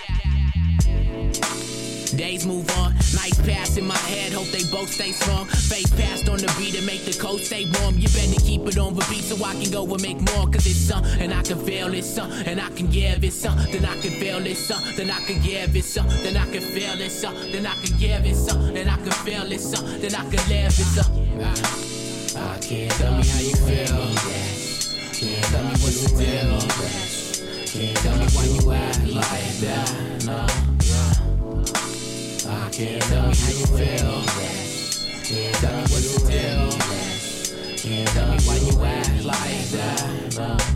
Days 2.15 2.45
move 2.45 2.69
on, 2.77 2.94
nights 3.25 3.41
pass 3.41 3.77
in 3.77 3.87
my 3.87 3.97
head, 3.97 4.33
hope 4.33 4.47
they 4.47 4.63
both 4.69 4.89
stay 4.89 5.11
strong. 5.11 5.45
Face 5.47 5.89
passed 5.97 6.29
on 6.29 6.37
the 6.37 6.53
beat 6.59 6.75
and 6.77 6.85
make 6.85 7.05
the 7.05 7.17
coast 7.17 7.45
stay 7.45 7.65
warm. 7.79 7.97
You 7.97 8.07
better 8.09 8.39
keep 8.41 8.61
it 8.67 8.77
on 8.77 8.95
repeat 8.95 9.23
so 9.23 9.43
I 9.43 9.53
can 9.53 9.71
go 9.71 9.83
and 9.85 10.01
make 10.01 10.19
more. 10.33 10.45
Cause 10.45 10.65
it's 10.67 10.75
something 10.75 11.31
I 11.33 11.41
can 11.41 11.57
feel, 11.65 11.93
it's 11.93 12.07
something 12.07 12.59
I 12.59 12.69
can 12.69 12.87
give, 12.87 13.23
it's 13.23 13.35
something 13.35 13.83
I 13.83 13.95
can 14.01 14.11
feel, 14.21 14.45
it's 14.45 14.59
something 14.59 15.09
I 15.09 15.19
can 15.25 15.41
give, 15.41 15.75
it's 15.75 15.87
something 15.87 16.37
I 16.37 16.45
can 16.51 16.61
feel, 16.61 17.01
it's 17.01 17.13
something 17.15 17.65
I 17.65 17.73
can 17.81 17.97
give, 17.97 18.25
it's 18.25 18.39
something 18.45 18.87
I 18.87 18.95
can 18.97 19.11
feel, 19.25 19.51
it's 19.51 19.63
something 19.71 20.15
I 20.15 20.23
can 20.29 20.49
live, 20.49 20.67
it's 20.67 20.95
something. 20.95 21.41
I 22.37 22.57
can't 22.59 22.91
tell 22.91 23.17
me 23.17 23.25
how 23.25 23.39
you 23.39 23.55
feel. 23.65 24.05
Can't 25.17 25.45
tell 25.49 25.63
me 25.63 25.73
what's 25.81 25.99
the 26.03 26.09
deal. 26.13 26.59
Can't 27.73 27.97
tell 27.97 28.17
me 28.17 28.27
why 28.35 28.45
you 28.45 28.71
act 28.71 29.07
like 29.07 29.57
that. 29.65 29.89
No, 30.25 30.54
tell 32.75 33.29
me 33.29 33.35
how 33.35 33.51
you 33.51 33.65
feel. 33.67 34.21
Tell 35.61 35.77
me 35.77 35.87
the 35.87 36.15
deal. 36.27 36.71
Can't 37.77 38.09
tell 38.09 38.27
me 38.27 38.37
why 38.43 38.57
you 38.57 38.83
act 38.83 39.23
like 39.23 39.69
that. 39.69 40.74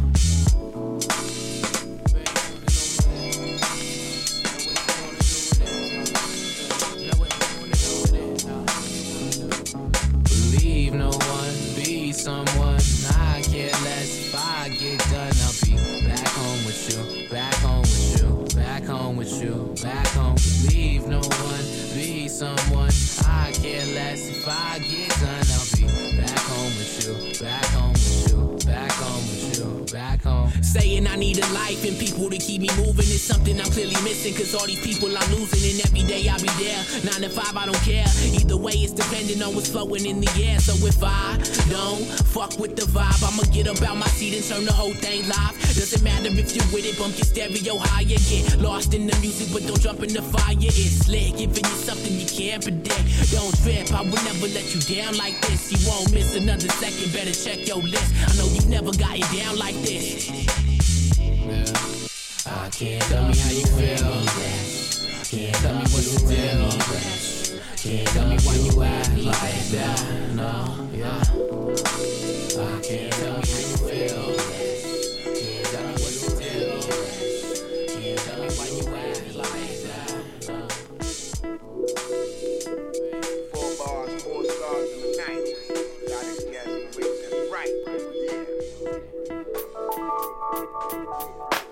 Need 31.29 31.43
a 31.43 31.53
life 31.53 31.85
and 31.85 31.97
people 31.99 32.29
to 32.29 32.37
keep 32.37 32.61
me 32.61 32.69
moving 32.77 33.05
is 33.05 33.21
something 33.21 33.59
I'm 33.59 33.69
clearly 33.69 33.99
missing. 34.01 34.33
Cause 34.33 34.55
all 34.55 34.65
these 34.65 34.81
people 34.81 35.09
I'm 35.15 35.29
losing, 35.31 35.61
and 35.69 35.79
every 35.85 36.03
day 36.03 36.27
I'll 36.27 36.41
be 36.41 36.49
there. 36.57 36.81
Nine 37.05 37.21
to 37.21 37.29
five, 37.29 37.55
I 37.55 37.65
don't 37.65 37.83
care. 37.85 38.05
Either 38.33 38.57
way, 38.57 38.73
it's 38.73 38.93
depending 38.93 39.41
on 39.43 39.53
what's 39.53 39.69
flowing 39.69 40.05
in 40.05 40.21
the 40.21 40.31
air. 40.41 40.59
So 40.59 40.73
if 40.87 41.01
I 41.03 41.37
don't 41.69 42.05
fuck 42.33 42.57
with 42.57 42.75
the 42.75 42.85
vibe, 42.89 43.21
I'ma 43.21 43.43
get 43.53 43.67
up 43.67 43.81
out 43.85 43.97
my 43.97 44.07
seat 44.17 44.33
and 44.33 44.43
turn 44.43 44.65
the 44.65 44.73
whole 44.73 44.93
thing 44.93 45.27
live. 45.27 45.53
Doesn't 45.77 46.03
matter 46.03 46.29
if 46.33 46.55
you're 46.55 46.65
with 46.73 46.85
it, 46.85 46.97
bump 46.97 47.17
your 47.17 47.29
stereo 47.29 47.77
higher. 47.77 48.17
Get 48.29 48.57
lost 48.59 48.93
in 48.93 49.05
the 49.05 49.15
music, 49.21 49.53
but 49.53 49.65
don't 49.67 49.79
jump 49.79 50.01
in 50.01 50.13
the 50.13 50.21
fire. 50.21 50.57
It's 50.57 51.05
slick, 51.05 51.37
giving 51.37 51.65
you 51.65 51.77
something 51.77 52.13
you 52.17 52.25
can't 52.25 52.63
predict. 52.63 53.05
Don't 53.29 53.53
trip, 53.61 53.91
I 53.93 54.01
will 54.01 54.23
never 54.25 54.49
let 54.49 54.65
you 54.73 54.81
down 54.81 55.17
like 55.17 55.37
this. 55.45 55.69
You 55.69 55.79
won't 55.85 56.11
miss 56.11 56.35
another 56.35 56.69
second, 56.81 57.13
better 57.13 57.33
check 57.33 57.67
your 57.67 57.83
list. 57.85 58.09
I 58.25 58.33
know 58.37 58.49
you've 58.49 58.69
never 58.69 58.91
gotten 58.97 59.25
down 59.37 59.57
like 59.57 59.77
this. 59.85 60.68
I 62.69 62.71
can't 62.71 63.01
tell 63.01 63.25
me 63.27 63.33
how 63.35 63.49
you 63.49 63.65
feel. 63.65 63.97
Can't 65.25 65.55
tell 65.55 65.73
me 65.73 65.81
what 65.89 66.05
the 66.05 66.19
deal. 66.29 66.69
Can't 67.77 68.07
tell 68.09 68.27
me 68.27 68.37
why 68.43 68.55
you 68.61 68.83
act 68.83 69.09
like 69.17 69.69
that. 69.69 69.97
No, 70.35 70.53
yeah. 70.93 71.17
I 71.17 72.77
can't 72.85 73.11
tell 73.11 73.33
me 73.33 73.47
how 73.49 73.61
you 73.65 73.77
feel. 73.89 74.37
Can't 75.33 75.65
tell 75.65 75.81
me 75.81 75.93
what's 75.93 76.21
the 76.21 76.29
deal. 76.37 76.77
Can't 77.89 78.19
tell 78.19 78.37
me 78.37 78.47
why 78.53 78.67
you 78.69 78.83
act 78.93 79.33
like 79.33 79.75
that. 79.89 80.11
No. 80.47 80.57
Four 83.49 83.69
bars, 83.79 84.13
four 84.21 84.41
stars 84.45 84.89
in 84.93 84.99
the 85.01 85.09
night. 85.17 85.43
Gotta 86.07 86.33
guess 86.51 86.69
the 86.69 86.89
reason 86.99 87.31
right. 87.51 87.73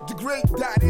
The 0.07 0.13
great 0.13 0.45
dot 0.57 0.81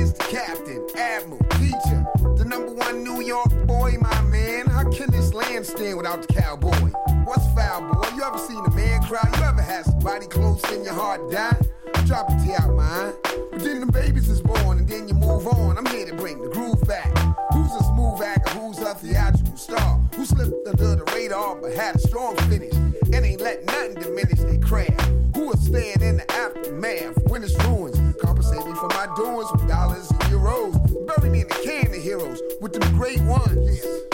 without 6.08 6.28
the 6.28 6.34
cowboy? 6.34 6.90
What's 7.26 7.46
foul, 7.54 7.82
boy? 7.82 8.08
You 8.16 8.24
ever 8.24 8.38
seen 8.38 8.64
a 8.66 8.72
man 8.72 9.04
cry? 9.04 9.30
You 9.38 9.44
ever 9.44 9.62
had 9.62 9.86
somebody 9.86 10.28
close 10.28 10.64
in 10.72 10.84
your 10.84 10.94
heart 10.94 11.32
die? 11.32 11.58
Drop 12.06 12.30
a 12.30 12.46
tear 12.46 12.62
out 12.62 12.76
mine. 12.76 13.14
But 13.52 13.60
then 13.60 13.82
the 13.82 13.92
babies 13.92 14.30
is 14.30 14.42
born 14.42 14.78
and 14.78 14.88
then 14.88 15.08
you 15.08 15.16
move 15.16 15.48
on. 15.48 15.78
I'm 15.78 15.86
here 15.88 16.06
to 16.06 16.16
bring 16.16 16.42
the 16.42 16.50
groove 16.50 16.82
back. 16.88 17.12
Who's 17.52 17.74
a 17.74 17.84
smooth 17.84 18.22
actor? 18.22 18.52
Who's 18.52 18.80
a 18.80 18.96
theatrical 18.96 19.58
star? 19.58 20.00
Who 20.16 20.26
slipped 20.26 20.68
under 20.68 20.96
the 20.96 21.12
radar 21.14 21.56
but 21.56 21.74
had 21.74 21.96
a 21.96 22.00
strong 22.00 22.38
finish 22.50 22.74
and 22.74 23.26
ain't 23.26 23.42
let 23.42 23.66
nothing 23.66 23.96
diminish 23.96 24.40
their 24.40 24.60
craft? 24.60 25.02
Who 25.36 25.48
will 25.48 25.58
stand 25.58 26.02
in 26.02 26.18
the 26.18 26.32
aftermath 26.32 27.18
when 27.28 27.44
it's 27.44 27.56
ruins? 27.66 27.98
Compensate 28.22 28.66
me 28.66 28.74
for 28.76 28.88
my 28.90 29.08
doings 29.18 29.52
with 29.52 29.68
dollars 29.68 30.10
and 30.10 30.22
euros. 30.32 30.74
Bury 31.08 31.30
me 31.30 31.42
in 31.42 31.48
the 31.48 31.62
can 31.66 31.88
of 31.88 32.02
heroes 32.02 32.42
with 32.62 32.74
them 32.74 32.96
great 32.96 33.20
ones. 33.22 34.07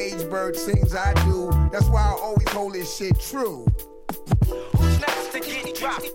Cage 0.00 0.30
bird 0.30 0.56
sings? 0.56 0.94
I 0.94 1.12
do. 1.26 1.50
That's 1.70 1.84
why 1.88 2.00
I 2.00 2.12
always 2.12 2.48
hold 2.48 2.72
this 2.72 2.96
shit 2.96 3.20
true. 3.20 3.66
Who's 4.48 4.98
next 4.98 5.30
to 5.32 5.40
get 5.40 5.76
dropped? 5.76 6.08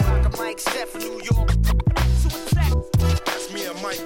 Rock, 0.00 0.34
a 0.34 0.36
Mike 0.36 0.58
Steph 0.58 0.88
from 0.88 1.02
New 1.02 1.22
York. 1.30 1.48
So 2.16 2.28
attack. 2.28 2.72
That's 3.24 3.52
me 3.54 3.66
and 3.66 3.80
Mike. 3.82 4.02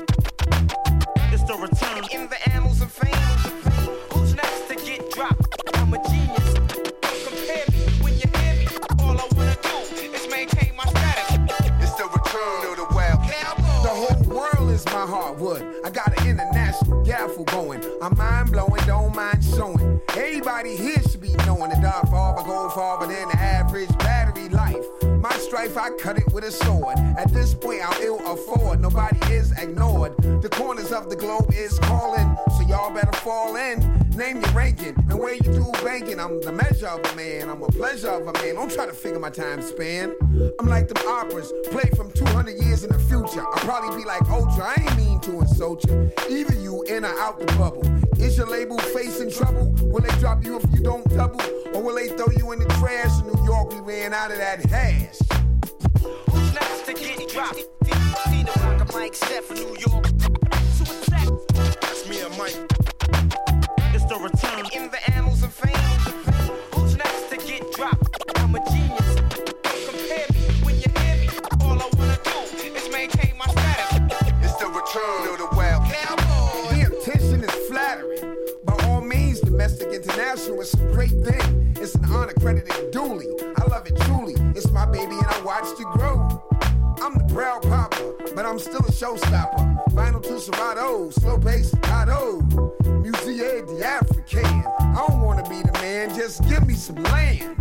It's 1.32 1.42
the 1.44 1.54
return 1.54 2.04
in 2.12 2.28
the 2.28 2.36
annals 2.52 2.82
of 2.82 2.92
fame. 2.92 3.14
Who's 4.12 4.34
next 4.34 4.68
to 4.68 4.74
get 4.74 5.10
dropped? 5.10 5.46
I'm 5.72 5.94
a 5.94 6.08
genius. 6.10 6.52
Compare 7.24 7.64
me 7.72 7.80
when 8.04 8.12
you 8.20 8.28
hear 8.40 8.54
me. 8.56 8.66
All 8.98 9.16
I 9.16 9.26
wanna 9.34 9.56
do 9.62 9.96
is 10.04 10.28
maintain 10.28 10.76
my 10.76 10.84
status. 10.84 11.38
It's 11.80 11.94
the 11.94 12.10
return 12.12 12.70
of 12.70 12.76
the 12.76 12.94
wild 12.94 13.22
cowboy. 13.22 13.88
The 13.88 13.94
whole 14.02 14.36
world 14.36 14.70
is 14.70 14.84
my 14.84 15.06
hardwood. 15.06 15.81
Going. 17.44 17.82
I'm 18.00 18.16
mind 18.16 18.52
blowing, 18.52 18.82
don't 18.86 19.14
mind 19.14 19.44
showing. 19.44 20.00
Everybody 20.10 20.76
here 20.76 21.02
should 21.10 21.20
be 21.20 21.34
knowing 21.46 21.70
the 21.70 21.78
dark 21.80 22.08
farther, 22.08 22.42
go 22.42 22.70
farther 22.70 23.06
than 23.12 23.28
the 23.28 23.36
average 23.36 23.90
battery 23.98 24.48
life. 24.48 24.84
My 25.20 25.32
strife, 25.32 25.76
I 25.76 25.90
cut 25.90 26.18
it 26.18 26.32
with 26.32 26.44
a 26.44 26.50
sword. 26.50 26.98
At 27.18 27.32
this 27.32 27.54
point, 27.54 27.82
I'll 27.84 28.02
ill 28.02 28.32
afford. 28.32 28.80
Nobody 28.80 29.18
is 29.32 29.52
ignored. 29.58 30.16
The 30.42 30.48
corners 30.48 30.92
of 30.92 31.10
the 31.10 31.16
globe 31.16 31.52
is 31.52 31.78
calling, 31.80 32.36
so 32.56 32.62
y'all 32.66 32.92
better 32.92 33.16
fall 33.18 33.56
in. 33.56 34.01
Name 34.16 34.42
your 34.42 34.50
ranking 34.50 34.94
and 35.08 35.18
where 35.18 35.34
you 35.34 35.40
do 35.40 35.72
banking. 35.82 36.20
I'm 36.20 36.40
the 36.42 36.52
measure 36.52 36.86
of 36.86 37.00
a 37.12 37.16
man. 37.16 37.48
I'm 37.48 37.62
a 37.62 37.68
pleasure 37.68 38.10
of 38.10 38.26
a 38.26 38.32
man. 38.34 38.56
Don't 38.56 38.70
try 38.70 38.84
to 38.84 38.92
figure 38.92 39.18
my 39.18 39.30
time 39.30 39.62
span. 39.62 40.14
I'm 40.58 40.66
like 40.66 40.88
them 40.88 41.02
operas, 41.08 41.52
play 41.70 41.88
from 41.96 42.12
200 42.12 42.62
years 42.62 42.84
in 42.84 42.92
the 42.92 42.98
future. 42.98 43.40
I'll 43.40 43.64
probably 43.64 43.96
be 43.96 44.04
like 44.04 44.22
Ultra. 44.28 44.64
I 44.64 44.82
ain't 44.82 44.96
mean 44.96 45.20
to 45.20 45.40
insult 45.40 45.84
you. 45.88 46.12
Either 46.28 46.54
you 46.54 46.82
in 46.84 47.04
or 47.06 47.18
out 47.20 47.40
the 47.40 47.46
bubble. 47.56 47.84
Is 48.20 48.36
your 48.36 48.46
label 48.46 48.78
facing 48.78 49.30
trouble? 49.30 49.72
Will 49.80 50.02
they 50.02 50.14
drop 50.20 50.44
you 50.44 50.56
if 50.56 50.64
you 50.72 50.82
don't 50.82 51.08
double? 51.08 51.40
Or 51.74 51.82
will 51.82 51.94
they 51.94 52.08
throw 52.08 52.28
you 52.36 52.52
in 52.52 52.58
the 52.58 52.68
trash? 52.80 53.18
In 53.20 53.28
New 53.28 53.44
York, 53.44 53.72
we 53.72 53.80
ran 53.80 54.12
out 54.12 54.30
of 54.30 54.36
that 54.36 54.64
hash. 54.66 55.18
Who's 56.30 56.54
next 56.54 56.84
to 56.84 56.92
get 56.92 57.28
dropped? 57.30 57.62
Tina 57.84 58.52
Rock, 58.60 58.88
a 58.88 58.92
Mike 58.92 59.14
Steph 59.14 59.44
from 59.44 59.56
New 59.56 59.76
York. 59.88 60.06
So 60.74 60.84
attack. 60.84 61.28
That's 61.80 62.08
me 62.08 62.20
and 62.20 62.36
Mike. 62.36 63.51
It's 64.14 64.20
the 64.20 64.46
return 64.46 64.66
in 64.74 64.90
the 64.90 65.10
annals 65.10 65.42
of 65.42 65.54
fame. 65.54 65.74
Who's 66.74 66.96
next 66.96 67.30
to 67.30 67.36
get 67.38 67.72
dropped? 67.72 68.22
I'm 68.36 68.54
a 68.54 68.58
genius. 68.70 69.14
Compare 69.62 70.26
me 70.34 70.64
when 70.64 70.74
you 70.74 70.90
hear 71.00 71.16
me. 71.16 71.28
All 71.62 71.80
I 71.80 71.88
wanna 71.96 72.18
do 72.22 72.66
is 72.76 72.92
maintain 72.92 73.34
my 73.38 73.46
status. 73.46 74.28
It's 74.42 74.56
the 74.56 74.66
return 74.66 75.32
of 75.32 75.38
the 75.38 75.48
wild 75.56 75.90
cowboy. 75.90 76.74
The 76.74 76.94
attention 76.94 77.42
is 77.42 77.68
flattering. 77.70 78.36
By 78.64 78.74
all 78.84 79.00
means, 79.00 79.40
domestic 79.40 79.88
international 79.94 80.60
is 80.60 80.74
a 80.74 80.92
great 80.92 81.16
thing. 81.24 81.74
It's 81.80 81.94
an 81.94 82.04
honor 82.04 82.34
credited 82.38 82.90
duly. 82.90 83.28
I 83.56 83.64
love 83.64 83.86
it 83.86 83.96
truly. 84.02 84.34
It's 84.54 84.70
my 84.72 84.84
baby 84.84 85.16
and 85.16 85.26
I 85.26 85.40
watched 85.40 85.80
it 85.80 85.86
grow. 85.86 86.20
I'm 87.00 87.14
the 87.14 87.32
proud 87.32 87.62
papa, 87.62 88.12
but 88.34 88.44
I'm 88.44 88.58
still 88.58 88.84
a 88.84 88.92
showstopper. 88.92 89.88
Vinyl 89.92 90.22
to 90.22 90.38
Serato, 90.38 91.08
slow 91.08 91.38
pace, 91.38 91.68
staccato. 91.68 92.81
Musée 93.12 93.66
the 93.66 93.84
African. 93.84 94.44
I 94.44 95.04
don't 95.06 95.20
wanna 95.20 95.48
be 95.48 95.62
the 95.62 95.72
man, 95.74 96.14
just 96.14 96.46
give 96.48 96.66
me 96.66 96.74
some 96.74 97.02
land. 97.02 97.56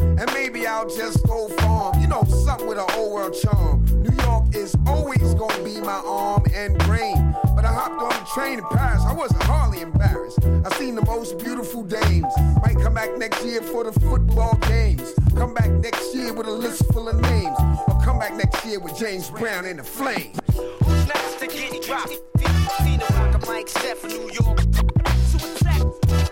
And 0.00 0.30
maybe 0.32 0.66
I'll 0.66 0.88
just 0.88 1.26
go 1.26 1.48
farm, 1.48 2.00
you 2.00 2.06
know, 2.06 2.24
something 2.24 2.66
with 2.66 2.78
an 2.78 2.86
old 2.94 3.12
world 3.12 3.34
charm. 3.34 3.84
New 4.02 4.16
York 4.24 4.54
is 4.54 4.74
always 4.86 5.34
gonna 5.34 5.62
be 5.62 5.80
my 5.80 6.00
arm 6.06 6.44
and 6.54 6.78
brain. 6.78 7.34
But 7.54 7.64
I 7.64 7.72
hopped 7.72 8.00
on 8.00 8.10
the 8.10 8.30
train 8.34 8.58
in 8.58 8.64
Paris, 8.66 9.02
I 9.06 9.12
wasn't 9.12 9.42
hardly 9.42 9.80
embarrassed. 9.80 10.38
I 10.64 10.74
seen 10.78 10.94
the 10.94 11.04
most 11.04 11.38
beautiful 11.38 11.82
dames. 11.82 12.32
Might 12.62 12.78
come 12.80 12.94
back 12.94 13.16
next 13.18 13.44
year 13.44 13.62
for 13.62 13.84
the 13.84 13.92
football 14.00 14.56
games. 14.68 15.12
Come 15.36 15.54
back 15.54 15.70
next 15.70 16.14
year 16.14 16.32
with 16.32 16.46
a 16.46 16.52
list 16.52 16.84
full 16.92 17.08
of 17.08 17.20
names. 17.20 17.58
Or 17.88 18.00
come 18.02 18.18
back 18.18 18.34
next 18.34 18.64
year 18.64 18.80
with 18.80 18.96
James 18.96 19.30
Brown 19.30 19.66
in 19.66 19.76
the 19.76 19.84
flames. 19.84 20.38
Who's 20.54 21.06
next 21.08 21.38
to 21.40 21.46
get 21.46 21.82
dropped? 21.82 22.53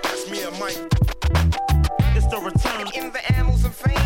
That's 0.03 0.31
me 0.31 0.43
and 0.43 0.59
Mike. 0.59 0.79
It's 2.15 2.27
the 2.27 2.39
return 2.39 2.87
in 2.95 3.13
the 3.13 3.33
annals 3.35 3.65
of 3.65 3.75
fame. 3.75 3.99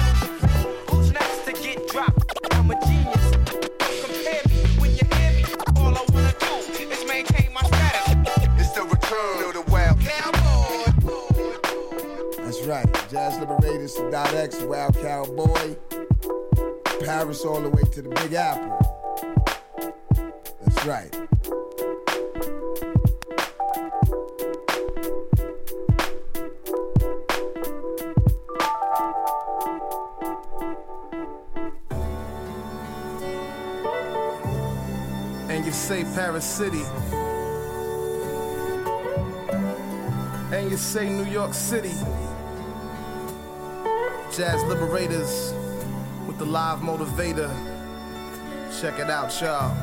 Who's 0.91 1.13
next 1.13 1.45
to 1.45 1.53
get 1.53 1.89
dropped? 1.89 2.33
I'm 2.53 2.71
a 2.71 2.75
genius. 2.87 3.31
Compare 4.05 4.43
me 4.49 4.59
when 4.81 4.91
you 4.93 5.07
hear 5.17 5.33
me. 5.33 5.45
All 5.77 5.95
I 5.95 6.05
wanna 6.13 6.35
do 6.39 6.47
is 6.83 7.05
maintain 7.07 7.53
my 7.53 7.63
status. 7.63 8.15
It's 8.59 8.73
the 8.73 8.83
return 8.83 9.45
of 9.45 9.55
the 9.55 9.63
wild 9.71 10.01
cowboy. 10.01 10.93
That's 12.45 12.63
right. 12.63 12.89
Jazz 13.11 13.39
Liberatorz 13.39 13.97
to 13.97 14.03
Sadat 14.03 14.35
X, 14.35 14.63
Wild 14.63 14.97
Cowboy. 14.97 15.77
Paris 17.05 17.45
all 17.45 17.61
the 17.61 17.71
way 17.71 17.83
to 17.93 18.03
the 18.03 18.09
Big 18.11 18.35
Apple. 18.35 18.79
That's 20.65 20.85
right. 20.87 21.26
Paris 36.37 36.45
City. 36.45 36.83
And 40.55 40.71
you 40.71 40.77
say 40.77 41.09
New 41.09 41.25
York 41.25 41.55
City. 41.55 41.95
Jazz 44.37 44.63
Liberatorz 44.65 45.55
with 46.27 46.37
the 46.37 46.45
live 46.45 46.81
motivator. 46.81 47.51
Check 48.79 48.99
it 48.99 49.09
out, 49.09 49.41
y'all. 49.41 49.75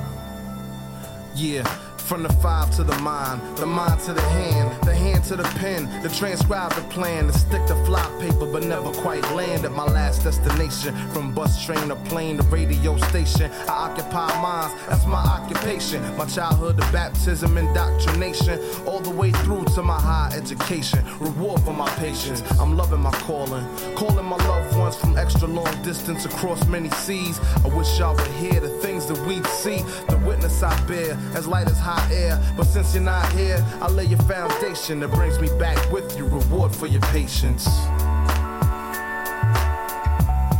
Yeah. 1.33 1.63
From 1.97 2.21
the 2.21 2.33
five 2.33 2.69
to 2.75 2.83
the 2.83 2.99
mind, 2.99 3.41
the 3.57 3.65
mind 3.65 3.99
to 4.01 4.13
the 4.13 4.21
hand, 4.21 4.82
hand 5.03 5.23
to 5.25 5.35
the 5.35 5.43
pen, 5.59 5.81
to 6.01 6.09
transcribe 6.09 6.71
the 6.73 6.81
plan, 6.83 7.27
to 7.27 7.33
stick 7.33 7.65
to 7.67 7.75
fly 7.85 8.03
paper, 8.19 8.45
but 8.45 8.63
never 8.63 8.91
quite 9.03 9.23
land 9.33 9.65
at 9.65 9.71
my 9.71 9.85
last 9.85 10.23
destination. 10.23 10.95
From 11.09 11.33
bus, 11.33 11.63
train, 11.65 11.91
or 11.91 11.97
plane 12.11 12.37
to 12.37 12.43
radio 12.43 12.97
station, 13.09 13.51
I 13.67 13.73
occupy 13.87 14.29
minds, 14.41 14.73
that's 14.87 15.05
my 15.05 15.23
occupation. 15.35 15.99
My 16.17 16.25
childhood 16.25 16.77
to 16.77 16.91
baptism, 16.91 17.57
indoctrination, 17.57 18.59
all 18.87 19.01
the 19.01 19.09
way 19.09 19.31
through 19.43 19.65
to 19.75 19.81
my 19.83 19.99
high 19.99 20.31
education. 20.35 20.99
Reward 21.19 21.61
for 21.61 21.73
my 21.73 21.89
patience, 22.05 22.41
I'm 22.59 22.77
loving 22.77 23.01
my 23.01 23.11
calling, 23.27 23.65
calling 23.95 24.25
my 24.25 24.37
loved 24.47 24.77
ones 24.77 24.95
from 24.95 25.17
extra 25.17 25.47
long 25.47 25.73
distance 25.83 26.25
across 26.25 26.65
many 26.67 26.89
seas. 27.05 27.39
I 27.65 27.67
wish 27.67 27.99
y'all 27.99 28.15
would 28.15 28.33
hear 28.43 28.59
the 28.59 28.69
things 28.79 29.05
that 29.07 29.19
we'd 29.27 29.45
see, 29.47 29.79
the 30.07 30.17
witness 30.25 30.63
I 30.63 30.73
bear, 30.87 31.17
as 31.35 31.45
light 31.47 31.67
as 31.67 31.79
hot 31.79 32.09
air. 32.11 32.39
But 32.55 32.65
since 32.65 32.93
you're 32.93 33.03
not 33.03 33.29
here, 33.33 33.63
I 33.81 33.87
lay 33.89 34.05
your 34.05 34.19
foundation 34.19 34.92
that 34.99 35.11
brings 35.11 35.39
me 35.39 35.47
back 35.57 35.91
with 35.91 36.17
you. 36.17 36.25
Reward 36.25 36.75
for 36.75 36.87
your 36.87 37.01
patience. 37.01 37.65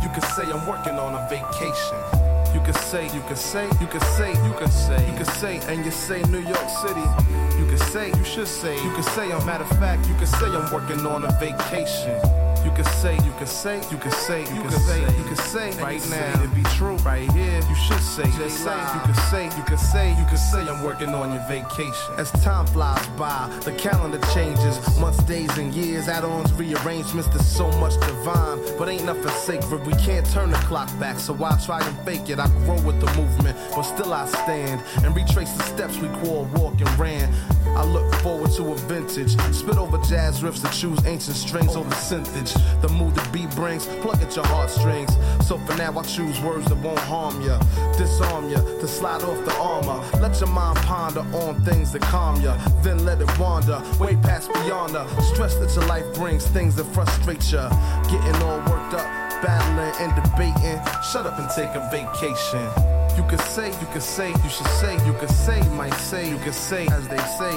You 0.02 0.10
can 0.10 0.22
say 0.34 0.50
I'm 0.50 0.66
working 0.66 0.98
on 0.98 1.14
a 1.14 1.28
vacation. 1.28 1.98
You 2.54 2.60
can 2.60 2.74
say, 2.74 3.04
you 3.14 3.20
can 3.22 3.36
say, 3.36 3.66
you 3.80 3.86
can 3.86 4.00
say, 4.00 4.30
you 4.46 4.54
can 4.54 4.70
say, 4.70 5.10
you 5.10 5.16
could 5.18 5.26
say, 5.26 5.58
and 5.68 5.84
you 5.84 5.90
say 5.90 6.22
New 6.24 6.40
York 6.40 6.68
City. 6.82 7.06
You 7.58 7.66
can 7.66 7.78
say, 7.78 8.08
you 8.08 8.24
should 8.24 8.48
say, 8.48 8.74
you 8.82 8.90
can 8.92 9.02
say, 9.02 9.30
a 9.30 9.44
matter 9.44 9.64
of 9.64 9.70
fact, 9.78 10.06
you 10.08 10.14
can 10.14 10.26
say 10.26 10.46
I'm 10.46 10.72
working 10.72 11.04
on 11.06 11.24
a 11.24 11.32
vacation. 11.38 12.43
You 12.64 12.70
can 12.70 12.84
say, 12.84 13.14
you 13.16 13.32
can 13.32 13.46
say, 13.46 13.76
you 13.90 13.98
can 13.98 14.10
say, 14.10 14.40
you 14.40 14.62
can 14.62 14.70
say, 14.70 15.00
you 15.00 15.24
can 15.24 15.36
say, 15.36 15.70
right 15.82 16.00
now, 16.08 16.42
it 16.42 16.54
be 16.54 16.62
true, 16.70 16.96
right 16.98 17.30
here. 17.32 17.60
You 17.68 17.74
should 17.74 18.00
say, 18.00 18.24
just 18.38 18.64
say, 18.64 18.76
you 18.94 19.00
can 19.00 19.14
say, 19.30 19.44
you 19.44 19.62
can 19.64 19.78
say, 19.78 20.18
you 20.18 20.24
could 20.24 20.38
say, 20.38 20.66
I'm 20.66 20.82
working 20.82 21.10
on 21.10 21.32
your 21.32 21.42
vacation. 21.46 22.14
As 22.16 22.32
time 22.42 22.66
flies 22.66 23.06
by, 23.18 23.48
the 23.64 23.72
calendar 23.72 24.18
changes, 24.32 24.98
months, 24.98 25.22
days, 25.24 25.56
and 25.58 25.74
years, 25.74 26.08
add-ons, 26.08 26.52
rearrangements. 26.54 27.28
There's 27.28 27.46
so 27.46 27.70
much 27.72 27.94
divine, 28.00 28.58
but 28.78 28.88
ain't 28.88 29.04
nothing 29.04 29.28
sacred. 29.28 29.86
We 29.86 29.92
can't 30.02 30.26
turn 30.30 30.50
the 30.50 30.56
clock 30.58 30.88
back, 30.98 31.18
so 31.18 31.34
why 31.34 31.58
try 31.64 31.86
and 31.86 31.98
fake 32.00 32.30
it? 32.30 32.38
I 32.38 32.48
grow 32.64 32.80
with 32.80 32.98
the 33.00 33.12
movement, 33.14 33.58
but 33.74 33.82
still 33.82 34.12
I 34.12 34.26
stand 34.26 34.82
and 35.04 35.14
retrace 35.14 35.52
the 35.52 35.64
steps 35.64 35.98
we 35.98 36.08
called 36.20 36.50
walk 36.58 36.80
and 36.80 36.98
ran. 36.98 37.32
I 37.76 37.84
look 37.84 38.12
forward 38.16 38.50
to 38.52 38.72
a 38.72 38.76
vintage. 38.76 39.36
Spit 39.52 39.78
over 39.78 39.98
jazz 39.98 40.40
riffs 40.40 40.62
to 40.62 40.78
choose 40.78 40.98
ancient 41.06 41.36
strings 41.36 41.76
over 41.76 41.90
synthage. 41.90 42.54
The 42.80 42.88
mood 42.88 43.14
the 43.14 43.28
beat 43.32 43.50
brings, 43.56 43.86
plug 43.86 44.22
at 44.22 44.34
your 44.36 44.46
heartstrings. 44.46 45.16
So 45.46 45.58
for 45.58 45.76
now, 45.76 45.98
I 45.98 46.02
choose 46.02 46.40
words 46.40 46.66
that 46.68 46.76
won't 46.76 46.98
harm 47.00 47.40
ya, 47.42 47.58
disarm 47.96 48.48
ya, 48.48 48.60
to 48.60 48.86
slide 48.86 49.22
off 49.22 49.44
the 49.44 49.54
armor. 49.56 50.02
Let 50.20 50.38
your 50.40 50.50
mind 50.50 50.78
ponder 50.78 51.20
on 51.36 51.60
things 51.64 51.92
that 51.92 52.02
calm 52.02 52.40
ya, 52.40 52.56
then 52.82 53.04
let 53.04 53.20
it 53.20 53.38
wander 53.38 53.82
way 53.98 54.16
past 54.16 54.52
beyond 54.52 54.94
the 54.94 55.06
stress 55.22 55.56
that 55.56 55.74
your 55.74 55.86
life 55.86 56.06
brings, 56.14 56.46
things 56.46 56.76
that 56.76 56.84
frustrate 56.94 57.50
ya. 57.52 57.68
Getting 58.04 58.42
all 58.42 58.58
worked 58.70 58.94
up, 58.94 59.06
battling 59.42 59.94
and 60.00 60.14
debating. 60.22 60.80
Shut 61.02 61.26
up 61.26 61.38
and 61.38 61.50
take 61.50 61.74
a 61.74 61.88
vacation. 61.90 62.93
You 63.16 63.22
could 63.28 63.40
say, 63.40 63.68
you 63.68 63.86
could 63.92 64.02
say, 64.02 64.28
you 64.30 64.48
should 64.48 64.66
say, 64.66 64.94
you 65.06 65.12
could 65.14 65.30
say, 65.30 65.60
might 65.70 65.94
say, 65.94 66.28
you 66.28 66.36
could 66.38 66.54
say, 66.54 66.86
as 66.88 67.06
they 67.08 67.18
say. 67.38 67.54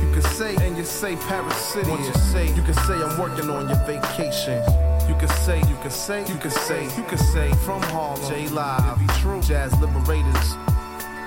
You 0.00 0.12
could 0.14 0.24
say, 0.24 0.54
and 0.64 0.76
you 0.76 0.84
say 0.84 1.16
Paris 1.16 1.56
City. 1.56 1.90
Once 1.90 2.06
you 2.06 2.14
say, 2.14 2.46
you 2.54 2.62
could 2.62 2.76
say 2.76 2.94
I'm 2.94 3.18
working 3.18 3.50
on 3.50 3.68
your 3.68 3.78
vacation. 3.86 4.62
You 5.08 5.14
could 5.16 5.30
say, 5.30 5.58
you 5.68 5.76
could 5.82 5.92
say, 5.92 6.24
you 6.26 6.36
could 6.36 6.52
say, 6.52 6.84
you 6.96 7.02
could 7.04 7.18
say 7.18 7.52
from 7.64 7.82
Harlem, 7.82 8.28
J 8.30 8.48
Live, 8.48 8.98
be 8.98 9.06
true, 9.14 9.40
Jazz 9.42 9.72
Liberatorz. 9.74 10.73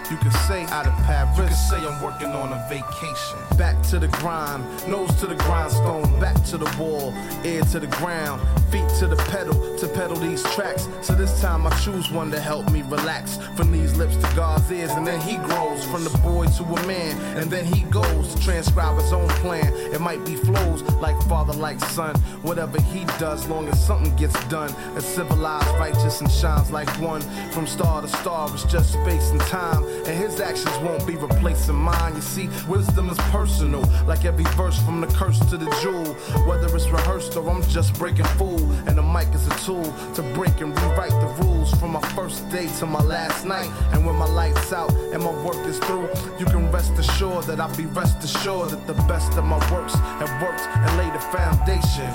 You 0.10 0.16
could 0.16 0.32
say 0.32 0.64
out 0.68 0.88
of 0.88 0.93
Paris. 1.03 1.38
You 1.38 1.43
could 1.43 1.53
say 1.53 1.86
I'm 1.86 2.01
working 2.01 2.30
on 2.30 2.53
a 2.53 2.66
vacation. 2.70 3.38
Back 3.58 3.82
to 3.89 3.99
the 3.99 4.08
grind, 4.08 4.64
nose 4.88 5.14
to 5.20 5.28
the 5.28 5.36
grindstone, 5.36 6.18
back 6.18 6.41
to 6.45 6.58
the 6.58 6.74
wall, 6.80 7.14
ear 7.43 7.62
to 7.64 7.80
the 7.80 7.88
ground, 7.88 8.41
feet 8.72 8.88
to 8.99 9.08
the 9.08 9.18
pedal 9.30 9.53
to 9.78 9.88
pedal 9.89 10.16
these 10.16 10.41
tracks. 10.53 10.88
So 11.01 11.14
this 11.14 11.41
time 11.41 11.68
I 11.68 11.72
choose 11.80 12.10
one 12.10 12.32
to 12.32 12.39
help 12.39 12.72
me 12.72 12.84
relax. 12.84 13.38
From 13.58 13.74
these 13.74 13.97
lips 13.97 14.16
to 14.16 14.36
God's 14.36 14.72
ears, 14.72 14.91
and 14.91 15.05
then 15.05 15.20
he 15.20 15.36
grows 15.38 15.84
from 15.84 16.05
the 16.05 16.18
boy 16.20 16.45
to 16.58 16.64
a 16.64 16.88
man, 16.88 17.20
and 17.38 17.51
then 17.51 17.66
he 17.66 17.82
goes 17.84 18.34
to 18.34 18.41
transcribe 18.41 18.97
his 19.01 19.12
own 19.12 19.28
plan. 19.41 19.74
It 19.91 19.99
might 19.99 20.24
be 20.24 20.36
flows 20.36 20.84
like 21.01 21.22
father, 21.24 21.53
like 21.53 21.82
son. 21.82 22.16
Whatever 22.43 22.82
he 22.82 23.03
does, 23.20 23.45
long 23.49 23.68
as 23.68 23.86
something 23.86 24.16
gets 24.16 24.41
done. 24.47 24.74
As 24.95 25.05
civilized, 25.05 25.68
righteous, 25.78 26.22
and 26.22 26.32
shines 26.32 26.72
like 26.72 26.89
one. 27.01 27.22
From 27.51 27.68
star 27.68 28.01
to 28.01 28.08
star, 28.08 28.49
it's 28.53 28.64
just 28.64 28.93
space 28.93 29.32
and 29.32 29.41
time 29.41 29.84
and 30.06 30.18
his 30.18 30.39
actions 30.39 30.76
won't 30.80 31.06
be 31.06 31.16
replacing 31.16 31.76
mine. 31.76 32.16
You 32.16 32.22
see, 32.22 32.50
wisdom 32.68 33.10
is 33.10 33.18
personal, 33.32 33.82
like 34.06 34.26
every 34.26 34.45
verse 34.56 34.80
from 34.84 35.02
the 35.02 35.08
curse 35.08 35.39
to 35.50 35.58
the 35.58 35.70
jewel. 35.82 36.14
Whether 36.48 36.74
it's 36.76 36.88
rehearsed 36.89 37.36
or 37.36 37.50
I'm 37.50 37.64
just 37.64 37.98
breaking 37.98 38.26
fool, 38.38 38.60
and 38.88 38.98
the 38.98 39.04
mic 39.04 39.34
is 39.34 39.48
a 39.48 39.58
tool 39.66 39.84
to 40.16 40.22
break 40.34 40.62
and 40.62 40.78
rewrite 40.80 41.12
the 41.12 41.43
rules 41.43 41.72
from 41.76 41.91
my 41.91 42.02
first 42.16 42.50
day 42.50 42.68
to 42.80 42.86
my 42.86 43.02
last 43.02 43.45
night. 43.45 43.70
And 43.93 44.06
when 44.06 44.16
my 44.16 44.28
lights 44.28 44.72
out 44.74 44.91
and 45.14 45.24
my 45.24 45.43
work 45.43 45.66
is 45.68 45.80
through, 45.80 46.10
you 46.39 46.45
can 46.45 46.72
rest 46.72 46.93
assured 46.98 47.45
that 47.45 47.60
I'll 47.60 47.76
be 47.76 47.86
rest 47.86 48.24
assured 48.24 48.72
that 48.72 48.88
the 48.88 48.93
best 49.04 49.38
of 49.38 49.45
my 49.45 49.60
works 49.72 49.93
have 49.93 50.41
worked 50.41 50.62
and 50.62 50.98
laid 50.98 51.14
the 51.14 51.20
foundation. 51.20 52.12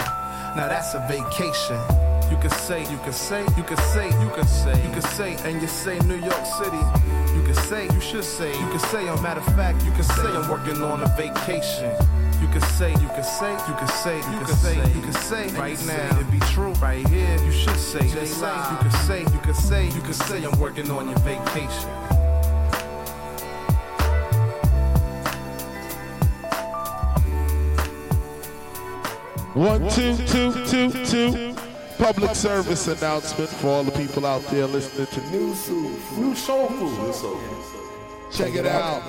Now 0.56 0.68
that's 0.68 0.94
a 0.94 1.00
vacation. 1.08 1.80
You 2.30 2.38
can 2.38 2.50
say, 2.50 2.80
you 2.90 2.98
can 2.98 3.12
say, 3.12 3.42
you 3.56 3.62
can 3.62 3.76
say, 3.76 4.06
you 4.06 4.30
can 4.30 4.46
say, 4.46 4.82
you 4.82 4.90
can 4.90 5.02
say, 5.02 5.36
and 5.44 5.60
you 5.60 5.68
say 5.68 5.98
New 6.00 6.16
York 6.16 6.46
City. 6.46 7.21
You 7.34 7.42
could 7.42 7.56
say, 7.56 7.84
you 7.84 8.00
should 8.00 8.24
say, 8.24 8.50
you 8.58 8.68
could 8.68 8.80
say, 8.82 9.08
a 9.08 9.20
matter 9.22 9.40
of 9.40 9.46
fact, 9.54 9.84
you 9.84 9.92
could 9.92 10.04
say 10.04 10.26
I'm 10.26 10.48
working 10.50 10.82
on 10.82 11.02
a 11.02 11.08
vacation. 11.16 11.94
You 12.40 12.48
could 12.48 12.64
say, 12.64 12.90
you 12.90 13.08
could 13.08 13.24
say, 13.24 13.52
you 13.52 13.74
could 13.74 13.88
say, 13.88 14.16
you 14.16 14.38
could 14.44 14.56
say, 14.56 14.76
you 14.94 15.00
could 15.00 15.14
say, 15.14 15.48
right 15.58 15.86
now, 15.86 16.18
it 16.18 16.30
be 16.30 16.40
true, 16.40 16.72
right 16.74 17.06
here. 17.08 17.38
You 17.44 17.52
should 17.52 17.76
say, 17.76 18.08
just 18.08 18.40
say, 18.40 18.54
you 18.70 18.78
could 18.82 18.92
say, 18.92 19.20
you 19.20 19.38
could 19.38 19.56
say, 19.56 19.86
you 19.86 20.00
could 20.02 20.14
say, 20.14 20.44
I'm 20.44 20.58
working 20.58 20.90
on 20.90 21.08
your 21.08 21.18
vacation. 21.20 21.88
One, 29.54 29.88
two, 29.90 30.16
two, 30.16 30.66
two, 30.66 31.04
two. 31.04 31.51
Public 32.02 32.34
service 32.34 32.88
announcement 32.88 33.48
for 33.48 33.68
all 33.68 33.84
the 33.84 33.92
people 33.92 34.26
out 34.26 34.44
there 34.48 34.66
listening 34.66 35.06
to 35.06 35.20
new 35.30 35.54
soul, 35.54 35.88
new 36.18 36.34
soul 36.34 36.68
food. 36.68 37.14
Check 38.32 38.56
it 38.56 38.66
out. 38.66 39.02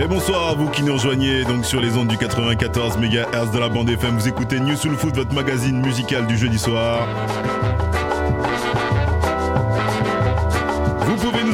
Et 0.00 0.06
bonsoir 0.08 0.48
à 0.48 0.54
vous 0.54 0.70
qui 0.70 0.82
nous 0.82 0.94
rejoignez 0.94 1.44
donc 1.44 1.66
sur 1.66 1.82
les 1.82 1.94
ondes 1.98 2.08
du 2.08 2.16
94 2.16 2.96
MHz 2.96 3.50
de 3.52 3.58
la 3.58 3.68
bande 3.68 3.90
FM. 3.90 4.16
Vous 4.16 4.28
écoutez 4.28 4.60
New 4.60 4.76
Soul 4.76 4.96
Food, 4.96 5.14
votre 5.14 5.34
magazine 5.34 5.78
musical 5.82 6.26
du 6.26 6.38
jeudi 6.38 6.58
soir. 6.58 7.06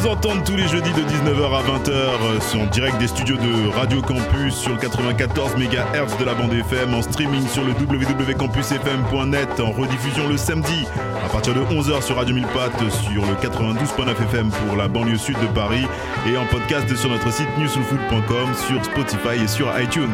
Nous 0.03 0.09
entendre 0.09 0.42
tous 0.44 0.57
les 0.57 0.66
jeudis 0.68 0.92
de 0.92 1.03
19h 1.03 1.44
à 1.44 1.62
20h 1.62 1.90
euh, 1.90 2.62
en 2.62 2.66
direct 2.66 2.98
des 2.98 3.09
studios 3.09 3.36
de 3.36 3.68
Radio 3.76 4.00
Campus 4.00 4.55
sur 4.55 4.72
le 4.72 4.78
94 4.78 5.57
MHz 5.57 6.18
de 6.18 6.24
la 6.24 6.34
bande 6.34 6.53
FM, 6.53 6.94
en 6.94 7.03
streaming 7.03 7.46
sur 7.48 7.64
le 7.64 7.72
www.campusfm.net, 7.72 9.61
en 9.61 9.70
rediffusion 9.70 10.28
le 10.28 10.36
samedi 10.36 10.86
à 11.24 11.28
partir 11.28 11.55
de 11.55 11.61
11h 11.61 12.03
sur 12.03 12.16
Radio 12.16 12.34
1000 12.34 12.46
Pattes, 12.48 12.90
sur 12.90 13.22
le 13.26 13.34
92.9 13.34 14.22
FM 14.28 14.50
pour 14.50 14.76
la 14.76 14.88
banlieue 14.88 15.18
sud 15.18 15.38
de 15.40 15.46
Paris 15.55 15.86
et 16.26 16.36
en 16.36 16.46
podcast 16.46 16.94
sur 16.96 17.11
notre 17.11 17.32
site 17.32 17.48
newsoulfood.com, 17.59 18.55
sur 18.66 18.84
Spotify 18.84 19.42
et 19.42 19.48
sur 19.48 19.68
iTunes. 19.78 20.09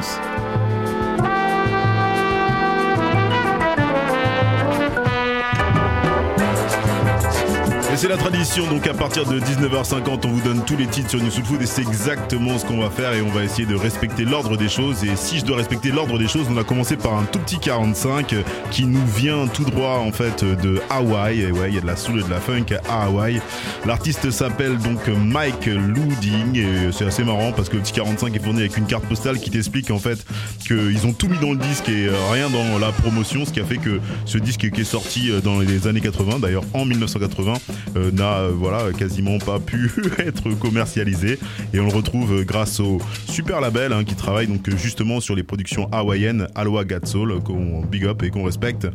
C'est 7.98 8.06
la 8.06 8.16
tradition, 8.16 8.64
donc 8.68 8.86
à 8.86 8.94
partir 8.94 9.26
de 9.26 9.40
19h50, 9.40 10.20
on 10.24 10.28
vous 10.28 10.40
donne 10.40 10.64
tous 10.64 10.76
les 10.76 10.86
titres 10.86 11.10
sur 11.10 11.20
New 11.20 11.32
Soul 11.32 11.42
Food 11.42 11.62
et 11.62 11.66
c'est 11.66 11.82
exactement 11.82 12.56
ce 12.56 12.64
qu'on 12.64 12.78
va 12.78 12.90
faire 12.90 13.12
et 13.12 13.22
on 13.22 13.28
va 13.28 13.42
essayer 13.42 13.66
de 13.66 13.74
respecter 13.74 14.24
l'ordre 14.24 14.56
des 14.56 14.68
choses. 14.68 15.02
Et 15.02 15.16
si 15.16 15.40
je 15.40 15.44
dois 15.44 15.56
respecter 15.56 15.90
l'ordre 15.90 16.16
des 16.16 16.28
choses, 16.28 16.46
on 16.48 16.56
a 16.58 16.62
commencé 16.62 16.96
par 16.96 17.14
un 17.14 17.24
tout 17.24 17.40
petit 17.40 17.58
45 17.58 18.34
euh, 18.34 18.42
qui 18.70 18.84
nous 18.84 19.04
vient 19.04 19.48
tout 19.48 19.64
droit 19.64 19.96
en 19.98 20.12
fait 20.12 20.44
de 20.44 20.80
Hawaï. 20.90 21.40
Et 21.40 21.50
ouais, 21.50 21.70
il 21.70 21.74
y 21.74 21.78
a 21.78 21.80
de 21.80 21.88
la 21.88 21.96
soul 21.96 22.20
et 22.20 22.22
de 22.22 22.30
la 22.30 22.38
funk 22.38 22.66
à 22.88 23.06
Hawaï. 23.06 23.40
L'artiste 23.84 24.30
s'appelle 24.30 24.78
donc 24.78 25.08
Mike 25.08 25.66
Louding 25.66 26.56
et 26.56 26.92
c'est 26.92 27.04
assez 27.04 27.24
marrant 27.24 27.50
parce 27.50 27.68
que 27.68 27.76
le 27.76 27.82
petit 27.82 27.94
45 27.94 28.36
est 28.36 28.38
fourni 28.38 28.60
avec 28.60 28.76
une 28.76 28.86
carte 28.86 29.06
postale 29.06 29.40
qui 29.40 29.50
t'explique 29.50 29.90
en 29.90 29.98
fait 29.98 30.24
qu'ils 30.60 31.04
ont 31.04 31.12
tout 31.12 31.28
mis 31.28 31.38
dans 31.38 31.50
le 31.50 31.58
disque 31.58 31.88
et 31.88 32.06
euh, 32.06 32.12
rien 32.30 32.48
dans 32.48 32.78
la 32.78 32.92
promotion, 32.92 33.44
ce 33.44 33.52
qui 33.52 33.60
a 33.60 33.64
fait 33.64 33.78
que 33.78 34.00
ce 34.24 34.38
disque 34.38 34.70
qui 34.70 34.80
est 34.82 34.84
sorti 34.84 35.32
euh, 35.32 35.40
dans 35.40 35.58
les 35.58 35.88
années 35.88 36.00
80, 36.00 36.38
d'ailleurs 36.38 36.64
en 36.74 36.84
1980, 36.84 37.54
euh, 37.54 37.87
n'a 38.12 38.38
euh, 38.38 38.50
voilà 38.54 38.92
quasiment 38.96 39.38
pas 39.38 39.58
pu 39.58 39.90
être 40.18 40.50
commercialisé 40.58 41.38
et 41.72 41.80
on 41.80 41.86
le 41.86 41.92
retrouve 41.94 42.40
euh, 42.40 42.44
grâce 42.44 42.80
au 42.80 42.98
super 43.28 43.60
label 43.60 43.92
hein, 43.92 44.04
qui 44.04 44.14
travaille 44.14 44.46
donc 44.46 44.68
euh, 44.68 44.76
justement 44.76 45.20
sur 45.20 45.34
les 45.34 45.42
productions 45.42 45.88
hawaïennes 45.92 46.48
Aloha 46.54 46.84
Gat 46.84 47.04
Soul 47.04 47.40
qu'on 47.42 47.82
big 47.82 48.04
up 48.04 48.22
et 48.22 48.30
qu'on 48.30 48.44
respecte 48.44 48.86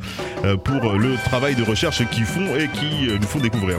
euh, 0.43 0.57
pour 0.57 0.91
euh, 0.91 0.97
le 0.97 1.15
travail 1.25 1.55
de 1.55 1.63
recherche 1.63 2.07
qu'ils 2.09 2.25
font 2.25 2.55
et 2.55 2.67
qui 2.67 3.09
euh, 3.09 3.17
nous 3.19 3.27
font 3.27 3.39
découvrir. 3.39 3.77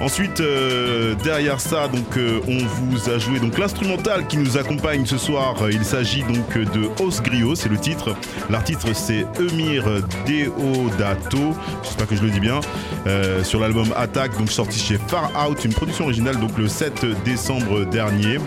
Ensuite 0.00 0.40
euh, 0.40 1.14
derrière 1.24 1.60
ça 1.60 1.88
donc 1.88 2.16
euh, 2.16 2.40
on 2.48 2.58
vous 2.58 3.10
a 3.10 3.18
joué 3.18 3.38
l'instrumental 3.58 4.26
qui 4.26 4.36
nous 4.36 4.56
accompagne 4.58 5.06
ce 5.06 5.18
soir. 5.18 5.56
Euh, 5.62 5.70
Il 5.72 5.84
s'agit 5.84 6.22
donc 6.22 6.56
de 6.56 6.88
Os 7.02 7.22
Griot, 7.22 7.54
c'est 7.54 7.68
le 7.68 7.78
titre. 7.78 8.14
L'artiste 8.50 8.86
c'est 8.94 9.26
Emir 9.40 9.84
Deodato, 10.26 11.54
j'espère 11.82 12.06
que 12.06 12.16
je 12.16 12.22
le 12.22 12.30
dis 12.30 12.40
bien, 12.40 12.60
euh, 13.06 13.42
sur 13.44 13.60
l'album 13.60 13.88
Attack, 13.96 14.32
sorti 14.48 14.78
chez 14.78 14.98
Far 14.98 15.30
Out, 15.48 15.64
une 15.64 15.72
production 15.72 16.04
originale 16.04 16.38
donc 16.38 16.56
le 16.58 16.68
7 16.68 17.06
décembre 17.24 17.84
dernier. 17.84 18.38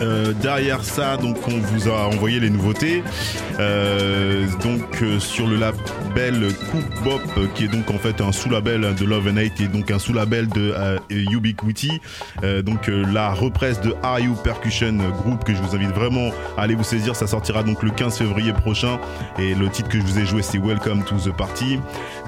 Euh, 0.00 0.32
derrière 0.32 0.82
ça, 0.82 1.16
donc 1.16 1.36
on 1.48 1.58
vous 1.58 1.88
a 1.88 2.06
envoyé 2.06 2.40
les 2.40 2.50
nouveautés. 2.50 3.02
Euh, 3.60 4.46
donc 4.62 5.02
euh, 5.02 5.20
sur 5.20 5.46
le 5.46 5.56
label 5.56 6.48
Cook 6.70 7.04
Bop, 7.04 7.52
qui 7.54 7.64
est 7.64 7.68
donc 7.68 7.90
en 7.90 7.98
fait 7.98 8.20
un 8.20 8.32
sous-label 8.32 8.94
de 8.94 9.04
Love 9.04 9.28
and 9.28 9.36
Hate 9.36 9.60
et 9.60 9.68
donc 9.68 9.90
un 9.90 9.98
sous-label 9.98 10.48
de 10.48 10.72
euh, 10.76 10.98
Ubiquity. 11.10 12.00
Euh, 12.42 12.62
donc 12.62 12.88
la 12.88 13.32
represse 13.32 13.80
de 13.80 13.94
Are 14.02 14.20
You 14.20 14.34
Percussion 14.42 14.96
Group 15.22 15.44
que 15.44 15.54
je 15.54 15.60
vous 15.62 15.74
invite 15.74 15.90
vraiment 15.90 16.30
à 16.56 16.62
aller 16.62 16.74
vous 16.74 16.84
saisir. 16.84 17.14
Ça 17.14 17.26
sortira 17.26 17.62
donc 17.62 17.82
le 17.82 17.90
15 17.90 18.18
février 18.18 18.52
prochain 18.52 18.98
et 19.38 19.54
le 19.54 19.68
titre 19.68 19.88
que 19.88 19.98
je 19.98 20.04
vous 20.04 20.18
ai 20.18 20.26
joué 20.26 20.42
c'est 20.42 20.58
Welcome 20.58 21.04
to 21.04 21.16
the 21.16 21.36
Party. 21.36 21.78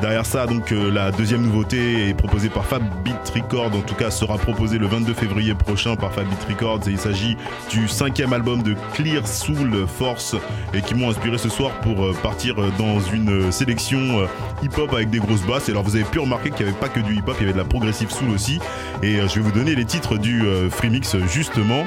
Derrière 0.01 0.27
ça, 0.27 0.47
donc 0.47 0.71
la 0.71 1.11
deuxième 1.11 1.43
nouveauté 1.43 2.09
est 2.09 2.15
proposée 2.15 2.49
par 2.49 2.65
Fab 2.67 2.83
Beat 3.05 3.33
Records. 3.35 3.75
En 3.75 3.81
tout 3.81 3.95
cas, 3.95 4.11
sera 4.11 4.39
proposée 4.39 4.79
le 4.79 4.87
22 4.87 5.15
février 5.15 5.55
prochain 5.55 5.97
par 5.97 6.13
Fab 6.13 6.27
Beat 6.29 6.45
Records 6.49 6.89
et 6.89 6.93
il 6.93 6.99
s'agit 6.99 7.37
du 7.71 7.89
cinquième 7.89 8.33
album 8.33 8.63
de 8.63 8.75
Clear 8.95 9.27
Soul 9.27 9.87
Force 9.87 10.37
et 10.73 10.83
qui 10.83 10.95
m'ont 10.95 11.11
inspiré 11.11 11.39
ce 11.39 11.49
soir 11.49 11.71
pour 11.81 12.05
euh, 12.05 12.15
partir 12.23 12.61
euh, 12.61 12.71
dans 12.79 13.01
une 13.01 13.47
euh, 13.47 13.51
sélection 13.51 14.27
hip-hop 14.63 14.93
avec 14.93 15.11
des 15.11 15.19
grosses 15.19 15.47
basses. 15.47 15.69
Et 15.69 15.73
alors 15.73 15.83
vous 15.83 15.97
avez 15.97 16.05
pu 16.05 16.19
remarquer 16.19 16.51
qu'il 16.51 16.65
n'y 16.65 16.73
avait 16.73 16.81
pas 16.81 16.89
que 16.89 17.01
du 17.01 17.17
hip-hop, 17.17 17.37
il 17.39 17.43
y 17.43 17.45
avait 17.45 17.53
de 17.53 17.59
la 17.59 17.65
progressive 17.65 18.11
soul 18.11 18.31
aussi. 18.31 18.61
Et 19.03 19.17
je 19.17 19.35
vais 19.35 19.41
vous 19.41 19.53
donner 19.53 19.75
les 19.75 19.85
titres 19.85 20.17
du 20.17 20.43
free 20.71 20.91
mix 20.91 21.17
justement. 21.33 21.87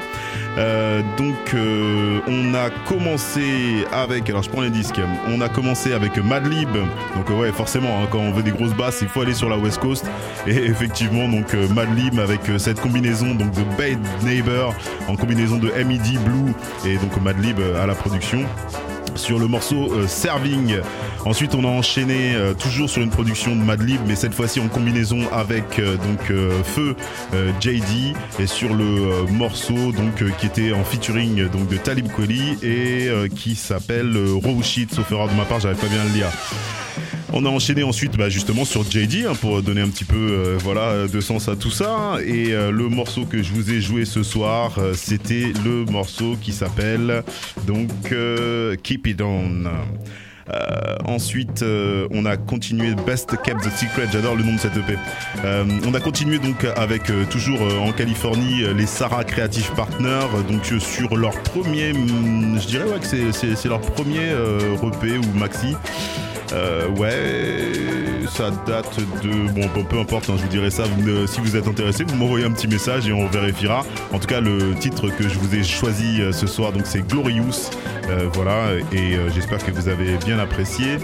Euh, 0.58 1.02
donc 1.16 1.54
euh, 1.54 2.20
on 2.26 2.52
a 2.52 2.68
commencé 2.88 3.84
avec, 3.92 4.28
alors 4.28 4.42
je 4.42 4.50
prends 4.50 4.62
les 4.62 4.70
disques, 4.70 5.00
on 5.28 5.40
a 5.40 5.48
commencé 5.48 5.92
avec 5.92 6.16
Madlib. 6.18 6.68
Donc 7.14 7.30
ouais 7.30 7.52
forcément 7.52 8.02
hein, 8.02 8.08
quand 8.10 8.18
on 8.18 8.32
veut 8.32 8.42
des 8.42 8.50
grosses 8.50 8.74
basses 8.74 8.98
il 9.00 9.08
faut 9.08 9.20
aller 9.20 9.34
sur 9.34 9.48
la 9.48 9.56
West 9.56 9.78
Coast. 9.78 10.04
Et 10.48 10.56
effectivement 10.56 11.28
donc 11.28 11.54
euh, 11.54 11.68
Madlib 11.68 12.18
avec 12.18 12.40
cette 12.58 12.80
combinaison 12.80 13.36
donc 13.36 13.52
de 13.52 13.62
Bad 13.76 13.98
Neighbor 14.24 14.74
en 15.06 15.14
combinaison 15.14 15.58
de 15.58 15.68
MED 15.68 16.18
Blue 16.24 16.52
et 16.84 16.96
donc 16.96 17.20
Madlib 17.22 17.60
à 17.80 17.86
la 17.86 17.94
production 17.94 18.44
sur 19.14 19.38
le 19.38 19.46
morceau 19.46 20.06
Serving. 20.06 20.80
Ensuite, 21.28 21.54
on 21.54 21.62
a 21.64 21.68
enchaîné 21.68 22.34
euh, 22.34 22.54
toujours 22.54 22.88
sur 22.88 23.02
une 23.02 23.10
production 23.10 23.54
de 23.54 23.60
Madlib, 23.60 24.00
mais 24.06 24.16
cette 24.16 24.32
fois-ci 24.32 24.60
en 24.60 24.68
combinaison 24.68 25.30
avec 25.30 25.78
euh, 25.78 25.98
donc 25.98 26.30
euh, 26.30 26.62
Feu 26.64 26.96
euh, 27.34 27.52
JD 27.60 28.16
et 28.40 28.46
sur 28.46 28.74
le 28.74 28.84
euh, 28.84 29.26
morceau 29.26 29.92
donc 29.92 30.24
qui 30.38 30.46
était 30.46 30.72
en 30.72 30.84
featuring 30.84 31.50
donc 31.50 31.68
de 31.68 31.76
Talib 31.76 32.08
Kweli 32.08 32.56
et 32.62 33.10
qui 33.36 33.56
s'appelle 33.56 34.16
Raw 34.42 34.62
Shit. 34.62 34.94
Sauf 34.94 35.12
erreur 35.12 35.28
de 35.28 35.34
ma 35.34 35.44
part, 35.44 35.60
j'arrive 35.60 35.78
pas 35.78 35.88
bien 35.88 36.02
le 36.04 36.14
lire. 36.14 36.30
On 37.32 37.44
a 37.44 37.50
enchaîné 37.50 37.82
ensuite 37.82 38.16
bah, 38.16 38.30
justement 38.30 38.64
sur 38.64 38.84
JD 38.90 39.26
hein, 39.28 39.34
pour 39.38 39.62
donner 39.62 39.82
un 39.82 39.88
petit 39.88 40.04
peu 40.04 40.16
euh, 40.16 40.58
voilà 40.58 41.06
de 41.06 41.20
sens 41.20 41.48
à 41.48 41.56
tout 41.56 41.70
ça. 41.70 42.16
Et 42.24 42.52
euh, 42.52 42.70
le 42.70 42.88
morceau 42.88 43.26
que 43.26 43.42
je 43.42 43.52
vous 43.52 43.70
ai 43.70 43.80
joué 43.82 44.06
ce 44.06 44.22
soir, 44.22 44.76
euh, 44.78 44.94
c'était 44.94 45.52
le 45.64 45.84
morceau 45.84 46.36
qui 46.40 46.52
s'appelle 46.52 47.22
donc 47.66 47.90
Keep 48.82 49.06
It 49.06 49.20
On. 49.20 49.64
Euh, 50.52 50.96
ensuite, 51.04 51.62
euh, 51.62 52.06
on 52.10 52.24
a 52.24 52.36
continué 52.36 52.94
Best 53.06 53.36
Kept 53.42 53.60
the 53.62 53.70
Secret. 53.70 54.06
J'adore 54.12 54.34
le 54.36 54.44
nom 54.44 54.54
de 54.54 54.58
cette 54.58 54.76
EP. 54.76 54.94
Euh, 55.44 55.64
on 55.86 55.94
a 55.94 56.00
continué 56.00 56.38
donc 56.38 56.64
avec 56.76 57.02
toujours 57.30 57.60
en 57.82 57.92
Californie 57.92 58.62
les 58.74 58.86
Sarah 58.86 59.24
Creative 59.24 59.70
Partners. 59.76 60.26
Donc 60.48 60.64
sur 60.80 61.16
leur 61.16 61.32
premier, 61.42 61.92
hum, 61.92 62.58
je 62.60 62.66
dirais 62.66 62.84
ouais 62.84 62.98
que 63.00 63.06
c'est- 63.06 63.32
leur 63.68 63.80
premier 63.80 64.20
euh, 64.30 64.58
EP 64.76 65.18
ou 65.18 65.38
maxi. 65.38 65.76
Euh, 66.52 66.88
ouais, 66.88 68.26
ça 68.30 68.50
date 68.66 68.96
de 69.22 69.50
bon, 69.52 69.68
peu- 69.84 69.98
importe. 69.98 70.30
hein, 70.30 70.34
je 70.36 70.42
vous 70.42 70.48
dirai 70.48 70.70
ça. 70.70 70.84
Me- 71.04 71.26
si 71.26 71.40
vous 71.40 71.56
êtes 71.56 71.66
intéressé, 71.68 72.04
vous 72.04 72.14
m'envoyez 72.16 72.44
un 72.46 72.50
petit 72.52 72.68
message 72.68 73.08
et 73.08 73.12
on 73.12 73.26
vérifiera. 73.26 73.84
En 74.12 74.18
tout 74.18 74.26
cas, 74.26 74.40
le 74.40 74.74
titre 74.74 75.08
que 75.10 75.28
je 75.28 75.38
vous 75.38 75.54
ai 75.54 75.62
choisi 75.62 76.20
euh, 76.22 76.32
ce 76.32 76.46
soir, 76.46 76.72
donc 76.72 76.82
c'est 76.86 77.06
Glorious. 77.06 77.70
Euh, 78.08 78.28
voilà, 78.32 78.68
et 78.92 79.16
euh, 79.16 79.28
j'espère 79.34 79.62
que 79.64 79.70
vous 79.70 79.88
avez 79.88 80.16
bien 80.24 80.38
apprécié. 80.38 80.98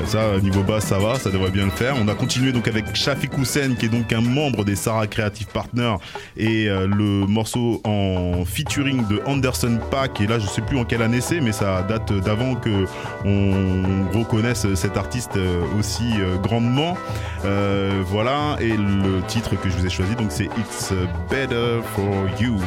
Euh, 0.00 0.06
ça, 0.06 0.40
niveau 0.40 0.62
basse, 0.62 0.86
ça 0.86 0.98
va, 0.98 1.18
ça 1.18 1.30
devrait 1.30 1.50
bien 1.50 1.64
le 1.64 1.70
faire. 1.70 1.94
On 2.00 2.08
a 2.08 2.14
continué 2.14 2.52
donc 2.52 2.68
avec 2.68 2.94
Shafik 2.94 3.36
Houssen, 3.38 3.76
qui 3.76 3.86
est 3.86 3.88
donc 3.88 4.12
un 4.12 4.20
membre 4.20 4.64
des 4.64 4.76
Sarah 4.76 5.06
Creative 5.06 5.46
Partners, 5.48 5.96
et 6.36 6.68
euh, 6.68 6.86
le 6.86 7.26
morceau 7.26 7.80
en 7.84 8.44
featuring 8.44 9.06
de 9.08 9.20
Anderson 9.26 9.78
Paak. 9.90 10.20
Et 10.20 10.26
là, 10.26 10.38
je 10.38 10.46
sais 10.46 10.62
plus 10.62 10.78
en 10.78 10.84
quelle 10.84 11.02
année 11.02 11.20
c'est, 11.20 11.40
mais 11.40 11.52
ça 11.52 11.82
date 11.82 12.12
d'avant 12.12 12.54
que 12.54 12.86
on 13.24 14.18
reconnaisse 14.18 14.66
cet 14.74 14.96
artiste 14.96 15.36
euh, 15.36 15.62
aussi 15.78 16.12
euh, 16.18 16.36
grandement. 16.36 16.96
Euh, 17.44 18.02
voilà, 18.06 18.56
et 18.60 18.76
le 18.76 19.22
titre 19.26 19.56
que 19.60 19.68
je 19.68 19.76
vous 19.76 19.86
ai 19.86 19.90
choisi, 19.90 20.14
donc 20.14 20.30
c'est 20.30 20.44
It's 20.44 20.92
Better 21.30 21.80
for 21.94 22.28
You. 22.40 22.58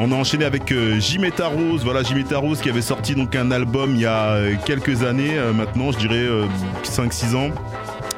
On 0.00 0.12
a 0.12 0.14
enchaîné 0.14 0.44
avec 0.44 0.70
euh, 0.70 1.00
Jimetta 1.00 1.48
Rose, 1.48 1.82
voilà 1.82 2.04
Jimetta 2.04 2.38
Rose 2.38 2.60
qui 2.60 2.70
avait 2.70 2.82
sorti 2.82 3.16
donc 3.16 3.34
un 3.34 3.50
album 3.50 3.96
il 3.96 4.02
y 4.02 4.06
a 4.06 4.30
euh, 4.30 4.54
quelques 4.64 5.02
années 5.02 5.36
euh, 5.36 5.52
maintenant, 5.52 5.90
je 5.90 5.98
dirais 5.98 6.14
euh, 6.18 6.46
5-6 6.84 7.34
ans 7.34 7.50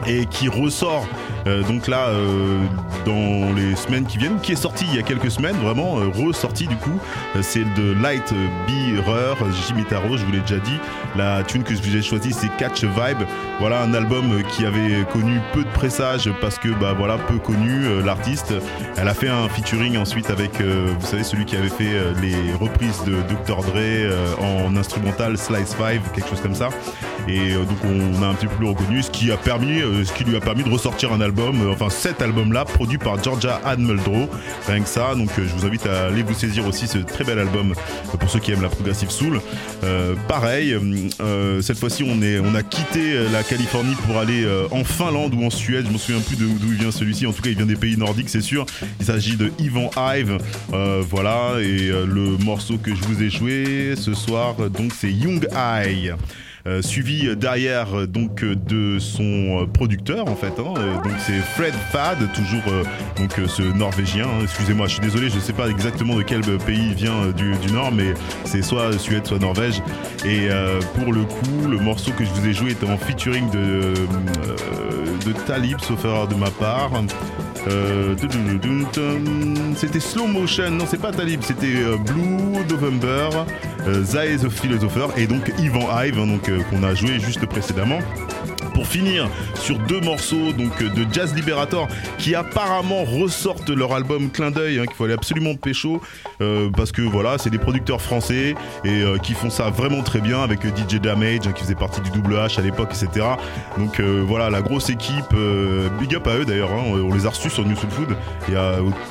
et 0.07 0.27
qui 0.27 0.49
ressort 0.49 1.07
euh, 1.47 1.63
donc 1.63 1.87
là 1.89 2.09
euh, 2.09 2.59
dans 3.07 3.55
les 3.55 3.77
semaines 3.77 4.05
qui 4.05 4.19
viennent, 4.19 4.41
qui 4.41 4.53
est 4.53 4.57
sorti 4.57 4.85
il 4.89 4.97
y 4.97 4.99
a 4.99 5.03
quelques 5.03 5.31
semaines, 5.31 5.57
vraiment 5.57 5.99
euh, 5.99 6.09
ressorti 6.09 6.67
du 6.67 6.77
coup. 6.77 6.99
C'est 7.43 7.65
de 7.75 7.93
Light 8.03 8.33
Bearer, 8.67 9.35
Jimmy 9.67 9.85
Taro, 9.85 10.17
je 10.17 10.25
vous 10.25 10.33
l'ai 10.33 10.41
déjà 10.41 10.59
dit. 10.59 10.79
La 11.17 11.43
tune 11.43 11.63
que 11.63 11.75
je 11.75 11.83
vous 11.83 11.97
ai 11.97 12.03
choisie 12.03 12.33
c'est 12.33 12.49
Catch 12.57 12.85
Vibe. 12.85 13.27
Voilà 13.59 13.83
un 13.83 13.95
album 13.95 14.43
qui 14.51 14.65
avait 14.65 15.05
connu 15.13 15.41
peu 15.53 15.65
de 15.65 15.71
pressages 15.71 16.31
parce 16.41 16.59
que 16.59 16.69
bah 16.69 16.95
voilà 16.97 17.19
peu 17.19 17.39
connu 17.39 18.03
l'artiste. 18.05 18.55
Elle 18.97 19.09
a 19.09 19.15
fait 19.15 19.29
un 19.29 19.49
featuring 19.49 19.97
ensuite 19.97 20.31
avec 20.31 20.61
vous 20.61 21.07
savez 21.07 21.25
celui 21.25 21.45
qui 21.45 21.57
avait 21.57 21.69
fait 21.69 21.93
les 22.21 22.53
reprises 22.59 23.03
de 23.05 23.17
Dr 23.29 23.63
Dre 23.63 24.41
en 24.41 24.77
instrumental 24.77 25.37
Slice 25.37 25.77
5, 25.79 26.01
quelque 26.15 26.29
chose 26.29 26.41
comme 26.41 26.55
ça. 26.55 26.71
Et 27.29 27.53
euh, 27.53 27.65
donc 27.65 27.79
on 27.85 28.23
a 28.23 28.27
un 28.27 28.35
petit 28.35 28.47
peu 28.47 28.57
plus 28.57 28.67
reconnu, 28.67 29.03
ce 29.03 29.11
qui 29.11 29.31
a 29.31 29.37
permis, 29.37 29.81
euh, 29.81 30.05
ce 30.05 30.13
qui 30.13 30.25
lui 30.25 30.37
a 30.37 30.41
permis 30.41 30.65
de 30.65 30.71
ressortir 30.71 31.13
un 31.13 31.21
album, 31.21 31.61
euh, 31.63 31.73
enfin 31.73 31.91
cet 31.91 32.23
album-là, 32.23 32.65
produit 32.65 32.99
par 32.99 33.23
Georgia 33.23 33.61
Ann 33.65 33.83
Muldrow. 33.83 34.29
Rien 34.67 34.81
que 34.81 34.89
ça, 34.89 35.15
donc 35.15 35.31
je 35.37 35.55
vous 35.55 35.67
invite 35.67 35.87
à 35.87 36.07
aller 36.07 36.23
vous 36.23 36.35
saisir 36.35 36.67
aussi 36.67 36.87
ce 36.87 36.99
très 36.99 37.25
bel 37.25 37.39
album 37.39 37.75
pour 38.19 38.31
ceux 38.31 38.41
qui 38.41 38.53
aiment 38.53 38.63
la 38.63 38.69
progressive 38.69 39.11
soul. 39.11 39.41
Euh, 39.85 40.15
pareil, 40.29 40.77
euh, 41.21 41.63
cette 41.63 41.79
fois-ci 41.79 42.05
on 42.05 42.23
est, 42.23 42.39
on 42.41 42.55
a 42.55 42.63
quitté 42.63 43.15
la 43.33 43.43
Californie 43.43 43.95
pour 44.07 44.19
aller 44.19 44.47
en 44.71 44.85
Finlande 44.85 45.35
ou 45.35 45.45
en 45.45 45.51
Suède. 45.51 45.87
Je 45.87 45.93
me 45.93 45.99
souviens 45.99 46.21
plus 46.21 46.37
d'où 46.37 46.73
il 46.73 46.79
vient 46.79 46.91
celui-ci. 46.91 47.27
En 47.27 47.33
tout 47.33 47.43
cas, 47.43 47.51
il 47.51 47.57
vient 47.57 47.67
des 47.67 47.77
pays 47.77 47.97
nordiques, 47.97 48.29
c'est 48.29 48.41
sûr. 48.41 48.67
Il 48.99 49.07
s'agit 49.07 49.37
de 49.37 49.53
Ivan 49.59 49.91
Hive. 49.97 50.39
Euh, 50.73 51.03
voilà, 51.09 51.61
et 51.61 51.89
le 51.89 52.37
morceau 52.45 52.79
que 52.79 52.95
je 52.95 53.03
vous 53.03 53.23
ai 53.23 53.31
joué 53.31 53.95
ce 53.97 54.15
soir, 54.15 54.55
donc 54.71 54.93
c'est 54.97 55.11
Young 55.11 55.47
Eye. 55.55 56.13
Euh, 56.67 56.83
suivi 56.83 57.35
derrière 57.37 57.97
euh, 57.97 58.07
donc 58.07 58.45
euh, 58.45 58.55
de 58.55 58.99
son 58.99 59.67
producteur 59.73 60.29
en 60.29 60.37
fait 60.37 60.53
hein, 60.59 60.75
donc 61.03 61.15
c'est 61.19 61.39
Fred 61.39 61.73
Fad 61.91 62.19
toujours 62.35 62.63
donc 63.17 63.33
ce 63.49 63.63
norvégien 63.63 64.27
hein. 64.27 64.43
excusez-moi 64.43 64.87
je 64.87 64.93
suis 64.93 65.01
désolé 65.01 65.31
je 65.31 65.39
sais 65.39 65.55
pas 65.55 65.69
exactement 65.69 66.17
de 66.17 66.23
quel 66.23 66.43
pays 66.59 66.89
il 66.91 66.95
vient 66.95 67.31
du, 67.35 67.57
du 67.57 67.73
nord 67.73 67.93
mais 67.93 68.13
c'est 68.45 68.61
soit 68.61 68.99
Suède 68.99 69.27
soit 69.27 69.39
Norvège 69.39 69.81
et 70.27 70.49
pour 70.95 71.15
le 71.15 71.25
coup 71.25 71.69
le 71.69 71.79
morceau 71.79 72.11
que 72.13 72.25
je 72.25 72.31
vous 72.31 72.47
ai 72.47 72.53
joué 72.53 72.73
était 72.73 72.87
en 72.87 72.99
featuring 72.99 73.49
de, 73.51 73.95
de 75.27 75.33
Talib 75.47 75.81
sauf 75.81 76.05
erreur 76.05 76.29
de 76.29 76.35
ma 76.35 76.51
part 76.51 76.91
euh, 77.69 78.15
c'était 79.77 80.01
Slow 80.01 80.27
Motion, 80.27 80.71
non 80.71 80.85
c'est 80.89 81.01
pas 81.01 81.13
Talib, 81.13 81.43
c'était 81.43 81.77
euh, 81.77 81.97
Blue 81.97 82.65
November, 82.69 83.29
euh, 83.87 84.03
Zae 84.03 84.37
the 84.39 84.49
Philosopher 84.49 85.09
et 85.17 85.27
donc 85.27 85.53
Ivan 85.59 85.89
Hive 85.91 86.19
hein, 86.19 86.27
donc, 86.27 86.51
qu'on 86.71 86.83
a 86.83 86.95
joué 86.95 87.19
juste 87.19 87.45
précédemment. 87.47 87.99
Pour 88.81 88.89
finir 88.89 89.29
sur 89.57 89.79
deux 89.79 90.01
morceaux 90.01 90.55
donc 90.55 90.81
euh, 90.81 90.89
de 90.89 91.05
Jazz 91.13 91.35
Liberator 91.35 91.87
qui 92.17 92.35
apparemment 92.35 93.05
ressortent 93.05 93.69
leur 93.69 93.93
album 93.93 94.31
Clin 94.31 94.51
d'œil 94.51 94.79
hein, 94.79 94.87
qu'il 94.87 95.05
aller 95.05 95.13
absolument 95.13 95.55
pécho 95.55 96.01
euh, 96.41 96.71
parce 96.75 96.91
que 96.91 97.03
voilà 97.03 97.37
c'est 97.37 97.51
des 97.51 97.59
producteurs 97.59 98.01
français 98.01 98.55
et 98.85 99.03
euh, 99.03 99.19
qui 99.19 99.35
font 99.35 99.51
ça 99.51 99.69
vraiment 99.69 100.03
très 100.03 100.23
bien 100.23 100.43
avec 100.43 100.63
DJ 100.63 100.95
Damage 100.95 101.47
hein, 101.47 101.53
qui 101.53 101.65
faisait 101.65 101.75
partie 101.75 102.01
du 102.01 102.11
double 102.11 102.33
H 102.37 102.59
à 102.59 102.63
l'époque 102.63 102.89
etc. 102.95 103.27
Donc 103.77 104.01
voilà 104.01 104.49
la 104.49 104.63
grosse 104.63 104.89
équipe 104.89 105.35
big 105.99 106.15
up 106.15 106.27
à 106.27 106.37
eux 106.37 106.47
d'ailleurs 106.47 106.73
hein, 106.73 106.85
on 106.87 107.13
les 107.13 107.27
a 107.27 107.29
reçus 107.29 107.51
sur 107.51 107.67
New 107.67 107.77
Soul 107.77 107.91
Food 107.91 108.17
et 108.49 108.55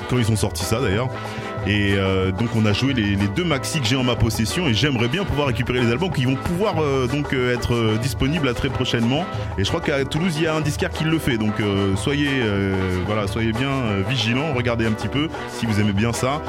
quand 0.09 0.17
ils 0.17 0.31
ont 0.31 0.35
sorti 0.35 0.63
ça 0.63 0.81
d'ailleurs 0.81 1.09
et 1.67 1.93
euh, 1.95 2.31
donc 2.31 2.49
on 2.55 2.65
a 2.65 2.73
joué 2.73 2.93
les, 2.93 3.15
deux 3.35 3.43
maxi 3.43 3.79
que 3.79 3.85
j'ai 3.85 3.95
en 3.95 4.03
ma 4.03 4.15
possession 4.15 4.67
et 4.67 4.73
j'aimerais 4.73 5.07
bien 5.07 5.23
pouvoir 5.23 5.47
récupérer 5.47 5.81
les 5.81 5.91
albums 5.91 6.11
qui 6.11 6.25
vont 6.25 6.35
pouvoir 6.35 6.81
euh, 6.81 7.07
donc 7.07 7.33
euh, 7.33 7.53
être 7.53 7.97
disponibles 8.01 8.53
très 8.53 8.69
prochainement. 8.69 9.25
Et 9.57 9.63
je 9.63 9.69
crois 9.69 9.81
qu'à 9.81 10.03
Toulouse 10.05 10.33
il 10.37 10.43
y 10.43 10.47
a 10.47 10.55
un 10.55 10.61
disquaire 10.61 10.89
qui 10.89 11.03
le 11.03 11.19
fait. 11.19 11.37
Donc 11.37 11.55
soyez 11.95 12.29
voilà 13.05 13.27
soyez 13.27 13.51
bien 13.51 13.69
vigilants, 14.07 14.53
regardez 14.55 14.85
un 14.85 14.91
petit 14.91 15.07
peu 15.07 15.29
si 15.49 15.65
vous 15.65 15.79
aimez 15.79 15.93
bien 15.93 16.13
ça. 16.13 16.41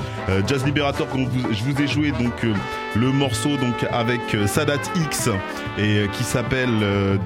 Jazz 0.46 0.64
Liberator 0.64 1.06
je 1.14 1.64
vous 1.64 1.82
ai 1.82 1.86
joué 1.86 2.12
donc 2.12 2.46
le 2.96 3.12
morceau 3.12 3.56
donc 3.56 3.86
avec 3.90 4.20
Sadat 4.46 4.74
X 4.96 5.28
et 5.78 6.06
qui 6.12 6.22
s'appelle 6.22 6.78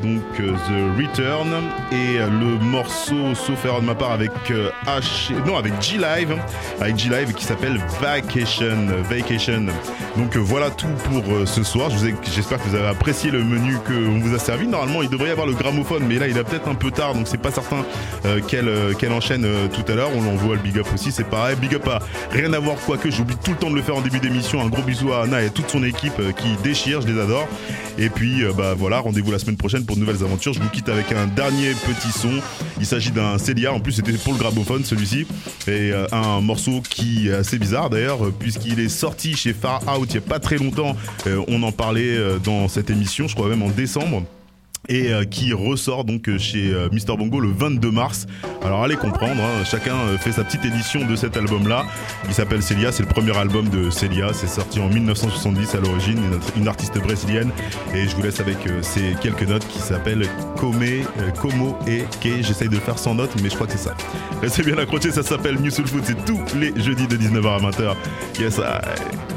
donc 0.03 0.23
The 0.37 0.99
Return 1.01 1.49
et 1.93 2.19
le 2.19 2.59
morceau 2.65 3.35
sauf 3.35 3.65
erreur 3.65 3.81
de 3.81 3.87
ma 3.87 3.95
part 3.95 4.13
avec 4.13 4.33
H 4.87 5.33
non 5.47 5.57
avec 5.57 5.73
Live 5.93 6.37
avec 6.81 6.99
G 6.99 7.09
Live 7.11 7.33
qui 7.35 7.45
s'appelle 7.45 7.74
Vacation 8.01 8.87
Vacation. 9.09 9.67
Donc 10.17 10.37
euh, 10.37 10.39
voilà 10.39 10.71
tout 10.71 10.87
pour 11.05 11.35
euh, 11.35 11.47
ce 11.47 11.63
soir. 11.63 11.91
J'espère 11.91 12.63
que 12.63 12.69
vous 12.69 12.77
avez 12.77 12.87
apprécié 12.87 13.31
le 13.31 13.43
menu 13.43 13.77
qu'on 13.87 14.21
vous 14.21 14.35
a 14.35 14.39
servi. 14.39 14.67
Normalement 14.67 15.03
il 15.03 15.09
devrait 15.09 15.29
y 15.29 15.33
avoir 15.33 15.47
le 15.47 15.55
gramophone 15.55 16.05
mais 16.09 16.19
là 16.19 16.29
il 16.29 16.37
est 16.37 16.45
peut-être 16.45 16.69
un 16.69 16.75
peu 16.75 16.91
tard 16.91 17.15
donc 17.15 17.27
c'est 17.27 17.41
pas 17.41 17.51
certain 17.51 17.85
euh, 18.25 18.41
qu'elle 18.41 19.13
enchaîne 19.13 19.47
tout 19.73 19.91
à 19.91 19.95
l'heure. 19.97 20.11
On 20.15 20.23
l'envoie 20.23 20.55
le 20.55 20.61
big 20.61 20.79
up 20.79 20.87
aussi 20.95 21.11
c'est 21.11 21.25
pareil. 21.29 21.57
Big 21.57 21.75
up 21.75 21.89
à 21.89 22.01
rien 22.31 22.53
à 22.53 22.59
voir 22.59 22.77
quoique 22.77 23.11
j'oublie 23.11 23.37
tout 23.43 23.53
le 23.53 23.57
temps 23.57 23.71
de 23.71 23.77
le 23.77 23.83
faire 23.83 23.97
en 23.97 24.03
début 24.03 24.21
d'émission. 24.21 24.61
Un 24.61 24.69
gros 24.69 24.83
bisou 24.83 25.13
à 25.13 25.23
Anna 25.23 25.43
et 25.43 25.47
à 25.47 25.51
toute 25.51 25.71
son 25.71 25.83
équipe 25.83 26.21
qui 26.37 26.57
déchire 26.63 27.01
je 27.01 27.09
les 27.09 27.21
adore. 27.21 27.49
Et 27.99 28.09
puis 28.09 28.43
bah 28.57 28.75
voilà 28.77 29.01
rendez-vous 29.01 29.33
la 29.33 29.39
semaine 29.39 29.57
prochaine 29.57 29.85
pour 29.85 29.97
de 29.97 30.01
nouvelles 30.01 30.23
aventures. 30.23 30.53
Je 30.53 30.61
vous 30.61 30.71
quitte 30.71 30.89
avec 30.89 31.11
un 31.13 31.27
dernier 31.27 31.71
petit 31.71 32.17
son. 32.17 32.41
Il 32.79 32.87
s'agit 32.87 33.11
d'un 33.11 33.39
Celia 33.39 33.73
en 33.73 33.81
plus 33.81 33.93
c'était 33.93 34.13
pour 34.13 34.33
le 34.33 34.39
gramophone 34.39 34.85
celui-ci. 34.85 35.27
Et 35.67 35.93
un 36.13 36.41
morceau 36.41 36.83
qui 36.89 37.29
est 37.29 37.35
assez 37.35 37.59
bizarre 37.65 37.89
d'ailleurs 37.89 38.23
euh, 38.27 38.35
puisqu'il 38.39 38.79
est 38.79 38.91
sorti 38.91 39.35
chez 39.35 39.55
Far 39.55 39.81
Out 39.99 40.11
il 40.11 40.15
y 40.17 40.19
a 40.19 40.21
pas 40.21 40.39
très 40.39 40.59
longtemps 40.59 40.95
Euh, 41.27 41.43
on 41.49 41.63
en 41.63 41.73
parlait 41.73 42.15
euh, 42.17 42.39
dans 42.39 42.69
cette 42.69 42.91
émission 42.91 43.27
je 43.27 43.35
crois 43.35 43.49
même 43.49 43.63
en 43.63 43.71
décembre 43.71 44.23
et 44.89 45.13
euh, 45.13 45.25
qui 45.25 45.53
ressort 45.53 46.05
donc 46.05 46.29
euh, 46.29 46.39
chez 46.39 46.73
euh, 46.73 46.89
Mr 46.91 47.17
Bongo 47.17 47.41
le 47.41 47.51
22 47.51 47.91
mars. 47.91 48.27
Alors 48.63 48.83
allez 48.83 48.97
comprendre, 48.97 49.43
hein, 49.43 49.65
chacun 49.65 49.95
fait 50.19 50.33
sa 50.33 50.45
petite 50.45 50.65
édition 50.65 51.07
de 51.07 51.17
cet 51.17 51.37
album-là. 51.37 51.85
Il 52.27 52.35
s'appelle 52.35 52.63
Celia, 52.63 52.93
c'est 52.93 53.03
le 53.03 53.09
premier 53.09 53.37
album 53.37 53.69
de 53.69 53.91
Celia, 53.91 54.33
c'est 54.33 54.47
sorti 54.47 54.81
en 54.81 54.89
1970 54.89 55.75
à 55.75 55.81
l'origine, 55.81 56.19
une, 56.57 56.69
artiste 56.69 56.99
brésilienne. 56.99 57.51
Et 57.95 58.09
je 58.09 58.17
vous 58.17 58.23
laisse 58.23 58.41
avec 58.41 58.57
ces 58.81 59.15
quelques 59.21 59.43
notes 59.43 59.67
qui 59.69 59.79
s'appellent 59.79 60.27
Come, 60.57 60.85
Como 61.41 61.79
et 61.87 62.05
Ke. 62.23 62.43
J'essaye 62.43 62.69
de 62.69 62.79
faire 62.79 62.99
sans 62.99 63.15
notes, 63.15 63.33
mais 63.43 63.51
je 63.51 63.55
crois 63.55 63.67
que 63.67 63.75
c'est 63.75 63.79
ça. 63.89 63.95
Restez 64.41 64.63
bien 64.63 64.79
accrochés, 64.79 65.11
ça 65.11 65.23
s'appelle 65.23 65.61
New 65.61 65.71
Soul 65.71 65.87
Food, 65.87 66.05
c'est 66.05 66.25
tous 66.25 66.41
les 66.57 66.73
jeudis 66.83 67.07
de 67.07 67.17
19h 67.17 67.47
à 67.47 67.71
20h. 67.71 67.95
Yes, 68.41 68.59
I... 68.59 69.34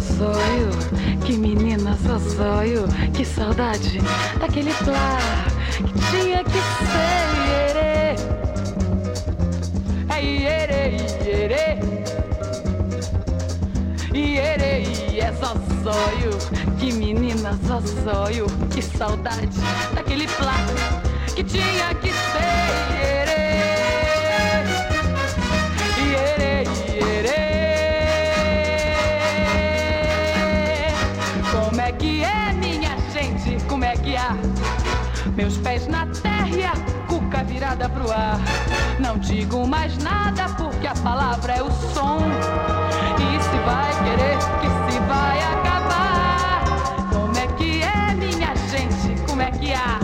zozóio, 0.00 0.68
que 1.24 1.36
menina 1.36 1.96
zozóio, 1.96 2.84
que 3.14 3.24
saudade 3.24 4.00
daquele 4.38 4.72
plá 4.74 5.18
que 5.72 5.82
tinha 6.10 6.44
que 6.44 6.60
ser 6.84 7.26
iere. 7.48 8.16
É 10.08 10.22
iere, 10.22 10.96
iere, 11.24 11.80
iere, 14.14 15.18
é 15.18 15.32
zozóio, 15.32 16.30
que 16.78 16.92
menina 16.92 17.58
zozóio, 17.66 18.46
que 18.70 18.82
saudade 18.82 19.58
daquele 19.94 20.26
plá 20.28 20.56
que 21.34 21.42
tinha 21.42 21.94
que 22.02 22.10
ser. 22.10 23.25
Meus 35.36 35.58
pés 35.58 35.86
na 35.86 36.06
terra 36.06 36.48
e 36.48 36.64
a 36.64 36.72
cuca 37.06 37.44
virada 37.44 37.90
pro 37.90 38.10
ar. 38.10 38.40
Não 38.98 39.18
digo 39.18 39.66
mais 39.68 39.96
nada 39.98 40.48
porque 40.56 40.86
a 40.86 40.94
palavra 40.94 41.52
é 41.52 41.62
o 41.62 41.70
som. 41.70 42.20
E 43.18 43.42
se 43.42 43.58
vai 43.66 43.92
querer 44.02 44.38
que 44.60 44.92
se 44.92 44.98
vai 45.00 45.38
acabar. 45.52 46.64
Como 47.12 47.36
é 47.36 47.46
que 47.48 47.82
é, 47.82 48.14
minha 48.14 48.54
gente? 48.70 49.20
Como 49.26 49.42
é 49.42 49.50
que 49.50 49.74
há? 49.74 50.00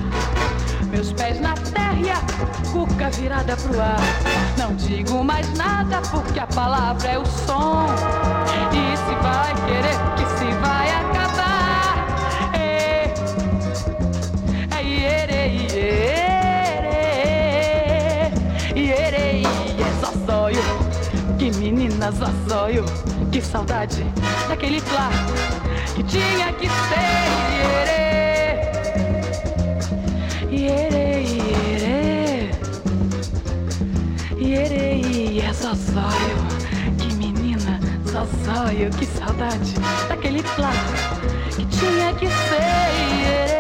Meus 0.90 1.10
pés 1.14 1.40
na 1.40 1.54
terra 1.54 1.98
e 1.98 2.10
a 2.10 2.20
cuca 2.70 3.08
virada 3.08 3.56
pro 3.56 3.80
ar. 3.80 4.00
Não 4.58 4.74
digo 4.76 5.24
mais 5.24 5.50
nada 5.56 6.02
porque 6.10 6.40
a 6.40 6.46
palavra 6.46 7.08
é 7.08 7.18
o 7.18 7.24
som. 7.24 7.86
E 8.70 8.96
se 8.98 9.14
vai 9.22 9.54
querer 9.66 9.98
que 10.16 10.38
se 10.38 10.41
casa 22.12 22.32
só 22.48 22.68
eu. 22.68 22.84
Que 23.30 23.40
saudade 23.40 24.04
daquele 24.48 24.80
flá 24.80 25.10
que 25.94 26.02
tinha 26.02 26.52
que 26.52 26.68
ser. 26.68 27.32
Ierê, 30.50 31.22
ierê, 31.22 32.50
ierê, 34.38 34.96
ierê, 34.96 35.30
e 35.30 35.40
é 35.40 35.52
só 35.52 35.74
só 35.74 36.08
eu. 36.30 36.96
Que 36.98 37.14
menina, 37.14 37.80
só 38.06 38.26
só 38.44 38.70
eu. 38.72 38.90
Que 38.90 39.06
saudade 39.06 39.74
daquele 40.08 40.42
flá 40.42 40.72
que 41.56 41.64
tinha 41.66 42.12
que 42.14 42.26
ser. 42.26 43.22
Ierê. 43.22 43.51